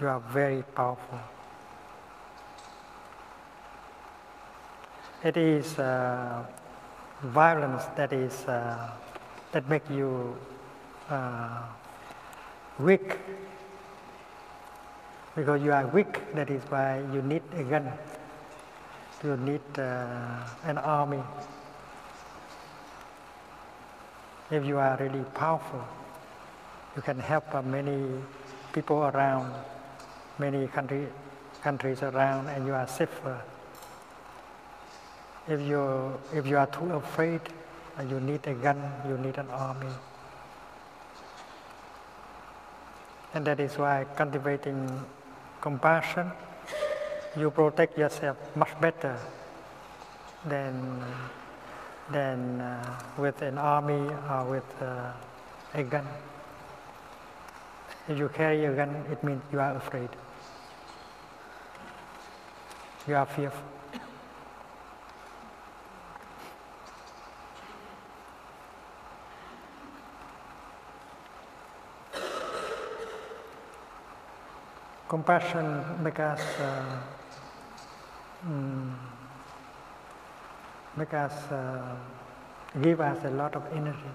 You 0.01 0.07
are 0.07 0.19
very 0.33 0.63
powerful. 0.73 1.19
It 5.23 5.37
is 5.37 5.77
uh, 5.77 6.43
violence 7.21 7.85
that 7.95 8.13
is 8.13 8.33
uh, 8.45 8.89
that 9.51 9.69
make 9.69 9.87
you 9.91 10.35
uh, 11.07 11.61
weak 12.79 13.13
because 15.35 15.61
you 15.61 15.71
are 15.71 15.85
weak. 15.85 16.33
That 16.33 16.49
is 16.49 16.63
why 16.69 17.03
you 17.13 17.21
need 17.21 17.43
a 17.53 17.61
gun. 17.61 17.91
You 19.23 19.37
need 19.37 19.61
uh, 19.77 20.49
an 20.63 20.79
army. 20.79 21.21
If 24.49 24.65
you 24.65 24.77
are 24.77 24.97
really 24.97 25.23
powerful, 25.33 25.83
you 26.95 27.01
can 27.01 27.19
help 27.19 27.65
many 27.65 28.21
people 28.71 29.03
around, 29.03 29.53
many 30.39 30.67
country, 30.67 31.07
countries 31.61 32.01
around, 32.01 32.47
and 32.47 32.65
you 32.65 32.73
are 32.73 32.87
safer. 32.87 33.41
If 35.47 35.61
you 35.61 36.17
if 36.33 36.47
you 36.47 36.57
are 36.57 36.67
too 36.67 36.93
afraid, 36.93 37.41
you 38.09 38.19
need 38.19 38.45
a 38.47 38.53
gun, 38.53 38.79
you 39.07 39.17
need 39.17 39.37
an 39.37 39.49
army. 39.49 39.91
And 43.33 43.45
that 43.45 43.59
is 43.59 43.77
why 43.77 44.05
cultivating 44.15 44.89
compassion, 45.61 46.31
you 47.35 47.51
protect 47.51 47.97
yourself 47.97 48.37
much 48.55 48.79
better 48.79 49.17
than, 50.45 51.03
than 52.11 52.61
uh, 52.61 52.99
with 53.17 53.41
an 53.41 53.57
army 53.57 54.13
or 54.29 54.45
with 54.45 54.81
uh, 54.81 55.11
a 55.73 55.83
gun. 55.83 56.05
If 58.07 58.17
you 58.17 58.29
carry 58.29 58.63
a 58.65 58.73
gun, 58.73 59.03
it 59.11 59.23
means 59.23 59.41
you 59.51 59.59
are 59.59 59.75
afraid. 59.75 60.09
You 63.07 63.15
are 63.15 63.25
fearful. 63.25 63.63
Compassion 75.09 76.03
makes 76.03 76.19
us 76.19 76.41
uh, 76.59 76.99
mm, 78.45 78.93
make 80.97 81.13
us 81.13 81.51
uh, 81.51 81.95
give 82.81 82.99
us 83.01 83.23
a 83.23 83.29
lot 83.29 83.55
of 83.55 83.63
energy. 83.71 84.11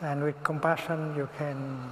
And 0.00 0.22
with 0.22 0.42
compassion, 0.42 1.14
you 1.16 1.28
can 1.38 1.90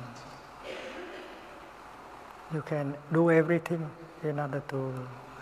you 2.53 2.63
can 2.63 2.97
do 3.13 3.31
everything 3.31 3.89
in 4.23 4.41
order 4.41 4.63
to 4.69 4.93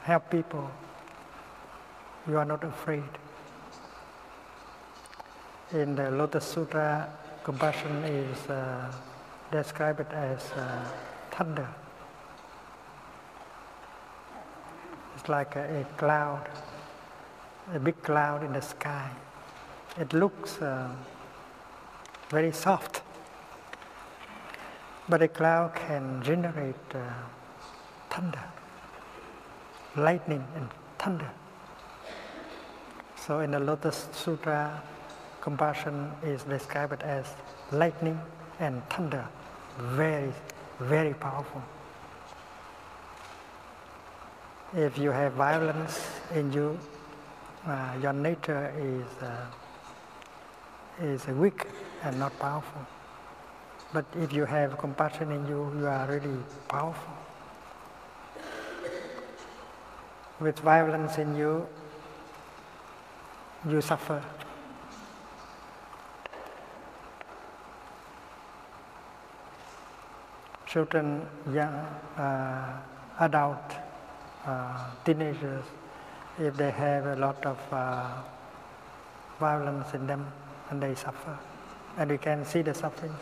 help 0.02 0.30
people. 0.30 0.70
You 2.28 2.38
are 2.38 2.44
not 2.44 2.62
afraid. 2.64 3.04
In 5.72 5.94
the 5.94 6.10
Lotus 6.10 6.44
Sutra, 6.44 7.08
compassion 7.42 8.04
is 8.04 8.48
uh, 8.48 8.92
described 9.50 10.12
as 10.12 10.40
uh, 10.52 10.84
thunder. 11.30 11.68
Like 15.26 15.56
a, 15.56 15.80
a, 15.80 15.84
cloud, 15.96 16.46
a 17.74 17.78
big 17.78 18.02
cloud 18.02 18.42
in 18.42 18.52
the 18.52 18.60
sky. 18.60 19.10
It 19.98 20.12
looks 20.12 20.60
uh, 20.60 20.90
very 22.28 22.52
soft, 22.52 23.00
but 25.08 25.22
a 25.22 25.28
cloud 25.28 25.74
can 25.74 26.22
generate 26.22 26.74
uh, 26.94 26.98
thunder, 28.10 28.44
lightning 29.96 30.44
and 30.56 30.68
thunder. 30.98 31.30
So 33.16 33.40
in 33.40 33.52
the 33.52 33.60
Lotus 33.60 34.08
Sutra, 34.12 34.82
compassion 35.40 36.10
is 36.22 36.42
described 36.42 37.02
as 37.02 37.26
lightning 37.72 38.20
and 38.60 38.82
thunder, 38.90 39.26
very, 39.78 40.32
very 40.80 41.14
powerful. 41.14 41.62
If 44.76 44.98
you 44.98 45.12
have 45.12 45.34
violence 45.34 46.04
in 46.34 46.52
you, 46.52 46.76
uh, 47.64 47.94
your 48.02 48.12
nature 48.12 48.72
is 48.76 49.22
uh, 49.22 49.46
is 51.00 51.26
weak 51.28 51.66
and 52.02 52.18
not 52.18 52.36
powerful. 52.40 52.82
But 53.92 54.04
if 54.20 54.32
you 54.32 54.44
have 54.44 54.76
compassion 54.76 55.30
in 55.30 55.46
you, 55.46 55.72
you 55.78 55.86
are 55.86 56.08
really 56.08 56.42
powerful. 56.68 57.14
With 60.40 60.58
violence 60.58 61.18
in 61.18 61.36
you, 61.36 61.68
you 63.68 63.80
suffer. 63.80 64.20
Children, 70.66 71.22
young, 71.52 71.74
uh, 72.18 72.80
adult, 73.20 73.76
teenagers, 75.04 75.64
if 76.38 76.56
they 76.56 76.70
have 76.70 77.06
a 77.06 77.16
lot 77.16 77.44
of 77.46 77.58
uh, 77.72 78.10
violence 79.38 79.94
in 79.94 80.06
them, 80.06 80.26
and 80.70 80.82
they 80.82 80.94
suffer, 80.94 81.38
and 81.98 82.10
we 82.10 82.18
can 82.18 82.44
see 82.44 82.62
the 82.62 82.74
suffering, 82.74 83.14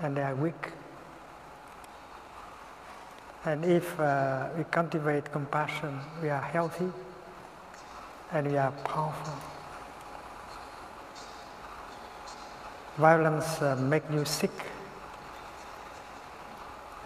and 0.00 0.16
they 0.16 0.22
are 0.22 0.34
weak. 0.34 0.72
And 3.44 3.62
if 3.64 4.00
uh, 4.00 4.48
we 4.56 4.64
cultivate 4.64 5.30
compassion, 5.30 6.00
we 6.22 6.30
are 6.30 6.40
healthy 6.40 6.90
and 8.32 8.50
we 8.50 8.56
are 8.56 8.72
powerful. 8.72 9.34
Violence 12.96 13.60
uh, 13.60 13.76
make 13.76 14.02
you 14.10 14.24
sick. 14.24 14.50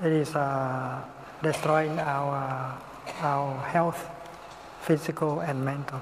It 0.01 0.12
is 0.12 0.36
uh, 0.36 1.03
destroying 1.43 1.98
our, 1.98 2.78
our 3.20 3.60
health, 3.60 4.09
physical 4.82 5.40
and 5.40 5.65
mental. 5.65 6.01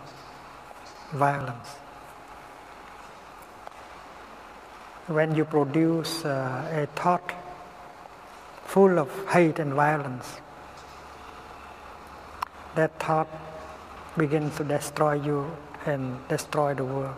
Violence. 1.13 1.69
When 5.07 5.35
you 5.37 5.45
produce 5.45 6.25
uh, 6.25 6.69
a 6.73 6.87
thought 6.99 7.33
full 8.65 8.99
of 8.99 9.09
hate 9.29 9.59
and 9.61 9.73
violence, 9.73 10.41
that 12.75 12.99
thought 12.99 13.29
begins 14.17 14.57
to 14.57 14.65
destroy 14.65 15.15
you 15.15 15.51
and 15.87 16.19
destroy 16.29 16.75
the 16.75 16.85
world. 16.85 17.15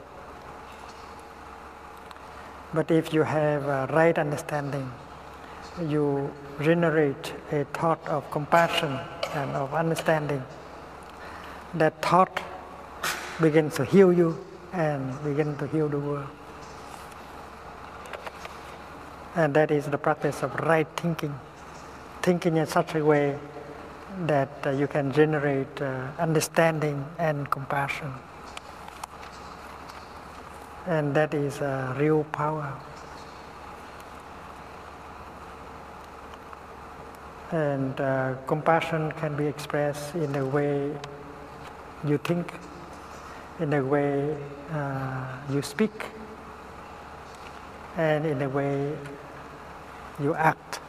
But 2.74 2.90
if 2.90 3.14
you 3.14 3.22
have 3.22 3.64
a 3.64 3.88
right 3.92 4.18
understanding, 4.18 4.92
you 5.86 6.30
generate 6.60 7.34
a 7.52 7.64
thought 7.66 8.06
of 8.08 8.30
compassion 8.30 8.98
and 9.34 9.50
of 9.52 9.74
understanding. 9.74 10.42
That 11.74 12.00
thought 12.02 12.42
begins 13.40 13.76
to 13.76 13.84
heal 13.84 14.12
you 14.12 14.36
and 14.72 15.12
begin 15.22 15.56
to 15.58 15.66
heal 15.66 15.88
the 15.88 15.98
world. 15.98 16.28
And 19.36 19.54
that 19.54 19.70
is 19.70 19.86
the 19.86 19.98
practice 19.98 20.42
of 20.42 20.54
right 20.60 20.88
thinking, 20.96 21.38
thinking 22.22 22.56
in 22.56 22.66
such 22.66 22.94
a 22.94 23.04
way 23.04 23.38
that 24.26 24.48
uh, 24.66 24.70
you 24.70 24.88
can 24.88 25.12
generate 25.12 25.80
uh, 25.80 26.08
understanding 26.18 27.04
and 27.18 27.48
compassion. 27.50 28.12
And 30.86 31.14
that 31.14 31.34
is 31.34 31.60
uh, 31.60 31.94
real 31.98 32.24
power. 32.24 32.72
And 37.50 37.98
uh, 37.98 38.34
compassion 38.46 39.10
can 39.12 39.34
be 39.34 39.46
expressed 39.46 40.14
in 40.14 40.32
the 40.32 40.44
way 40.44 40.92
you 42.06 42.18
think, 42.18 42.52
in 43.58 43.70
the 43.70 43.82
way 43.82 44.36
uh, 44.70 45.24
you 45.50 45.62
speak, 45.62 46.04
and 47.96 48.26
in 48.26 48.38
the 48.38 48.48
way 48.50 48.94
you 50.20 50.34
act. 50.34 50.80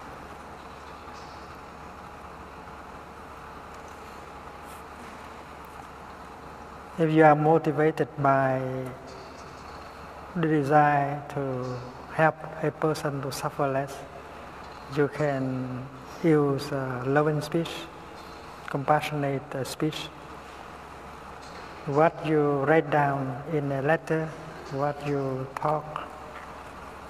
If 7.00 7.10
you 7.12 7.24
are 7.24 7.36
motivated 7.36 8.10
by 8.22 8.62
the 10.36 10.48
desire 10.48 11.24
to 11.30 11.80
help 12.14 12.36
a 12.62 12.72
person 12.72 13.22
to 13.22 13.32
suffer 13.32 13.66
less, 13.66 13.96
you 14.98 15.08
can 15.08 15.88
use 16.24 16.72
uh, 16.72 17.04
loving 17.06 17.42
speech 17.42 17.70
compassionate 18.70 19.44
uh, 19.56 19.64
speech. 19.64 20.08
What 21.88 22.14
you 22.26 22.64
write 22.66 22.92
down 22.92 23.42
in 23.52 23.72
a 23.72 23.82
letter, 23.82 24.30
what 24.72 24.96
you 25.08 25.48
talk, 25.56 26.08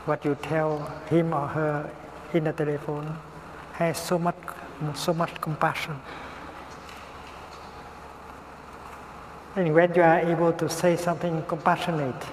what 0.06 0.24
you 0.24 0.36
tell 0.42 0.80
him 1.10 1.34
or 1.34 1.48
her 1.48 1.90
in 2.34 2.46
the 2.46 2.54
telephone 2.54 3.18
has 3.74 3.98
so 3.98 4.18
much, 4.18 4.38
so 4.96 5.14
much 5.14 5.34
compassion. 5.42 6.00
And 9.56 9.74
when 9.76 9.94
you 9.94 10.02
are 10.02 10.20
able 10.20 10.54
to 10.54 10.70
say 10.70 10.96
something 10.96 11.44
compassionate, 11.48 12.24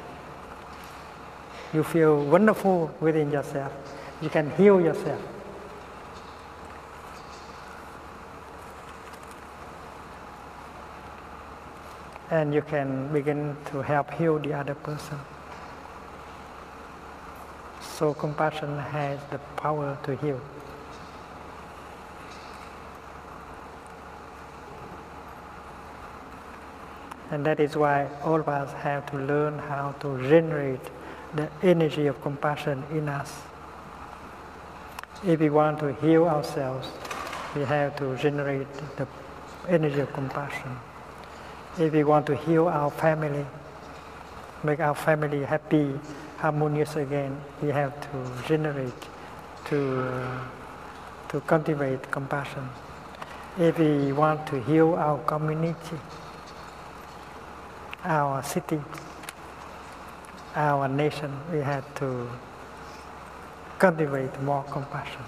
you 1.74 1.82
feel 1.82 2.24
wonderful 2.24 2.94
within 3.00 3.32
yourself. 3.32 3.72
You 4.22 4.28
can 4.28 4.50
heal 4.52 4.80
yourself. 4.80 5.20
And 12.30 12.52
you 12.52 12.62
can 12.62 13.12
begin 13.12 13.56
to 13.70 13.82
help 13.82 14.10
heal 14.10 14.38
the 14.38 14.52
other 14.52 14.74
person. 14.74 15.18
So 17.80 18.12
compassion 18.14 18.78
has 18.78 19.20
the 19.30 19.38
power 19.56 19.96
to 20.02 20.16
heal. 20.16 20.40
And 27.30 27.44
that 27.44 27.58
is 27.58 27.76
why 27.76 28.08
all 28.22 28.40
of 28.40 28.48
us 28.48 28.72
have 28.72 29.10
to 29.10 29.18
learn 29.18 29.58
how 29.58 29.94
to 30.00 30.28
generate 30.28 30.80
the 31.34 31.48
energy 31.62 32.06
of 32.06 32.20
compassion 32.22 32.84
in 32.90 33.08
us. 33.08 33.40
If 35.24 35.40
we 35.40 35.50
want 35.50 35.80
to 35.80 35.94
heal 35.94 36.26
ourselves, 36.26 36.88
we 37.54 37.62
have 37.62 37.96
to 37.96 38.16
generate 38.16 38.72
the 38.96 39.08
energy 39.68 40.00
of 40.00 40.12
compassion. 40.12 40.76
If 41.78 41.92
we 41.92 42.04
want 42.04 42.26
to 42.26 42.36
heal 42.36 42.68
our 42.68 42.90
family, 42.90 43.44
make 44.64 44.80
our 44.80 44.94
family 44.94 45.44
happy, 45.44 45.92
harmonious 46.38 46.96
again, 46.96 47.38
we 47.60 47.68
have 47.68 47.92
to 48.00 48.48
generate, 48.48 48.94
to, 49.66 50.00
uh, 50.00 50.40
to 51.28 51.40
cultivate 51.40 52.10
compassion. 52.10 52.66
If 53.58 53.78
we 53.78 54.12
want 54.12 54.46
to 54.46 54.62
heal 54.62 54.94
our 54.94 55.18
community, 55.24 55.98
our 58.04 58.42
city, 58.42 58.80
our 60.54 60.88
nation, 60.88 61.30
we 61.52 61.58
have 61.58 61.84
to 61.96 62.26
cultivate 63.78 64.40
more 64.40 64.62
compassion. 64.64 65.22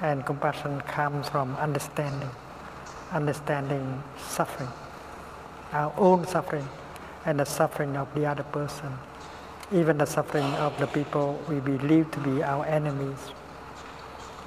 And 0.00 0.24
compassion 0.24 0.80
comes 0.82 1.28
from 1.28 1.56
understanding, 1.56 2.30
understanding 3.12 4.02
suffering, 4.18 4.68
our 5.72 5.92
own 5.96 6.26
suffering, 6.26 6.68
and 7.24 7.40
the 7.40 7.44
suffering 7.44 7.96
of 7.96 8.12
the 8.14 8.26
other 8.26 8.42
person, 8.44 8.92
even 9.72 9.98
the 9.98 10.06
suffering 10.06 10.44
of 10.56 10.78
the 10.78 10.86
people 10.86 11.40
we 11.48 11.60
believe 11.60 12.10
to 12.10 12.20
be 12.20 12.42
our 12.42 12.64
enemies. 12.66 13.32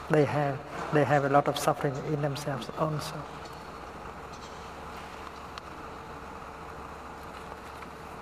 They 0.09 0.25
have, 0.25 0.59
they 0.93 1.03
have 1.03 1.25
a 1.25 1.29
lot 1.29 1.47
of 1.47 1.57
suffering 1.57 1.95
in 2.07 2.21
themselves 2.21 2.69
also. 2.77 3.15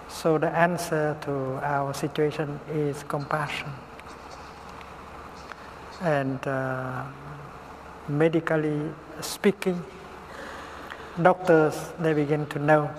So 0.10 0.38
the 0.38 0.50
answer 0.50 1.16
to 1.22 1.32
our 1.64 1.94
situation 1.94 2.60
is 2.70 3.04
compassion. 3.04 3.70
And 6.02 6.46
uh, 6.46 7.06
medically 8.10 8.82
speaking, 9.22 9.82
doctors 11.22 11.76
they 12.00 12.14
begin 12.14 12.46
to 12.48 12.60
know 12.60 12.90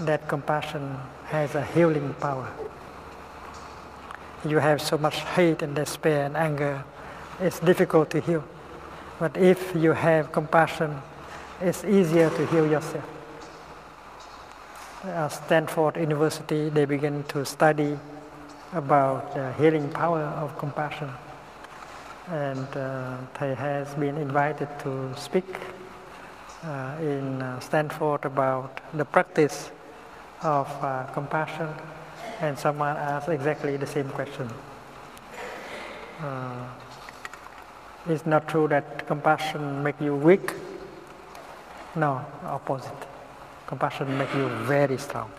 that 0.00 0.28
compassion 0.28 0.96
has 1.24 1.54
a 1.54 1.64
healing 1.64 2.14
power. 2.14 2.50
You 4.44 4.58
have 4.58 4.82
so 4.82 4.98
much 4.98 5.20
hate 5.20 5.62
and 5.62 5.74
despair 5.74 6.24
and 6.26 6.36
anger, 6.36 6.84
it's 7.40 7.60
difficult 7.60 8.10
to 8.10 8.20
heal. 8.20 8.44
But 9.18 9.36
if 9.36 9.74
you 9.76 9.92
have 9.92 10.32
compassion, 10.32 11.00
it's 11.60 11.84
easier 11.84 12.30
to 12.30 12.46
heal 12.46 12.66
yourself 12.66 13.04
uh, 15.04 15.28
Stanford 15.28 15.96
University, 15.96 16.70
Thay 16.70 16.84
begin 16.84 17.24
to 17.24 17.44
study 17.44 17.98
about 18.72 19.34
the 19.34 19.52
healing 19.54 19.90
power 19.90 20.22
of 20.22 20.56
compassion. 20.58 21.10
And 22.28 22.66
uh, 22.76 23.16
they 23.38 23.54
has 23.54 23.94
been 23.94 24.16
invited 24.16 24.68
to 24.80 25.12
speak 25.16 25.44
in 27.00 27.42
uh, 27.42 27.60
Stanford 27.60 28.24
about 28.24 28.80
the 28.94 29.04
practice 29.04 29.70
of 30.42 30.68
uh, 30.82 31.04
compassion. 31.12 31.68
And 32.40 32.58
someone 32.58 32.96
asked 32.96 33.28
exactly 33.28 33.76
the 33.76 33.86
same 33.86 34.08
question. 34.08 34.48
Uh, 36.20 36.66
it's 38.08 38.26
not 38.26 38.48
true 38.48 38.68
that 38.68 39.06
compassion 39.06 39.82
make 39.82 40.00
you 40.00 40.14
weak. 40.14 40.54
No, 41.94 42.24
opposite. 42.44 43.06
Compassion 43.66 44.18
makes 44.18 44.34
you 44.34 44.48
very 44.66 44.98
strong. 44.98 45.30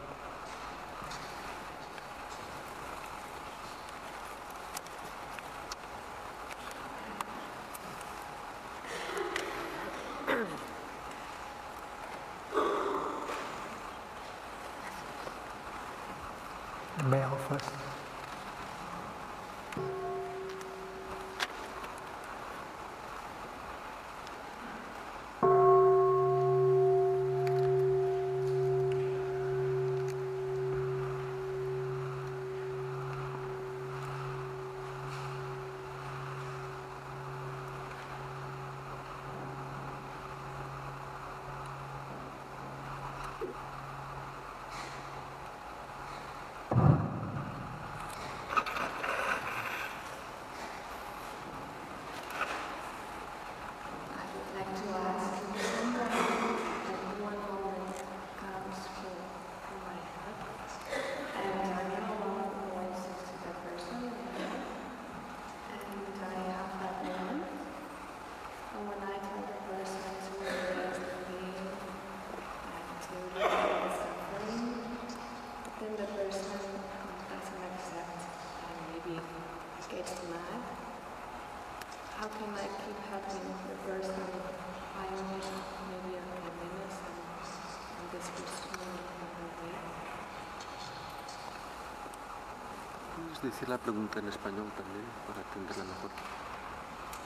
The 17.54 17.83
decir 93.50 93.68
la 93.68 93.78
pregunta 93.78 94.20
en 94.20 94.28
español 94.30 94.72
también 94.78 95.04
para 95.28 95.42
entenderla 95.44 95.84
mejor? 95.84 96.12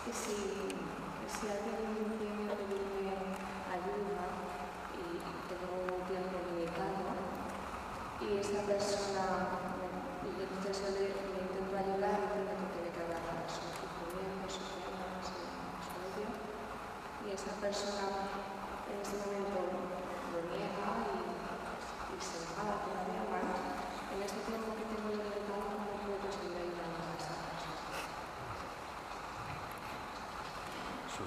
Que 0.05 0.11
si, 0.13 0.33
que 0.33 1.27
si 1.29 1.45
alguien 1.45 2.17
viene 2.17 2.49
a 2.49 2.55
pedirme 2.57 3.13
ayuda 3.69 4.25
y 4.97 5.21
tengo 5.45 5.77
un 5.85 6.01
tiempo 6.09 6.35
limitado 6.49 7.05
y 8.21 8.41
esa 8.41 8.65
persona, 8.65 9.46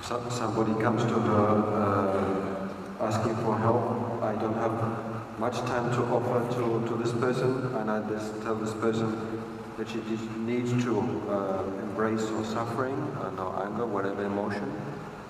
somebody 0.03 0.73
comes 0.83 1.03
to 1.05 1.15
her 1.15 2.69
uh, 3.01 3.05
asking 3.05 3.37
for 3.37 3.57
help. 3.59 4.23
I 4.23 4.35
don't 4.37 4.55
have 4.55 5.39
much 5.39 5.59
time 5.61 5.91
to 5.93 6.03
offer 6.05 6.41
to, 6.55 6.87
to 6.89 7.03
this 7.03 7.13
person, 7.13 7.75
and 7.77 7.91
I 7.91 8.07
just 8.09 8.43
tell 8.43 8.55
this 8.55 8.75
person 8.75 9.43
that 9.79 9.89
she 9.89 10.01
needs 10.39 10.71
to 10.85 11.01
uh, 11.31 11.65
embrace 11.83 12.29
her 12.29 12.45
suffering 12.45 12.97
and 13.23 13.39
her 13.39 13.65
anger, 13.65 13.87
whatever 13.87 14.25
emotion. 14.25 14.71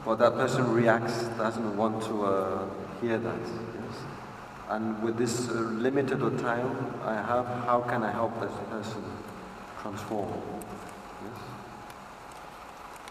But 0.05 0.17
that 0.17 0.35
person 0.35 0.73
reacts, 0.73 1.25
doesn't 1.39 1.77
want 1.77 2.03
to 2.05 2.25
uh, 2.25 2.69
hear 3.01 3.19
that. 3.19 3.41
Yes? 3.41 3.97
And 4.69 5.03
with 5.03 5.17
this 5.19 5.49
uh, 5.49 5.53
limited 5.53 6.19
time 6.39 6.95
I 7.05 7.15
have, 7.15 7.47
how 7.67 7.85
can 7.89 8.03
I 8.03 8.11
help 8.11 8.41
this 8.41 8.53
person 8.71 9.05
transform? 9.81 10.33
Yes? 11.23 11.60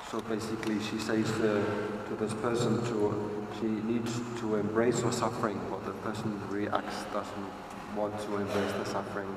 So 0.09 0.19
basically, 0.21 0.79
she 0.81 0.97
says 0.97 1.27
to 1.33 2.15
this 2.19 2.33
person 2.35 2.83
to 2.85 3.31
she 3.59 3.67
needs 3.67 4.19
to 4.39 4.55
embrace 4.55 5.01
her 5.01 5.11
suffering, 5.11 5.59
but 5.69 5.85
the 5.85 5.91
person 5.91 6.39
reacts, 6.49 7.03
doesn't 7.13 7.49
want 7.95 8.19
to 8.21 8.37
embrace 8.37 8.71
the 8.73 8.85
suffering, 8.85 9.29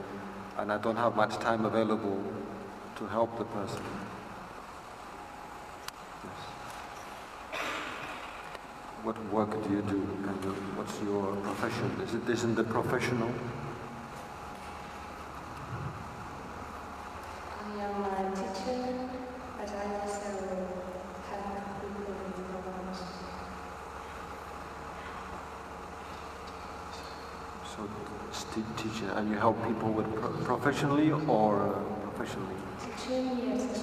and 0.57 0.73
I 0.73 0.79
don't 0.79 0.97
have 0.97 1.15
much 1.17 1.37
time 1.39 1.65
available 1.67 2.23
to 2.97 3.07
help 3.07 3.37
the 3.37 3.45
person. 3.45 3.83
Yes. 6.25 7.61
What 9.03 9.17
work 9.33 9.51
do 9.67 9.71
you 9.75 9.83
do? 9.83 10.01
What's 10.77 11.01
your 11.03 11.37
profession? 11.37 11.91
Is 12.03 12.15
it 12.15 12.29
isn't 12.29 12.55
the 12.55 12.65
professional? 12.65 13.31
I 17.61 17.85
am 17.85 18.05
a 18.05 18.37
teacher, 18.37 19.09
but 19.59 19.69
I 19.69 20.01
also 20.01 20.43
help 21.31 21.81
people 21.81 22.13
with 22.23 22.51
problems. 22.51 22.99
So, 27.75 27.89
it's 28.29 28.45
te- 28.45 28.73
teaching, 28.77 29.09
and 29.11 29.31
you 29.31 29.37
help 29.37 29.57
people 29.67 29.93
with 29.93 30.13
pro- 30.17 30.45
professionally 30.63 31.11
or 31.11 31.75
uh, 31.75 32.11
professionally? 32.11 32.55
Yes, 33.11 33.82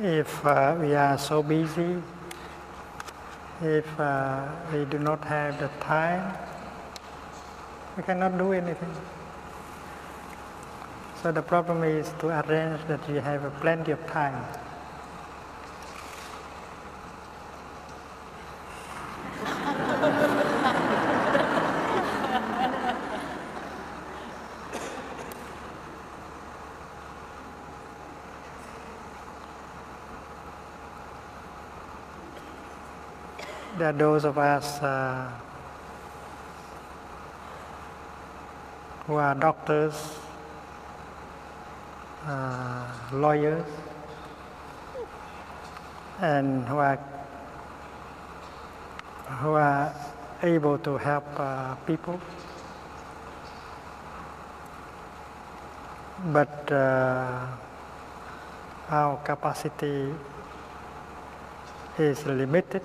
If 0.00 0.44
uh, 0.46 0.74
we 0.80 0.94
are 0.94 1.18
so 1.18 1.42
busy, 1.42 2.02
if 3.60 4.00
uh, 4.00 4.48
we 4.72 4.86
do 4.86 4.98
not 4.98 5.22
have 5.24 5.60
the 5.60 5.68
time, 5.84 6.34
we 7.96 8.02
cannot 8.02 8.38
do 8.38 8.52
anything. 8.54 8.90
So 11.22 11.30
the 11.30 11.42
problem 11.42 11.84
is 11.84 12.10
to 12.20 12.28
arrange 12.28 12.80
that 12.88 13.06
you 13.06 13.20
have 13.20 13.42
plenty 13.60 13.92
of 13.92 14.04
time. 14.06 14.42
Are 33.92 33.98
those 33.98 34.24
of 34.24 34.38
us 34.38 34.80
uh, 34.80 35.30
who 39.06 39.16
are 39.16 39.34
doctors, 39.34 40.16
uh, 42.24 42.88
lawyers, 43.12 43.66
and 46.22 46.64
who 46.68 46.78
are 46.78 46.98
who 49.42 49.52
are 49.60 49.94
able 50.42 50.78
to 50.78 50.96
help 50.96 51.26
uh, 51.36 51.74
people. 51.84 52.18
But 56.32 56.72
uh, 56.72 57.46
our 58.88 59.16
capacity 59.18 60.14
is 61.98 62.24
limited. 62.24 62.80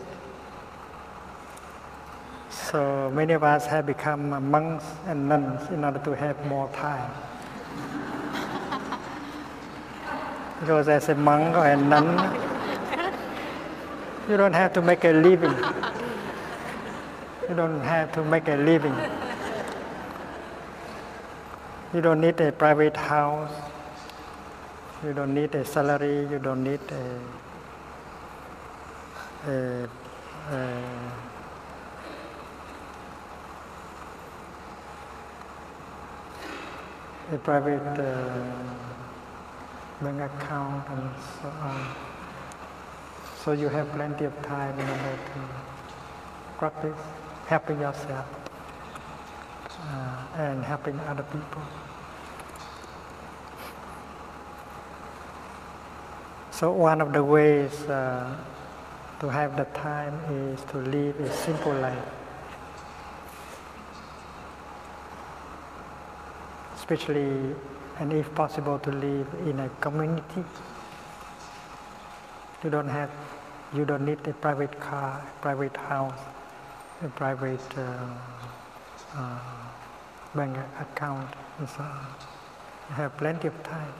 So 2.72 3.10
many 3.16 3.32
of 3.32 3.44
us 3.44 3.66
have 3.68 3.86
become 3.86 4.52
monks 4.52 4.84
and 5.06 5.30
nuns 5.30 5.70
in 5.70 5.86
order 5.86 6.00
to 6.00 6.14
have 6.18 6.46
more 6.48 6.68
time. 6.74 7.10
because 10.60 10.90
as 10.90 11.08
a 11.08 11.16
monk 11.16 11.56
or 11.56 11.66
a 11.66 11.78
nun, 11.78 12.06
you 14.30 14.36
don't 14.36 14.52
have 14.52 14.74
to 14.74 14.82
make 14.82 15.06
a 15.06 15.14
living. 15.14 15.56
You 17.48 17.56
don't 17.56 17.80
have 17.80 18.12
to 18.12 18.24
make 18.26 18.50
a 18.50 18.58
living. 18.58 18.96
You 21.94 22.02
don't 22.02 22.20
need 22.20 22.42
a 22.42 22.52
private 22.52 22.98
house. 22.98 23.54
You 25.06 25.14
don't 25.14 25.34
need 25.34 25.56
a 25.56 25.64
salary. 25.64 26.28
You 26.30 26.40
don't 26.40 26.66
need 26.66 26.82
a, 29.48 29.50
a, 29.50 29.88
a 30.52 31.27
a 37.34 37.38
private 37.38 38.00
uh, 38.00 38.54
bank 40.02 40.22
account 40.32 40.88
and 40.90 41.10
so 41.42 41.50
on. 41.50 41.96
So 43.44 43.52
you 43.52 43.68
have 43.70 43.92
plenty 43.92 44.26
of 44.26 44.42
time 44.44 44.80
in 44.80 44.88
order 44.88 45.20
to 45.34 45.42
practice 46.58 46.98
helping 47.48 47.82
yourself 47.82 48.26
uh, 49.82 50.38
and 50.38 50.64
helping 50.64 51.00
other 51.02 51.24
people. 51.24 51.62
So 56.52 56.72
one 56.72 57.02
of 57.02 57.14
the 57.14 57.24
ways 57.24 57.74
uh, 57.84 58.36
to 59.20 59.30
have 59.30 59.58
the 59.58 59.66
time 59.78 60.14
is 60.32 60.64
to 60.72 60.78
live 60.78 61.20
a 61.20 61.32
simple 61.32 61.74
life. 61.74 62.17
Especially 66.90 67.54
and 68.00 68.14
if 68.14 68.34
possible 68.34 68.80
to 68.80 68.92
live 68.92 69.28
in 69.46 69.60
a 69.60 69.70
community. 69.82 70.44
You 72.64 72.70
don't 72.70 72.88
have, 72.88 73.10
you 73.74 73.84
don't 73.84 74.06
need 74.06 74.26
a 74.26 74.34
private 74.34 74.80
car, 74.80 75.22
private 75.42 75.76
house, 75.76 76.20
a 77.04 77.10
private 77.10 77.78
uh, 77.78 77.84
uh, 79.16 79.40
bank 80.34 80.56
account, 80.80 81.28
and 81.60 81.68
so 81.68 81.82
on. 81.82 82.08
You 82.90 82.96
have 82.96 83.18
plenty 83.18 83.48
of 83.50 83.64
time. 83.64 83.94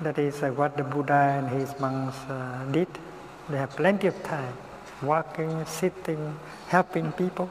That 0.00 0.18
is 0.18 0.42
uh, 0.44 0.50
what 0.50 0.76
the 0.76 0.84
Buddha 0.84 1.38
and 1.38 1.48
his 1.48 1.78
monks 1.80 2.16
uh, 2.28 2.64
did. 2.70 2.88
They 3.48 3.56
have 3.56 3.70
plenty 3.70 4.06
of 4.06 4.22
time, 4.22 4.54
walking, 5.02 5.66
sitting, 5.66 6.38
helping 6.68 7.10
people. 7.12 7.50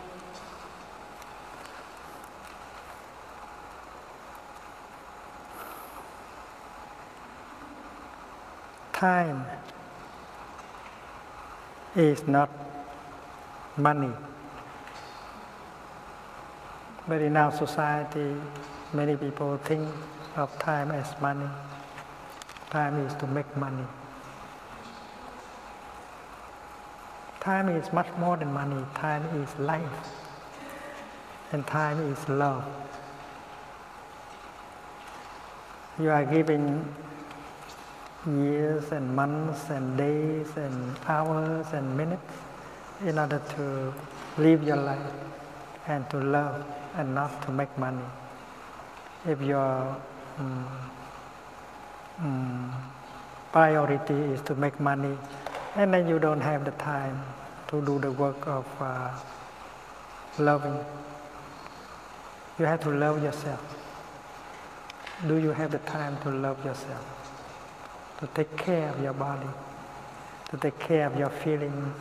Time 9.02 9.44
is 11.96 12.28
not 12.28 12.52
money. 13.76 14.12
But 17.08 17.24
in 17.24 17.36
our 17.36 17.52
society, 17.52 18.36
many 18.94 19.16
people 19.16 19.58
think 19.58 19.90
of 20.36 20.54
time 20.60 20.92
as 20.92 21.20
money. 21.20 21.50
Time 22.70 23.04
is 23.08 23.16
to 23.16 23.26
make 23.26 23.50
money. 23.58 23.88
Time 27.40 27.70
is 27.70 27.92
much 27.92 28.12
more 28.20 28.38
than 28.38 28.54
money. 28.54 28.86
Time 28.94 29.26
is 29.42 29.50
life. 29.58 30.14
And 31.52 31.66
time 31.66 32.00
is 32.14 32.30
love. 32.30 32.64
You 36.00 36.12
are 36.12 36.24
giving 36.24 36.86
years 38.28 38.92
and 38.92 39.16
months 39.16 39.70
and 39.70 39.98
days 39.98 40.48
and 40.56 40.96
hours 41.08 41.66
and 41.74 41.98
minutes 41.98 42.34
in 43.06 43.18
order 43.18 43.42
to 43.56 43.94
live 44.38 44.64
your 44.64 44.78
life 44.78 45.14
and 45.88 46.08
to 46.12 46.18
love 46.18 46.64
and 46.98 47.16
not 47.16 47.42
to 47.42 47.52
make 47.52 47.76
money. 47.78 48.06
If 49.26 49.42
your 49.42 49.98
um, 50.38 50.68
um, 52.20 52.74
priority 53.52 54.14
is 54.14 54.42
to 54.42 54.56
make 54.56 54.80
money, 54.80 55.18
and 55.76 55.94
then 55.94 56.08
you 56.08 56.20
don't 56.20 56.42
have 56.42 56.66
the 56.66 56.72
time 56.72 57.22
to 57.70 57.82
do 57.82 57.98
the 58.00 58.12
work 58.12 58.46
of 58.48 58.66
uh, 58.80 59.12
loving. 60.38 60.78
You 62.60 62.66
have 62.66 62.82
to 62.82 62.90
love 62.90 63.24
yourself. 63.24 63.62
Do 65.28 65.38
you 65.38 65.52
have 65.52 65.72
the 65.72 65.80
time 65.80 66.18
to 66.22 66.30
love 66.30 66.64
yourself? 66.66 67.21
To 68.22 68.28
take 68.36 68.56
care 68.56 68.88
of 68.90 69.02
your 69.02 69.14
body, 69.14 69.50
to 70.52 70.58
take 70.58 70.78
care 70.78 71.08
of 71.08 71.18
your 71.18 71.32
feelings 71.32 71.96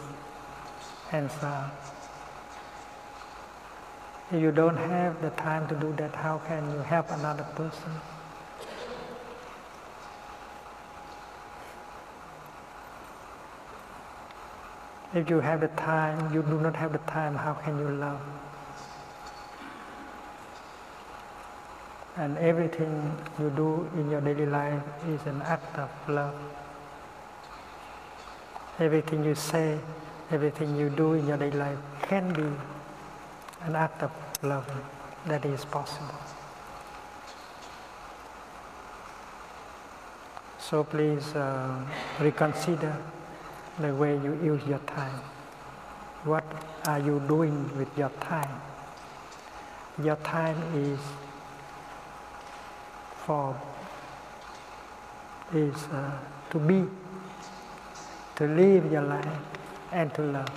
and 1.13 1.31
so 1.31 1.47
on. 1.47 1.71
If 4.31 4.43
you 4.43 4.53
don't 4.53 4.77
have 4.77 5.23
the 5.23 5.31
time 5.31 5.67
to 5.69 5.75
do 5.75 5.95
that, 5.97 6.15
how 6.15 6.37
can 6.47 6.71
you 6.73 6.81
help 6.81 7.11
another 7.11 7.45
person? 7.55 7.91
If 15.15 15.31
you 15.31 15.41
have 15.41 15.63
the 15.63 15.69
time, 15.69 16.35
you 16.35 16.43
do 16.43 16.61
not 16.61 16.77
have 16.77 16.93
the 16.93 16.99
time, 17.11 17.35
how 17.35 17.55
can 17.55 17.79
you 17.79 17.89
love? 17.89 18.21
And 22.21 22.37
everything 22.37 23.17
you 23.39 23.49
do 23.57 23.89
in 23.97 24.11
your 24.11 24.21
daily 24.21 24.45
life 24.45 24.83
is 25.09 25.25
an 25.25 25.41
act 25.41 25.79
of 25.79 25.89
love. 26.07 26.35
Everything 28.79 29.25
you 29.25 29.35
say, 29.35 29.79
everything 30.31 30.77
you 30.77 30.91
do 30.91 31.15
in 31.15 31.27
your 31.27 31.39
daily 31.39 31.57
life 31.57 31.79
can 32.03 32.31
be 32.35 32.45
an 33.63 33.75
act 33.75 34.03
of 34.03 34.11
love 34.43 34.71
that 35.25 35.47
is 35.47 35.65
possible. 35.65 36.21
So 40.59 40.85
please 40.85 41.35
uh, 41.35 41.83
reconsider 42.21 42.99
the 43.79 43.95
way 43.95 44.13
you 44.17 44.39
use 44.45 44.63
your 44.69 44.81
time. 44.81 45.23
What 46.25 46.45
are 46.85 46.99
you 46.99 47.23
doing 47.27 47.75
with 47.79 47.89
your 47.97 48.11
time? 48.21 48.61
Your 50.05 50.17
time 50.17 50.59
is 50.77 50.99
for 53.31 53.55
is 55.55 55.77
uh, 55.93 56.11
to 56.51 56.59
be, 56.59 56.85
to 58.35 58.45
live 58.45 58.91
your 58.91 59.03
life, 59.03 59.43
and 59.93 60.13
to 60.15 60.23
love. 60.23 60.51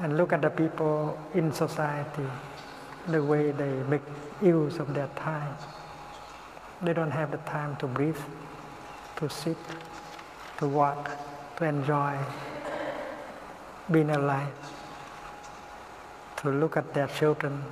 And 0.00 0.18
look 0.18 0.34
at 0.34 0.42
the 0.42 0.50
people 0.50 1.18
in 1.32 1.50
society, 1.50 2.28
the 3.08 3.22
way 3.22 3.52
they 3.52 3.72
make 3.88 4.02
use 4.42 4.76
of 4.78 4.92
their 4.92 5.08
time. 5.16 5.56
They 6.82 6.92
don't 6.92 7.10
have 7.10 7.30
the 7.30 7.38
time 7.48 7.76
to 7.76 7.86
breathe, 7.86 8.20
to 9.16 9.30
sit, 9.30 9.56
to 10.58 10.68
walk, 10.68 11.10
to 11.56 11.64
enjoy 11.64 12.18
being 13.90 14.10
alive, 14.10 14.52
to 16.42 16.50
look 16.50 16.76
at 16.76 16.92
their 16.92 17.08
children. 17.08 17.64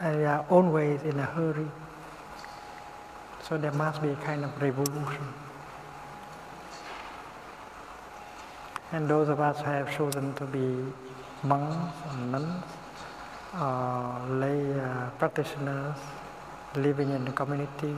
And 0.00 0.18
we 0.18 0.24
are 0.24 0.44
always 0.48 1.02
in 1.02 1.18
a 1.18 1.24
hurry. 1.26 1.66
So 3.42 3.58
there 3.58 3.72
must 3.72 4.00
be 4.00 4.08
a 4.08 4.16
kind 4.16 4.44
of 4.44 4.62
revolution. 4.62 5.28
And 8.92 9.08
those 9.08 9.28
of 9.28 9.40
us 9.40 9.58
who 9.58 9.64
have 9.64 9.96
chosen 9.96 10.34
to 10.34 10.44
be 10.46 10.84
monks 11.42 11.96
and 12.10 12.32
nuns, 12.32 12.64
uh, 13.54 14.26
lay 14.28 14.80
uh, 14.80 15.10
practitioners 15.18 15.96
living 16.76 17.10
in 17.10 17.24
the 17.24 17.32
community, 17.32 17.94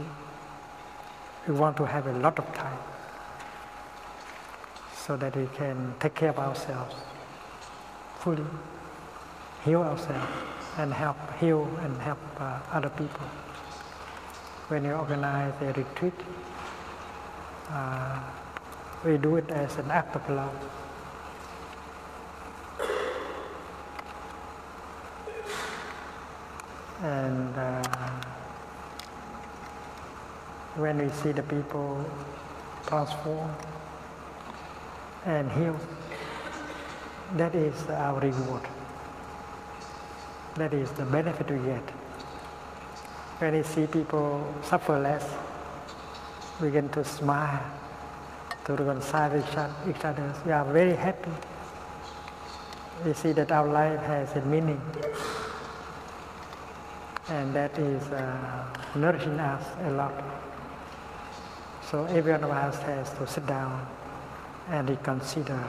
we 1.46 1.54
want 1.54 1.76
to 1.76 1.84
have 1.86 2.06
a 2.06 2.12
lot 2.18 2.38
of 2.38 2.52
time 2.54 2.78
so 4.96 5.16
that 5.16 5.36
we 5.36 5.46
can 5.54 5.94
take 6.00 6.14
care 6.14 6.30
of 6.30 6.38
ourselves 6.38 6.94
fully, 8.18 8.44
heal 9.64 9.82
ourselves, 9.82 10.51
and 10.78 10.92
help 10.92 11.16
heal 11.38 11.68
and 11.82 11.96
help 12.00 12.18
uh, 12.40 12.60
other 12.72 12.88
people. 12.90 13.26
When 14.68 14.84
you 14.84 14.92
organize 14.92 15.52
a 15.60 15.72
retreat, 15.72 16.14
uh, 17.70 18.20
we 19.04 19.18
do 19.18 19.36
it 19.36 19.50
as 19.50 19.76
an 19.78 19.90
act 19.90 20.16
of 20.16 20.28
love. 20.30 20.54
And 27.02 27.56
uh, 27.56 27.82
when 30.76 30.98
we 30.98 31.08
see 31.10 31.32
the 31.32 31.42
people 31.42 32.08
transform 32.86 33.50
and 35.26 35.50
heal, 35.52 35.76
that 37.36 37.54
is 37.54 37.74
our 37.88 38.20
reward. 38.20 38.62
That 40.56 40.74
is 40.74 40.90
the 40.92 41.04
benefit 41.04 41.50
we 41.50 41.58
get. 41.64 41.88
When 43.38 43.54
we 43.54 43.62
see 43.62 43.86
people 43.86 44.54
suffer 44.62 44.98
less, 44.98 45.26
we 46.60 46.68
begin 46.68 46.88
to 46.90 47.04
smile, 47.04 47.64
to 48.66 48.74
reconcile 48.74 49.38
each 49.88 50.04
other. 50.04 50.34
We 50.44 50.52
are 50.52 50.64
very 50.64 50.94
happy. 50.94 51.30
We 53.04 53.14
see 53.14 53.32
that 53.32 53.50
our 53.50 53.66
life 53.66 54.00
has 54.00 54.36
a 54.36 54.42
meaning 54.42 54.80
and 57.28 57.54
that 57.54 57.78
is 57.78 58.02
uh, 58.12 58.66
nourishing 58.94 59.40
us 59.40 59.64
a 59.86 59.90
lot. 59.92 60.12
So 61.90 62.04
every 62.04 62.32
one 62.32 62.44
of 62.44 62.50
us 62.50 62.78
has 62.82 63.10
to 63.14 63.26
sit 63.26 63.46
down 63.46 63.86
and 64.68 64.88
reconsider 64.88 65.64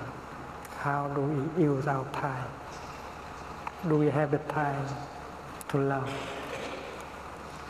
how 0.78 1.08
do 1.16 1.22
we 1.22 1.64
use 1.64 1.88
our 1.88 2.06
time. 2.12 2.50
Do 3.88 3.98
we 3.98 4.08
have 4.08 4.32
the 4.32 4.38
time 4.40 4.86
to 5.70 5.78
love, 5.78 6.12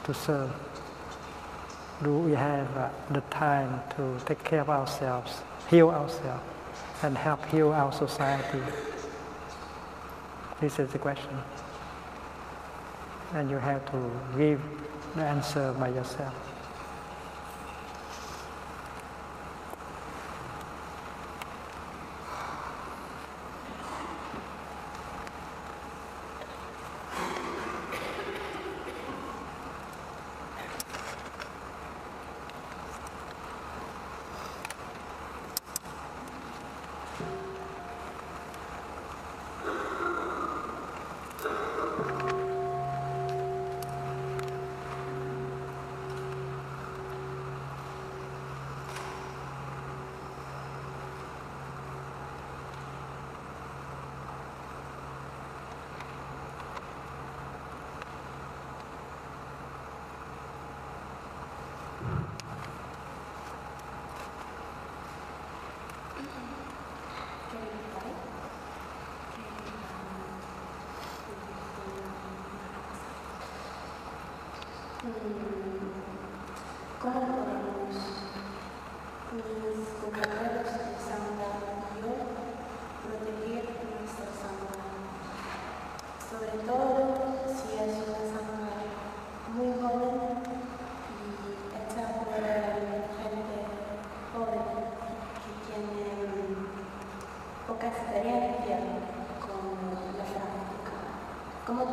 to 0.03 0.14
serve? 0.14 0.52
Do 2.03 2.18
we 2.19 2.34
have 2.34 2.77
uh, 2.77 2.90
the 3.11 3.22
time 3.22 3.81
to 3.95 4.19
take 4.26 4.44
care 4.44 4.61
of 4.61 4.69
ourselves, 4.69 5.41
heal 5.69 5.90
ourselves, 5.90 6.44
and 7.02 7.18
help 7.18 7.45
heal 7.45 7.72
our 7.72 7.91
society? 7.91 8.61
This 10.61 10.80
is 10.80 10.91
the 10.91 10.99
question 10.99 11.38
and 13.34 13.49
you 13.49 13.57
have 13.57 13.84
to 13.91 14.11
give 14.38 14.61
the 15.15 15.23
answer 15.23 15.73
by 15.73 15.90
yourself. 15.90 16.53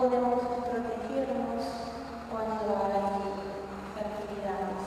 Podemos 0.00 0.40
protegernos 0.40 1.62
cuando 2.30 2.72
hay 2.86 3.20
fertilidades? 3.94 4.86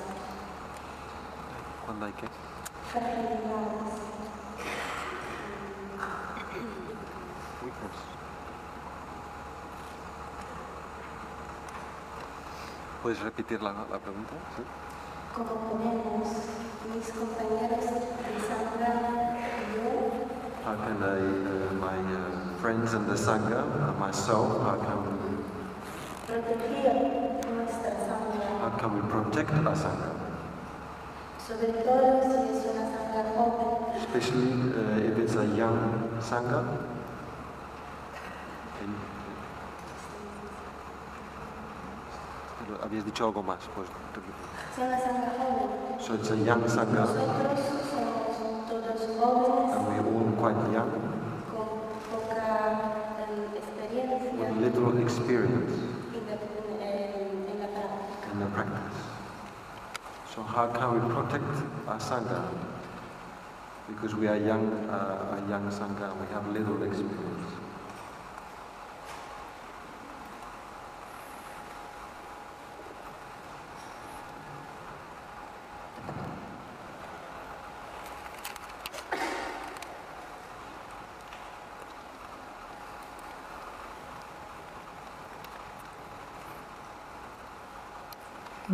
¿Cuándo 1.86 2.06
hay 2.08 2.14
qué? 2.14 2.28
Fertilidades. 2.92 3.94
¿Puedes 13.04 13.20
repetir 13.20 13.62
la, 13.62 13.74
la 13.74 14.00
pregunta? 14.00 14.34
¿Sí? 14.58 14.64
¿Cómo 15.36 15.54
podemos 15.70 16.28
mis 16.92 17.10
compañeros 17.12 17.86
de 17.86 18.40
sangre 18.48 18.88
y 19.60 19.76
yo 19.76 20.34
How 20.64 20.76
can 20.78 21.04
I, 21.04 21.20
uh, 21.20 21.74
my 21.74 21.98
uh, 22.16 22.56
friends 22.62 22.94
in 22.94 23.06
the 23.06 23.16
Sangha, 23.16 23.68
uh, 23.68 24.00
myself, 24.00 24.62
how 24.64 24.78
can, 24.78 25.03
how 28.62 28.70
can 28.80 28.90
we 28.96 29.02
protect 29.10 29.52
our 29.52 29.76
Sangha? 29.76 30.12
Sobre 31.48 31.68
todo 31.84 32.22
si 32.24 32.40
es 32.56 32.66
una 32.72 32.86
sangha 32.94 33.24
joven. 33.36 34.00
Especially 34.00 34.52
uh, 34.72 35.12
if 35.12 35.18
it's 35.20 35.36
a 35.36 35.46
young 35.46 35.78
Sangha? 36.22 36.64
Habías 42.82 43.06
dicho 43.06 43.26
algo 43.26 43.44
más, 43.44 43.60
pues. 43.76 43.88
Si 44.76 44.82
es 44.82 44.88
una. 44.88 46.00
So 46.00 46.14
it's 46.16 46.32
a 46.32 46.36
young 46.36 46.64
Sangha, 46.68 47.06
Nosotros 47.06 47.60
somos 47.90 48.70
todos 48.70 49.02
jóvenes 49.20 49.76
and 49.76 49.88
we're 49.88 50.06
all 50.08 50.32
quite 50.38 50.62
young, 50.74 50.92
con 51.52 51.68
poca 52.12 52.44
eh, 53.20 53.58
experiencia 53.58 54.32
with 54.34 54.54
little 54.60 54.98
experience 55.02 55.74
en 56.14 56.24
la, 56.28 56.34
en- 56.86 57.48
en 57.52 57.60
la 57.60 57.68
práctica. 57.68 58.32
in 58.34 58.40
the 58.40 58.46
practice. 58.48 59.00
So 60.34 60.42
how 60.42 60.66
can 60.66 60.96
we 60.96 61.14
protect 61.14 61.46
our 61.88 62.00
Sangha? 62.00 62.50
Because 63.88 64.16
we 64.16 64.28
are 64.28 64.36
young, 64.36 64.66
uh, 64.90 65.38
a 65.38 65.50
young 65.50 65.70
Sangha, 65.70 66.20
we 66.20 66.26
have 66.34 66.48
little 66.48 66.82
experience. 66.82 67.63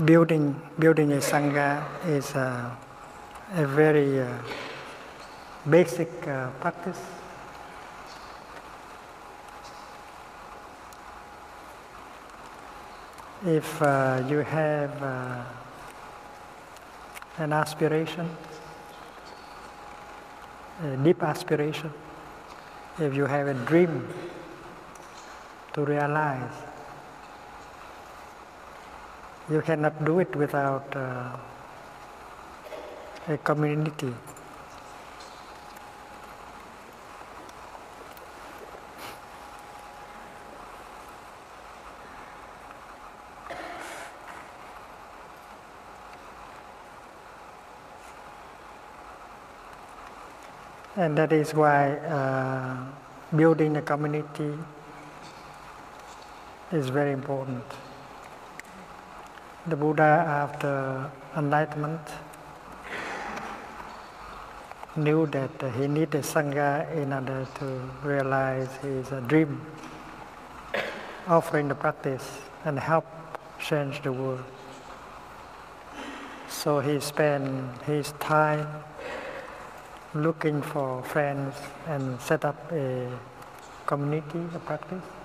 Building 0.05 0.55
building 0.77 1.11
a 1.11 1.17
sangha 1.17 1.83
is 2.07 2.33
a, 2.35 2.77
a 3.55 3.65
very 3.65 4.21
uh, 4.21 4.27
basic 5.69 6.09
uh, 6.27 6.49
practice. 6.61 6.99
If 13.45 13.81
uh, 13.81 14.23
you 14.29 14.39
have 14.39 15.01
uh, 15.01 15.43
an 17.37 17.53
aspiration, 17.53 18.29
a 20.83 20.97
deep 20.97 21.23
aspiration, 21.23 21.91
if 22.99 23.15
you 23.15 23.25
have 23.25 23.47
a 23.47 23.53
dream 23.53 24.07
to 25.73 25.85
realize, 25.85 26.68
you 29.49 29.61
cannot 29.61 30.05
do 30.05 30.19
it 30.19 30.35
without 30.35 30.95
uh, 30.95 31.35
a 33.27 33.37
community. 33.37 34.13
And 50.95 51.17
that 51.17 51.31
is 51.31 51.53
why 51.53 51.91
uh, 51.97 52.75
building 53.35 53.77
a 53.77 53.81
community 53.81 54.53
is 56.71 56.89
very 56.89 57.13
important. 57.13 57.63
The 59.67 59.75
Buddha, 59.75 60.23
after 60.25 61.11
enlightenment, 61.35 62.01
knew 64.95 65.27
that 65.27 65.51
he 65.75 65.87
needed 65.87 66.23
Sangha 66.23 66.89
in 66.95 67.11
order 67.11 67.45
to 67.55 67.65
realize 68.01 68.69
his 68.77 69.09
dream, 69.27 69.61
offering 71.27 71.67
the 71.67 71.75
practice 71.75 72.39
and 72.63 72.79
help 72.79 73.05
change 73.59 74.01
the 74.01 74.13
world. 74.13 74.43
So 76.47 76.79
he 76.79 76.99
spent 77.01 77.81
his 77.83 78.13
time 78.13 78.65
looking 80.13 80.61
for 80.61 81.03
friends 81.03 81.53
and 81.85 82.19
set 82.21 82.45
up 82.45 82.71
a 82.71 83.07
community, 83.85 84.39
a 84.55 84.59
practice. 84.59 85.18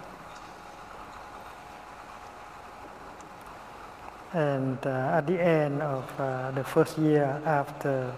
And 4.35 4.85
uh, 4.85 5.19
at 5.19 5.28
the 5.28 5.40
end 5.40 5.81
of 5.81 6.20
uh, 6.20 6.51
the 6.51 6.65
first 6.65 6.98
year 6.98 7.40
after 7.47 8.12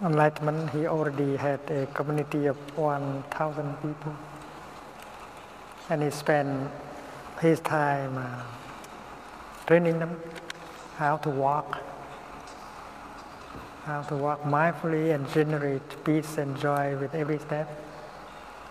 enlightenment, 0.00 0.70
he 0.70 0.86
already 0.86 1.36
had 1.36 1.60
a 1.70 1.84
community 1.92 2.46
of 2.46 2.56
1,000 2.74 3.76
people. 3.82 4.16
And 5.90 6.02
he 6.02 6.10
spent 6.10 6.70
his 7.42 7.60
time 7.60 8.16
uh, 8.16 8.42
training 9.66 9.98
them 9.98 10.18
how 10.96 11.18
to 11.18 11.28
walk, 11.28 11.82
how 13.84 14.00
to 14.00 14.16
walk 14.16 14.44
mindfully 14.44 15.14
and 15.14 15.28
generate 15.28 16.04
peace 16.04 16.38
and 16.38 16.58
joy 16.58 16.96
with 16.96 17.14
every 17.14 17.38
step, 17.38 17.68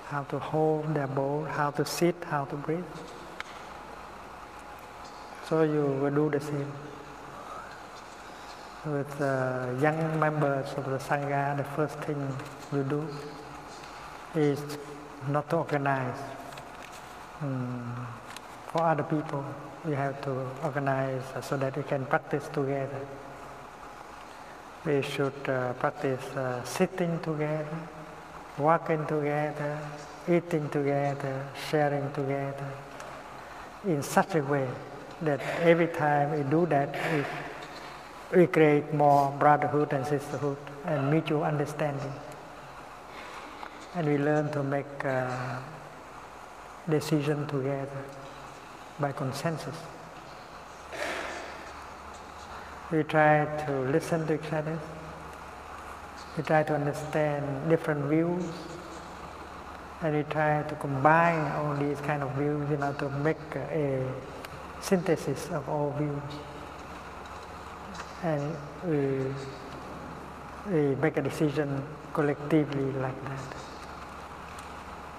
how 0.08 0.24
to 0.24 0.40
hold 0.40 0.96
their 0.96 1.06
bowl, 1.06 1.44
how 1.44 1.70
to 1.70 1.86
sit, 1.86 2.16
how 2.24 2.46
to 2.46 2.56
breathe. 2.56 2.84
So 5.50 5.64
you 5.64 5.86
will 6.02 6.10
do 6.10 6.30
the 6.30 6.40
same. 6.40 6.72
With 8.86 9.22
uh, 9.22 9.74
young 9.82 10.18
members 10.18 10.74
of 10.78 10.86
the 10.86 10.98
Sangha, 10.98 11.58
the 11.58 11.66
first 11.76 12.00
thing 12.00 12.18
you 12.72 12.84
do 12.84 13.06
is 14.36 14.62
not 15.28 15.50
to 15.50 15.58
organize 15.58 16.18
mm, 17.42 18.06
for 18.68 18.84
other 18.84 19.04
people. 19.04 19.44
You 19.86 19.96
have 19.96 20.22
to 20.22 20.32
organize 20.64 21.24
so 21.42 21.58
that 21.58 21.76
we 21.76 21.84
can 21.84 22.06
practice 22.06 22.48
together. 22.48 23.06
We 24.86 25.02
should 25.02 25.50
uh, 25.50 25.74
practice 25.74 26.24
uh, 26.38 26.64
sitting 26.64 27.20
together, 27.20 27.78
walking 28.58 29.06
together, 29.08 29.78
eating 30.30 30.70
together, 30.70 31.46
sharing 31.70 32.10
together 32.14 32.72
in 33.86 34.02
such 34.02 34.36
a 34.36 34.42
way 34.42 34.70
that 35.24 35.42
every 35.62 35.88
time 35.88 36.32
we 36.32 36.44
do 36.50 36.66
that, 36.68 36.96
we, 38.32 38.40
we 38.40 38.48
create 38.48 38.94
more 38.94 39.32
brotherhood 39.40 39.94
and 39.94 40.06
sisterhood 40.06 40.58
and 40.86 41.10
mutual 41.10 41.44
understanding. 41.44 42.14
And 43.96 44.08
we 44.08 44.18
learn 44.18 44.52
to 44.52 44.64
make 44.64 45.06
uh, 45.06 45.60
decision 46.90 47.48
together 47.48 48.04
by 49.00 49.12
consensus. 49.12 49.76
We 52.92 53.04
try 53.04 53.46
to 53.66 53.80
listen 53.92 54.28
to 54.28 54.34
each 54.36 54.52
other. 54.52 54.78
We 56.38 56.44
try 56.44 56.64
to 56.64 56.76
understand 56.76 57.70
different 57.70 58.06
views. 58.06 58.44
And 60.02 60.18
we 60.18 60.24
try 60.24 60.64
to 60.64 60.76
combine 60.76 61.52
all 61.54 61.76
these 61.76 62.00
kind 62.02 62.24
of 62.24 62.32
views 62.34 62.70
in 62.70 62.84
order 62.84 63.00
to 63.00 63.10
make 63.10 63.38
a 63.56 64.06
synthesis 64.84 65.50
of 65.50 65.68
all 65.70 65.96
views. 65.98 66.32
And 68.24 68.56
we, 68.86 69.34
we 70.72 70.96
make 70.96 71.18
a 71.18 71.22
decision 71.22 71.84
collectively 72.14 72.92
like 73.02 73.20
that. 73.26 73.56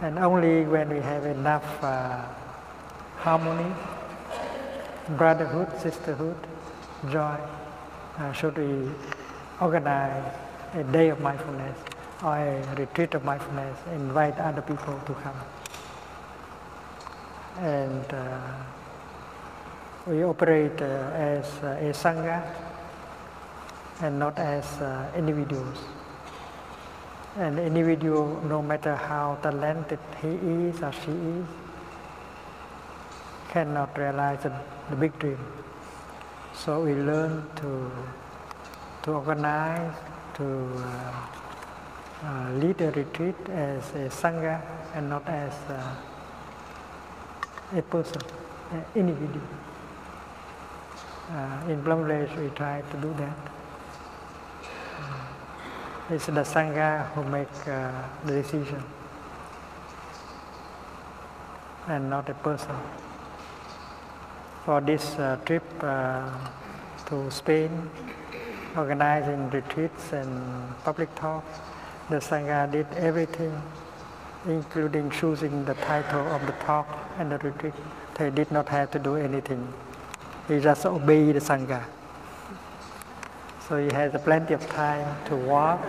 And 0.03 0.19
only 0.19 0.65
when 0.65 0.89
we 0.91 1.01
have 1.01 1.25
enough 1.25 1.83
uh, 1.83 2.25
harmony, 3.17 3.75
brotherhood, 5.17 5.69
sisterhood, 5.81 6.37
joy, 7.11 7.39
uh, 8.19 8.33
should 8.33 8.57
we 8.59 8.91
organize 9.61 10.35
a 10.75 10.85
day 10.85 11.09
of 11.09 11.21
mindfulness 11.21 11.79
or 12.23 12.37
a 12.37 12.75
retreat 12.77 13.15
of 13.15 13.25
mindfulness, 13.25 13.79
invite 13.93 14.39
other 14.39 14.63
people 14.63 14.99
to 15.07 15.15
come. 15.15 15.37
And 17.61 18.05
uh, 18.13 18.41
we 20.07 20.23
operate 20.23 20.81
uh, 20.83 21.11
as 21.17 21.47
a 21.63 21.93
sangha 21.93 22.43
and 24.03 24.19
not 24.19 24.39
as 24.39 24.65
uh, 24.81 25.11
individuals. 25.17 25.79
An 27.37 27.59
individual, 27.59 28.41
no 28.45 28.63
matter 28.63 28.95
how 28.95 29.39
talented 29.43 29.99
he 30.21 30.29
is 30.29 30.83
or 30.83 30.93
she 30.93 31.11
is, 31.11 31.47
cannot 33.49 33.97
realize 33.97 34.43
the, 34.43 34.53
the 34.91 34.97
big 34.97 35.19
dream. 35.19 35.39
So 36.55 36.85
we 36.85 36.95
learn 36.95 37.45
to 37.57 37.91
to 39.05 39.13
organize, 39.13 39.95
to 40.33 40.45
uh, 40.79 41.27
uh, 42.25 42.51
lead 42.53 42.81
a 42.81 42.91
retreat 42.93 43.37
as 43.51 43.85
a 43.91 44.09
sangha 44.09 44.63
and 44.95 45.11
not 45.11 45.29
as 45.29 45.53
uh, 45.69 45.95
a 47.77 47.83
person, 47.83 48.23
an 48.73 48.83
individual. 48.95 49.64
Uh, 51.33 51.71
in 51.71 51.83
Village, 51.83 52.29
we 52.37 52.51
try 52.51 52.83
to 52.91 52.97
do 52.99 53.15
that. 53.15 53.39
Uh, 55.01 56.15
it's 56.15 56.27
the 56.27 56.45
sangha 56.45 57.07
who 57.13 57.25
make 57.25 57.49
uh, 57.67 57.91
the 58.27 58.33
decision, 58.43 58.83
and 61.89 62.11
not 62.11 62.29
a 62.29 62.35
person. 62.35 62.77
For 64.67 64.83
this 64.83 65.15
uh, 65.19 65.39
trip 65.47 65.65
uh, 65.81 66.31
to 67.07 67.31
Spain, 67.31 67.91
organizing 68.77 69.49
retreats 69.49 70.13
and 70.13 70.79
public 70.85 71.15
talks, 71.15 71.59
the 72.11 72.17
sangha 72.17 72.71
did 72.71 72.87
everything, 72.97 73.63
including 74.47 75.11
choosing 75.11 75.65
the 75.65 75.75
title 75.75 76.27
of 76.29 76.45
the 76.45 76.53
talk 76.65 76.87
and 77.19 77.33
the 77.33 77.39
retreat. 77.39 77.75
They 78.19 78.29
did 78.29 78.53
not 78.53 78.69
have 78.69 78.91
to 78.91 78.99
do 78.99 79.17
anything. 79.17 79.73
He 80.49 80.61
just 80.61 80.85
obey 80.85 81.33
the 81.33 81.41
sangha. 81.41 81.85
So 83.69 83.79
he 83.79 83.95
has 83.95 84.13
plenty 84.23 84.53
of 84.53 84.67
time 84.69 85.17
to 85.27 85.37
walk, 85.37 85.81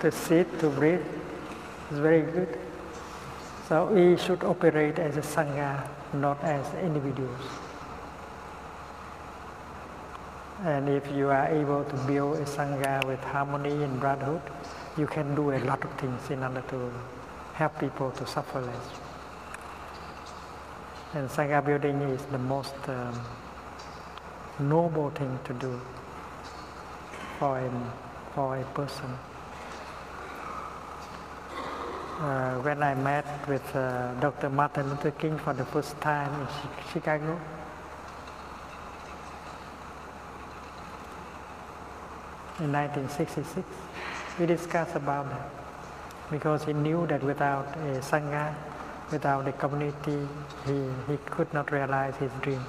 to 0.00 0.10
sit, 0.10 0.58
to 0.60 0.70
breathe. 0.70 1.04
It's 1.90 1.98
very 1.98 2.22
good. 2.22 2.58
So 3.68 3.84
we 3.84 4.16
should 4.16 4.44
operate 4.44 4.98
as 4.98 5.18
a 5.18 5.20
sangha, 5.20 5.86
not 6.14 6.42
as 6.42 6.64
individuals. 6.82 7.42
And 10.64 10.88
if 10.88 11.06
you 11.12 11.28
are 11.28 11.46
able 11.48 11.84
to 11.84 11.96
build 12.06 12.38
a 12.38 12.44
sangha 12.44 13.04
with 13.04 13.20
harmony 13.20 13.84
and 13.84 14.00
brotherhood, 14.00 14.40
you 14.96 15.06
can 15.06 15.34
do 15.34 15.52
a 15.52 15.60
lot 15.60 15.84
of 15.84 15.92
things 16.00 16.30
in 16.30 16.42
order 16.42 16.62
to 16.68 16.90
help 17.52 17.78
people 17.78 18.10
to 18.12 18.26
suffer 18.26 18.62
less. 18.62 18.88
And 21.12 21.28
sangha 21.28 21.64
building 21.64 22.00
is 22.00 22.24
the 22.26 22.38
most 22.38 22.74
um, 22.88 23.20
noble 24.60 25.10
thing 25.10 25.38
to 25.44 25.52
do 25.54 25.80
for 27.38 27.58
a, 27.58 27.92
for 28.34 28.56
a 28.56 28.64
person. 28.74 29.18
Uh, 32.20 32.56
when 32.62 32.82
I 32.82 32.94
met 32.94 33.48
with 33.48 33.76
uh, 33.76 34.12
Dr. 34.14 34.50
Martin 34.50 34.88
Luther 34.90 35.12
King 35.12 35.38
for 35.38 35.52
the 35.52 35.64
first 35.64 36.00
time 36.00 36.32
in 36.40 36.48
Chicago, 36.92 37.38
in 42.58 42.72
1966, 42.72 43.64
we 44.40 44.46
discussed 44.46 44.96
about 44.96 45.30
that 45.30 45.50
because 46.30 46.64
he 46.64 46.72
knew 46.72 47.06
that 47.06 47.22
without 47.22 47.68
a 47.76 48.00
sangha, 48.00 48.52
without 49.12 49.46
a 49.46 49.52
community, 49.52 50.26
he, 50.66 50.88
he 51.08 51.16
could 51.26 51.52
not 51.54 51.70
realize 51.70 52.16
his 52.16 52.32
dream. 52.42 52.64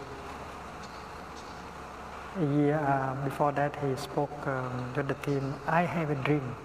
A 2.37 2.45
year 2.45 2.77
uh, 2.77 3.15
before 3.25 3.51
that, 3.53 3.75
he 3.77 3.95
spoke 3.95 4.45
um, 4.47 4.91
to 4.93 5.01
the 5.01 5.15
team, 5.15 5.55
I 5.65 5.81
have 5.81 6.11
a 6.11 6.15
dream. 6.15 6.55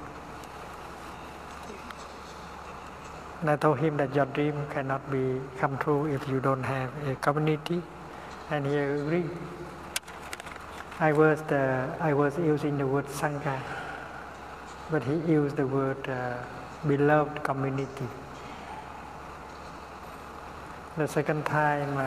And 3.40 3.50
I 3.50 3.56
told 3.56 3.78
him 3.78 3.96
that 3.96 4.14
your 4.14 4.26
dream 4.26 4.54
cannot 4.70 5.10
be 5.10 5.40
come 5.58 5.78
true 5.78 6.06
if 6.06 6.28
you 6.28 6.40
don't 6.40 6.62
have 6.62 6.90
a 7.08 7.14
community, 7.16 7.82
and 8.50 8.66
he 8.66 8.76
agreed. 8.76 9.30
I 11.00 11.12
was 11.12 11.42
the 11.42 11.88
I 11.98 12.12
was 12.12 12.36
using 12.38 12.78
the 12.78 12.86
word 12.86 13.06
sangha, 13.06 13.58
but 14.90 15.02
he 15.02 15.14
used 15.32 15.56
the 15.56 15.66
word 15.66 16.08
uh, 16.08 16.36
beloved 16.86 17.42
community. 17.42 18.08
The 20.96 21.08
second 21.08 21.44
time 21.46 21.96
uh, 21.96 22.00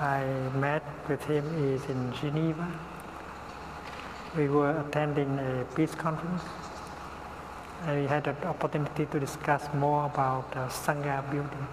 I 0.00 0.24
met 0.56 0.82
with 1.08 1.22
him 1.24 1.44
is 1.74 1.84
in 1.84 2.12
Geneva. 2.14 2.66
We 4.36 4.48
were 4.48 4.78
attending 4.80 5.38
a 5.40 5.64
peace 5.74 5.94
conference, 5.96 6.42
and 7.84 8.00
we 8.00 8.06
had 8.06 8.28
an 8.28 8.36
opportunity 8.44 9.06
to 9.06 9.18
discuss 9.18 9.68
more 9.74 10.06
about 10.06 10.56
uh, 10.56 10.68
sangha 10.68 11.28
building. 11.32 11.66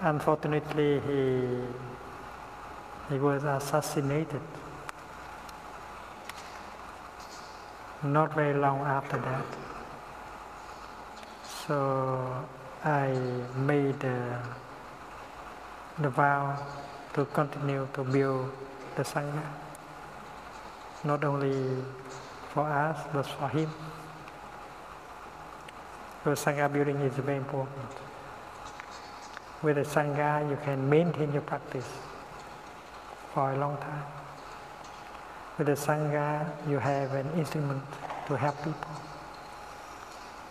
Unfortunately, 0.00 1.00
he 1.00 1.60
he 3.10 3.18
was 3.18 3.44
assassinated. 3.44 4.40
Not 8.02 8.34
very 8.34 8.58
long 8.58 8.80
after 8.80 9.18
that. 9.18 9.44
So 11.66 12.46
I 12.82 13.08
made 13.56 14.02
uh, 14.04 14.38
the 15.98 16.08
vow 16.08 16.56
to 17.14 17.24
continue 17.26 17.88
to 17.94 18.04
build 18.04 18.50
the 18.96 19.02
Sangha, 19.02 19.42
not 21.04 21.24
only 21.24 21.82
for 22.52 22.64
us, 22.64 22.98
but 23.12 23.22
for 23.22 23.48
him. 23.48 23.70
Because 26.24 26.44
Sangha 26.44 26.72
building 26.72 26.96
is 26.96 27.14
very 27.14 27.36
important. 27.36 27.86
With 29.62 29.76
the 29.76 29.82
Sangha, 29.82 30.48
you 30.48 30.58
can 30.64 30.88
maintain 30.88 31.32
your 31.32 31.42
practice 31.42 31.88
for 33.32 33.52
a 33.52 33.58
long 33.58 33.76
time. 33.78 34.04
With 35.56 35.66
the 35.68 35.74
Sangha, 35.74 36.50
you 36.68 36.78
have 36.78 37.12
an 37.14 37.30
instrument 37.36 37.82
to 38.26 38.36
help 38.36 38.56
people. 38.58 38.90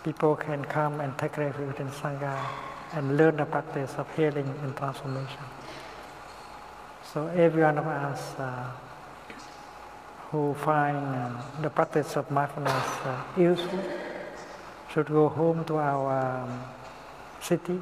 People 0.04 0.36
can 0.36 0.64
come 0.64 1.00
and 1.00 1.16
take 1.18 1.36
refuge 1.36 1.76
in 1.80 1.88
Sangha 1.88 2.38
and 2.94 3.16
learn 3.16 3.36
the 3.36 3.44
practice 3.44 3.94
of 3.98 4.06
healing 4.16 4.52
and 4.62 4.76
transformation. 4.76 5.44
So 7.12 7.26
every 7.28 7.62
one 7.62 7.78
of 7.78 7.86
us 7.86 8.34
uh, 8.38 8.70
who 10.30 10.52
find 10.52 10.96
uh, 10.96 11.42
the 11.62 11.70
practice 11.70 12.16
of 12.16 12.30
mindfulness 12.30 12.84
uh, 13.04 13.24
useful 13.34 13.80
should 14.92 15.06
go 15.06 15.30
home 15.30 15.64
to 15.64 15.78
our 15.78 16.44
um, 16.44 16.64
city 17.40 17.80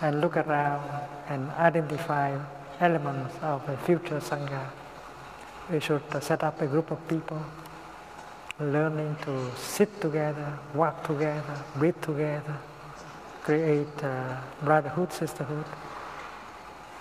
and 0.00 0.22
look 0.22 0.38
around 0.38 0.88
and 1.28 1.50
identify 1.50 2.34
elements 2.80 3.34
of 3.42 3.68
a 3.68 3.76
future 3.84 4.20
Sangha. 4.20 4.70
We 5.70 5.80
should 5.80 6.02
set 6.22 6.42
up 6.42 6.62
a 6.62 6.66
group 6.66 6.90
of 6.90 7.06
people 7.08 7.44
learning 8.58 9.16
to 9.22 9.50
sit 9.54 10.00
together, 10.00 10.58
walk 10.72 11.06
together, 11.06 11.62
breathe 11.76 12.00
together, 12.00 12.56
create 13.42 14.02
uh, 14.02 14.40
brotherhood, 14.62 15.12
sisterhood, 15.12 15.66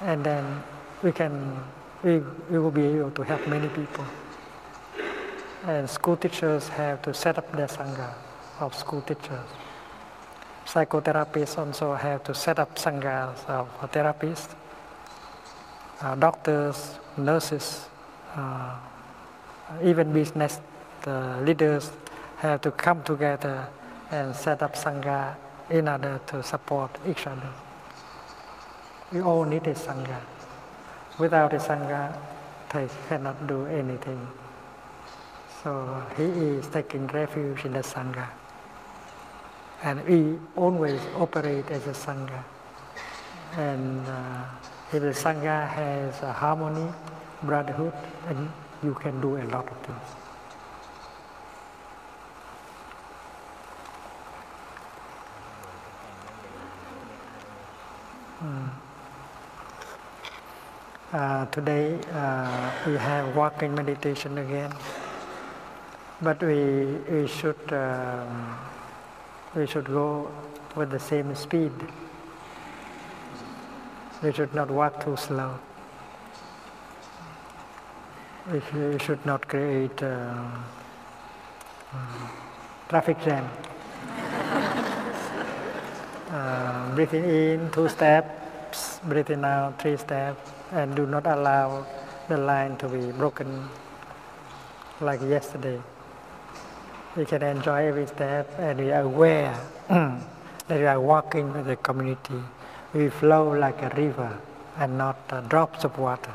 and 0.02 0.22
then 0.22 0.64
we 1.03 1.11
can, 1.11 1.57
we, 2.03 2.19
we 2.49 2.59
will 2.59 2.71
be 2.71 2.85
able 2.85 3.11
to 3.11 3.23
help 3.23 3.47
many 3.47 3.67
people. 3.69 4.05
And 5.65 5.89
school 5.89 6.17
teachers 6.17 6.67
have 6.69 7.01
to 7.03 7.13
set 7.13 7.38
up 7.38 7.51
their 7.51 7.67
Sangha 7.67 8.13
of 8.59 8.73
school 8.76 9.01
teachers. 9.01 9.47
Psychotherapists 10.65 11.57
also 11.57 11.93
have 11.93 12.23
to 12.23 12.34
set 12.34 12.59
up 12.59 12.76
Sanghas 12.76 13.45
of 13.47 13.67
therapists 13.91 14.55
uh, 16.01 16.15
doctors, 16.15 16.97
nurses, 17.17 17.88
uh, 18.35 18.76
even 19.84 20.13
business 20.13 20.59
leaders 21.41 21.91
have 22.38 22.61
to 22.61 22.71
come 22.71 23.03
together 23.03 23.67
and 24.11 24.35
set 24.35 24.61
up 24.61 24.76
sangha 24.76 25.35
in 25.69 25.88
order 25.88 26.19
to 26.26 26.41
support 26.41 26.91
each 27.07 27.27
other. 27.27 27.49
We 29.11 29.21
all 29.21 29.43
need 29.43 29.67
a 29.67 29.73
Sangha. 29.73 30.39
Without 31.19 31.53
a 31.53 31.57
Sangha, 31.57 32.17
they 32.71 32.87
cannot 33.09 33.45
do 33.45 33.65
anything. 33.65 34.25
So 35.61 36.01
he 36.15 36.23
is 36.23 36.67
taking 36.67 37.07
refuge 37.07 37.65
in 37.65 37.73
the 37.73 37.79
Sangha. 37.79 38.29
And 39.83 40.05
we 40.07 40.39
always 40.55 41.01
operate 41.17 41.69
as 41.71 41.85
a 41.87 41.91
Sangha. 41.91 42.41
And 43.57 44.07
uh, 44.07 44.45
if 44.93 45.01
the 45.01 45.11
Sangha 45.11 45.67
has 45.67 46.19
harmony, 46.19 46.89
brotherhood, 47.43 47.93
and 48.29 48.49
you 48.81 48.93
can 48.93 49.19
do 49.19 49.35
a 49.35 49.43
lot 49.43 49.67
of 49.67 49.77
things. 49.81 49.99
Uh, 61.11 61.44
today 61.48 61.98
uh, 62.14 62.72
we 62.86 62.94
have 62.94 63.36
walking 63.36 63.73
meditation 63.73 64.38
again, 64.38 64.72
but 66.22 66.40
we 66.44 66.86
we 67.10 67.26
should 67.26 67.73
um, 67.73 68.56
we 69.56 69.65
should 69.65 69.86
go 69.86 70.30
with 70.76 70.91
the 70.91 70.99
same 70.99 71.34
speed. 71.34 71.72
We 74.22 74.31
should 74.31 74.53
not 74.53 74.69
walk 74.69 75.03
too 75.03 75.18
slow. 75.18 75.57
We 78.52 78.61
should, 78.99 79.26
not 79.26 79.48
create 79.48 80.03
uh, 80.03 80.45
um, 81.91 82.30
traffic 82.88 83.18
jam. 83.26 83.49
Uh, 86.30 86.94
breathing 86.94 87.23
in 87.23 87.72
two 87.72 87.90
steps, 87.90 88.99
breathing 89.03 89.44
out 89.44 89.81
three 89.81 89.98
steps, 89.98 90.52
and 90.71 90.95
do 90.95 91.05
not 91.05 91.25
allow 91.25 91.85
the 92.27 92.37
line 92.37 92.77
to 92.77 92.87
be 92.87 93.11
broken 93.11 93.67
like 95.01 95.21
yesterday. 95.21 95.81
We 97.15 97.25
can 97.25 97.41
enjoy 97.41 97.87
every 97.87 98.05
step 98.07 98.47
and 98.59 98.79
we 98.79 98.91
are 98.91 99.01
aware 99.01 99.59
that 99.89 100.21
we 100.69 100.85
are 100.85 100.99
walking 100.99 101.51
with 101.53 101.65
the 101.65 101.75
community. 101.75 102.41
We 102.93 103.09
flow 103.09 103.51
like 103.51 103.81
a 103.81 103.89
river 103.95 104.37
and 104.77 104.97
not 104.97 105.17
uh, 105.31 105.41
drops 105.41 105.83
of 105.83 105.97
water. 105.97 106.33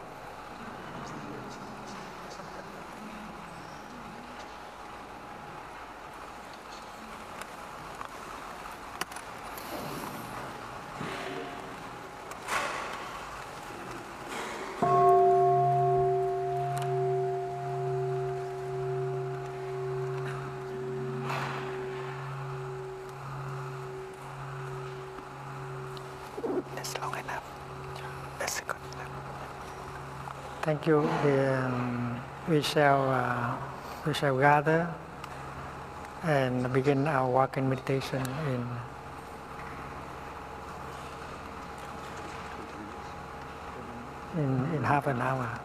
You. 30.87 31.01
Um, 31.01 32.21
we 32.49 32.63
shall 32.63 33.11
uh, 33.11 33.57
we 34.07 34.13
shall 34.13 34.39
gather 34.39 34.93
and 36.23 36.73
begin 36.73 37.07
our 37.07 37.29
walking 37.31 37.69
meditation 37.69 38.23
in 38.49 38.67
in, 44.37 44.75
in 44.75 44.83
half 44.83 45.07
an 45.07 45.21
hour. 45.21 45.61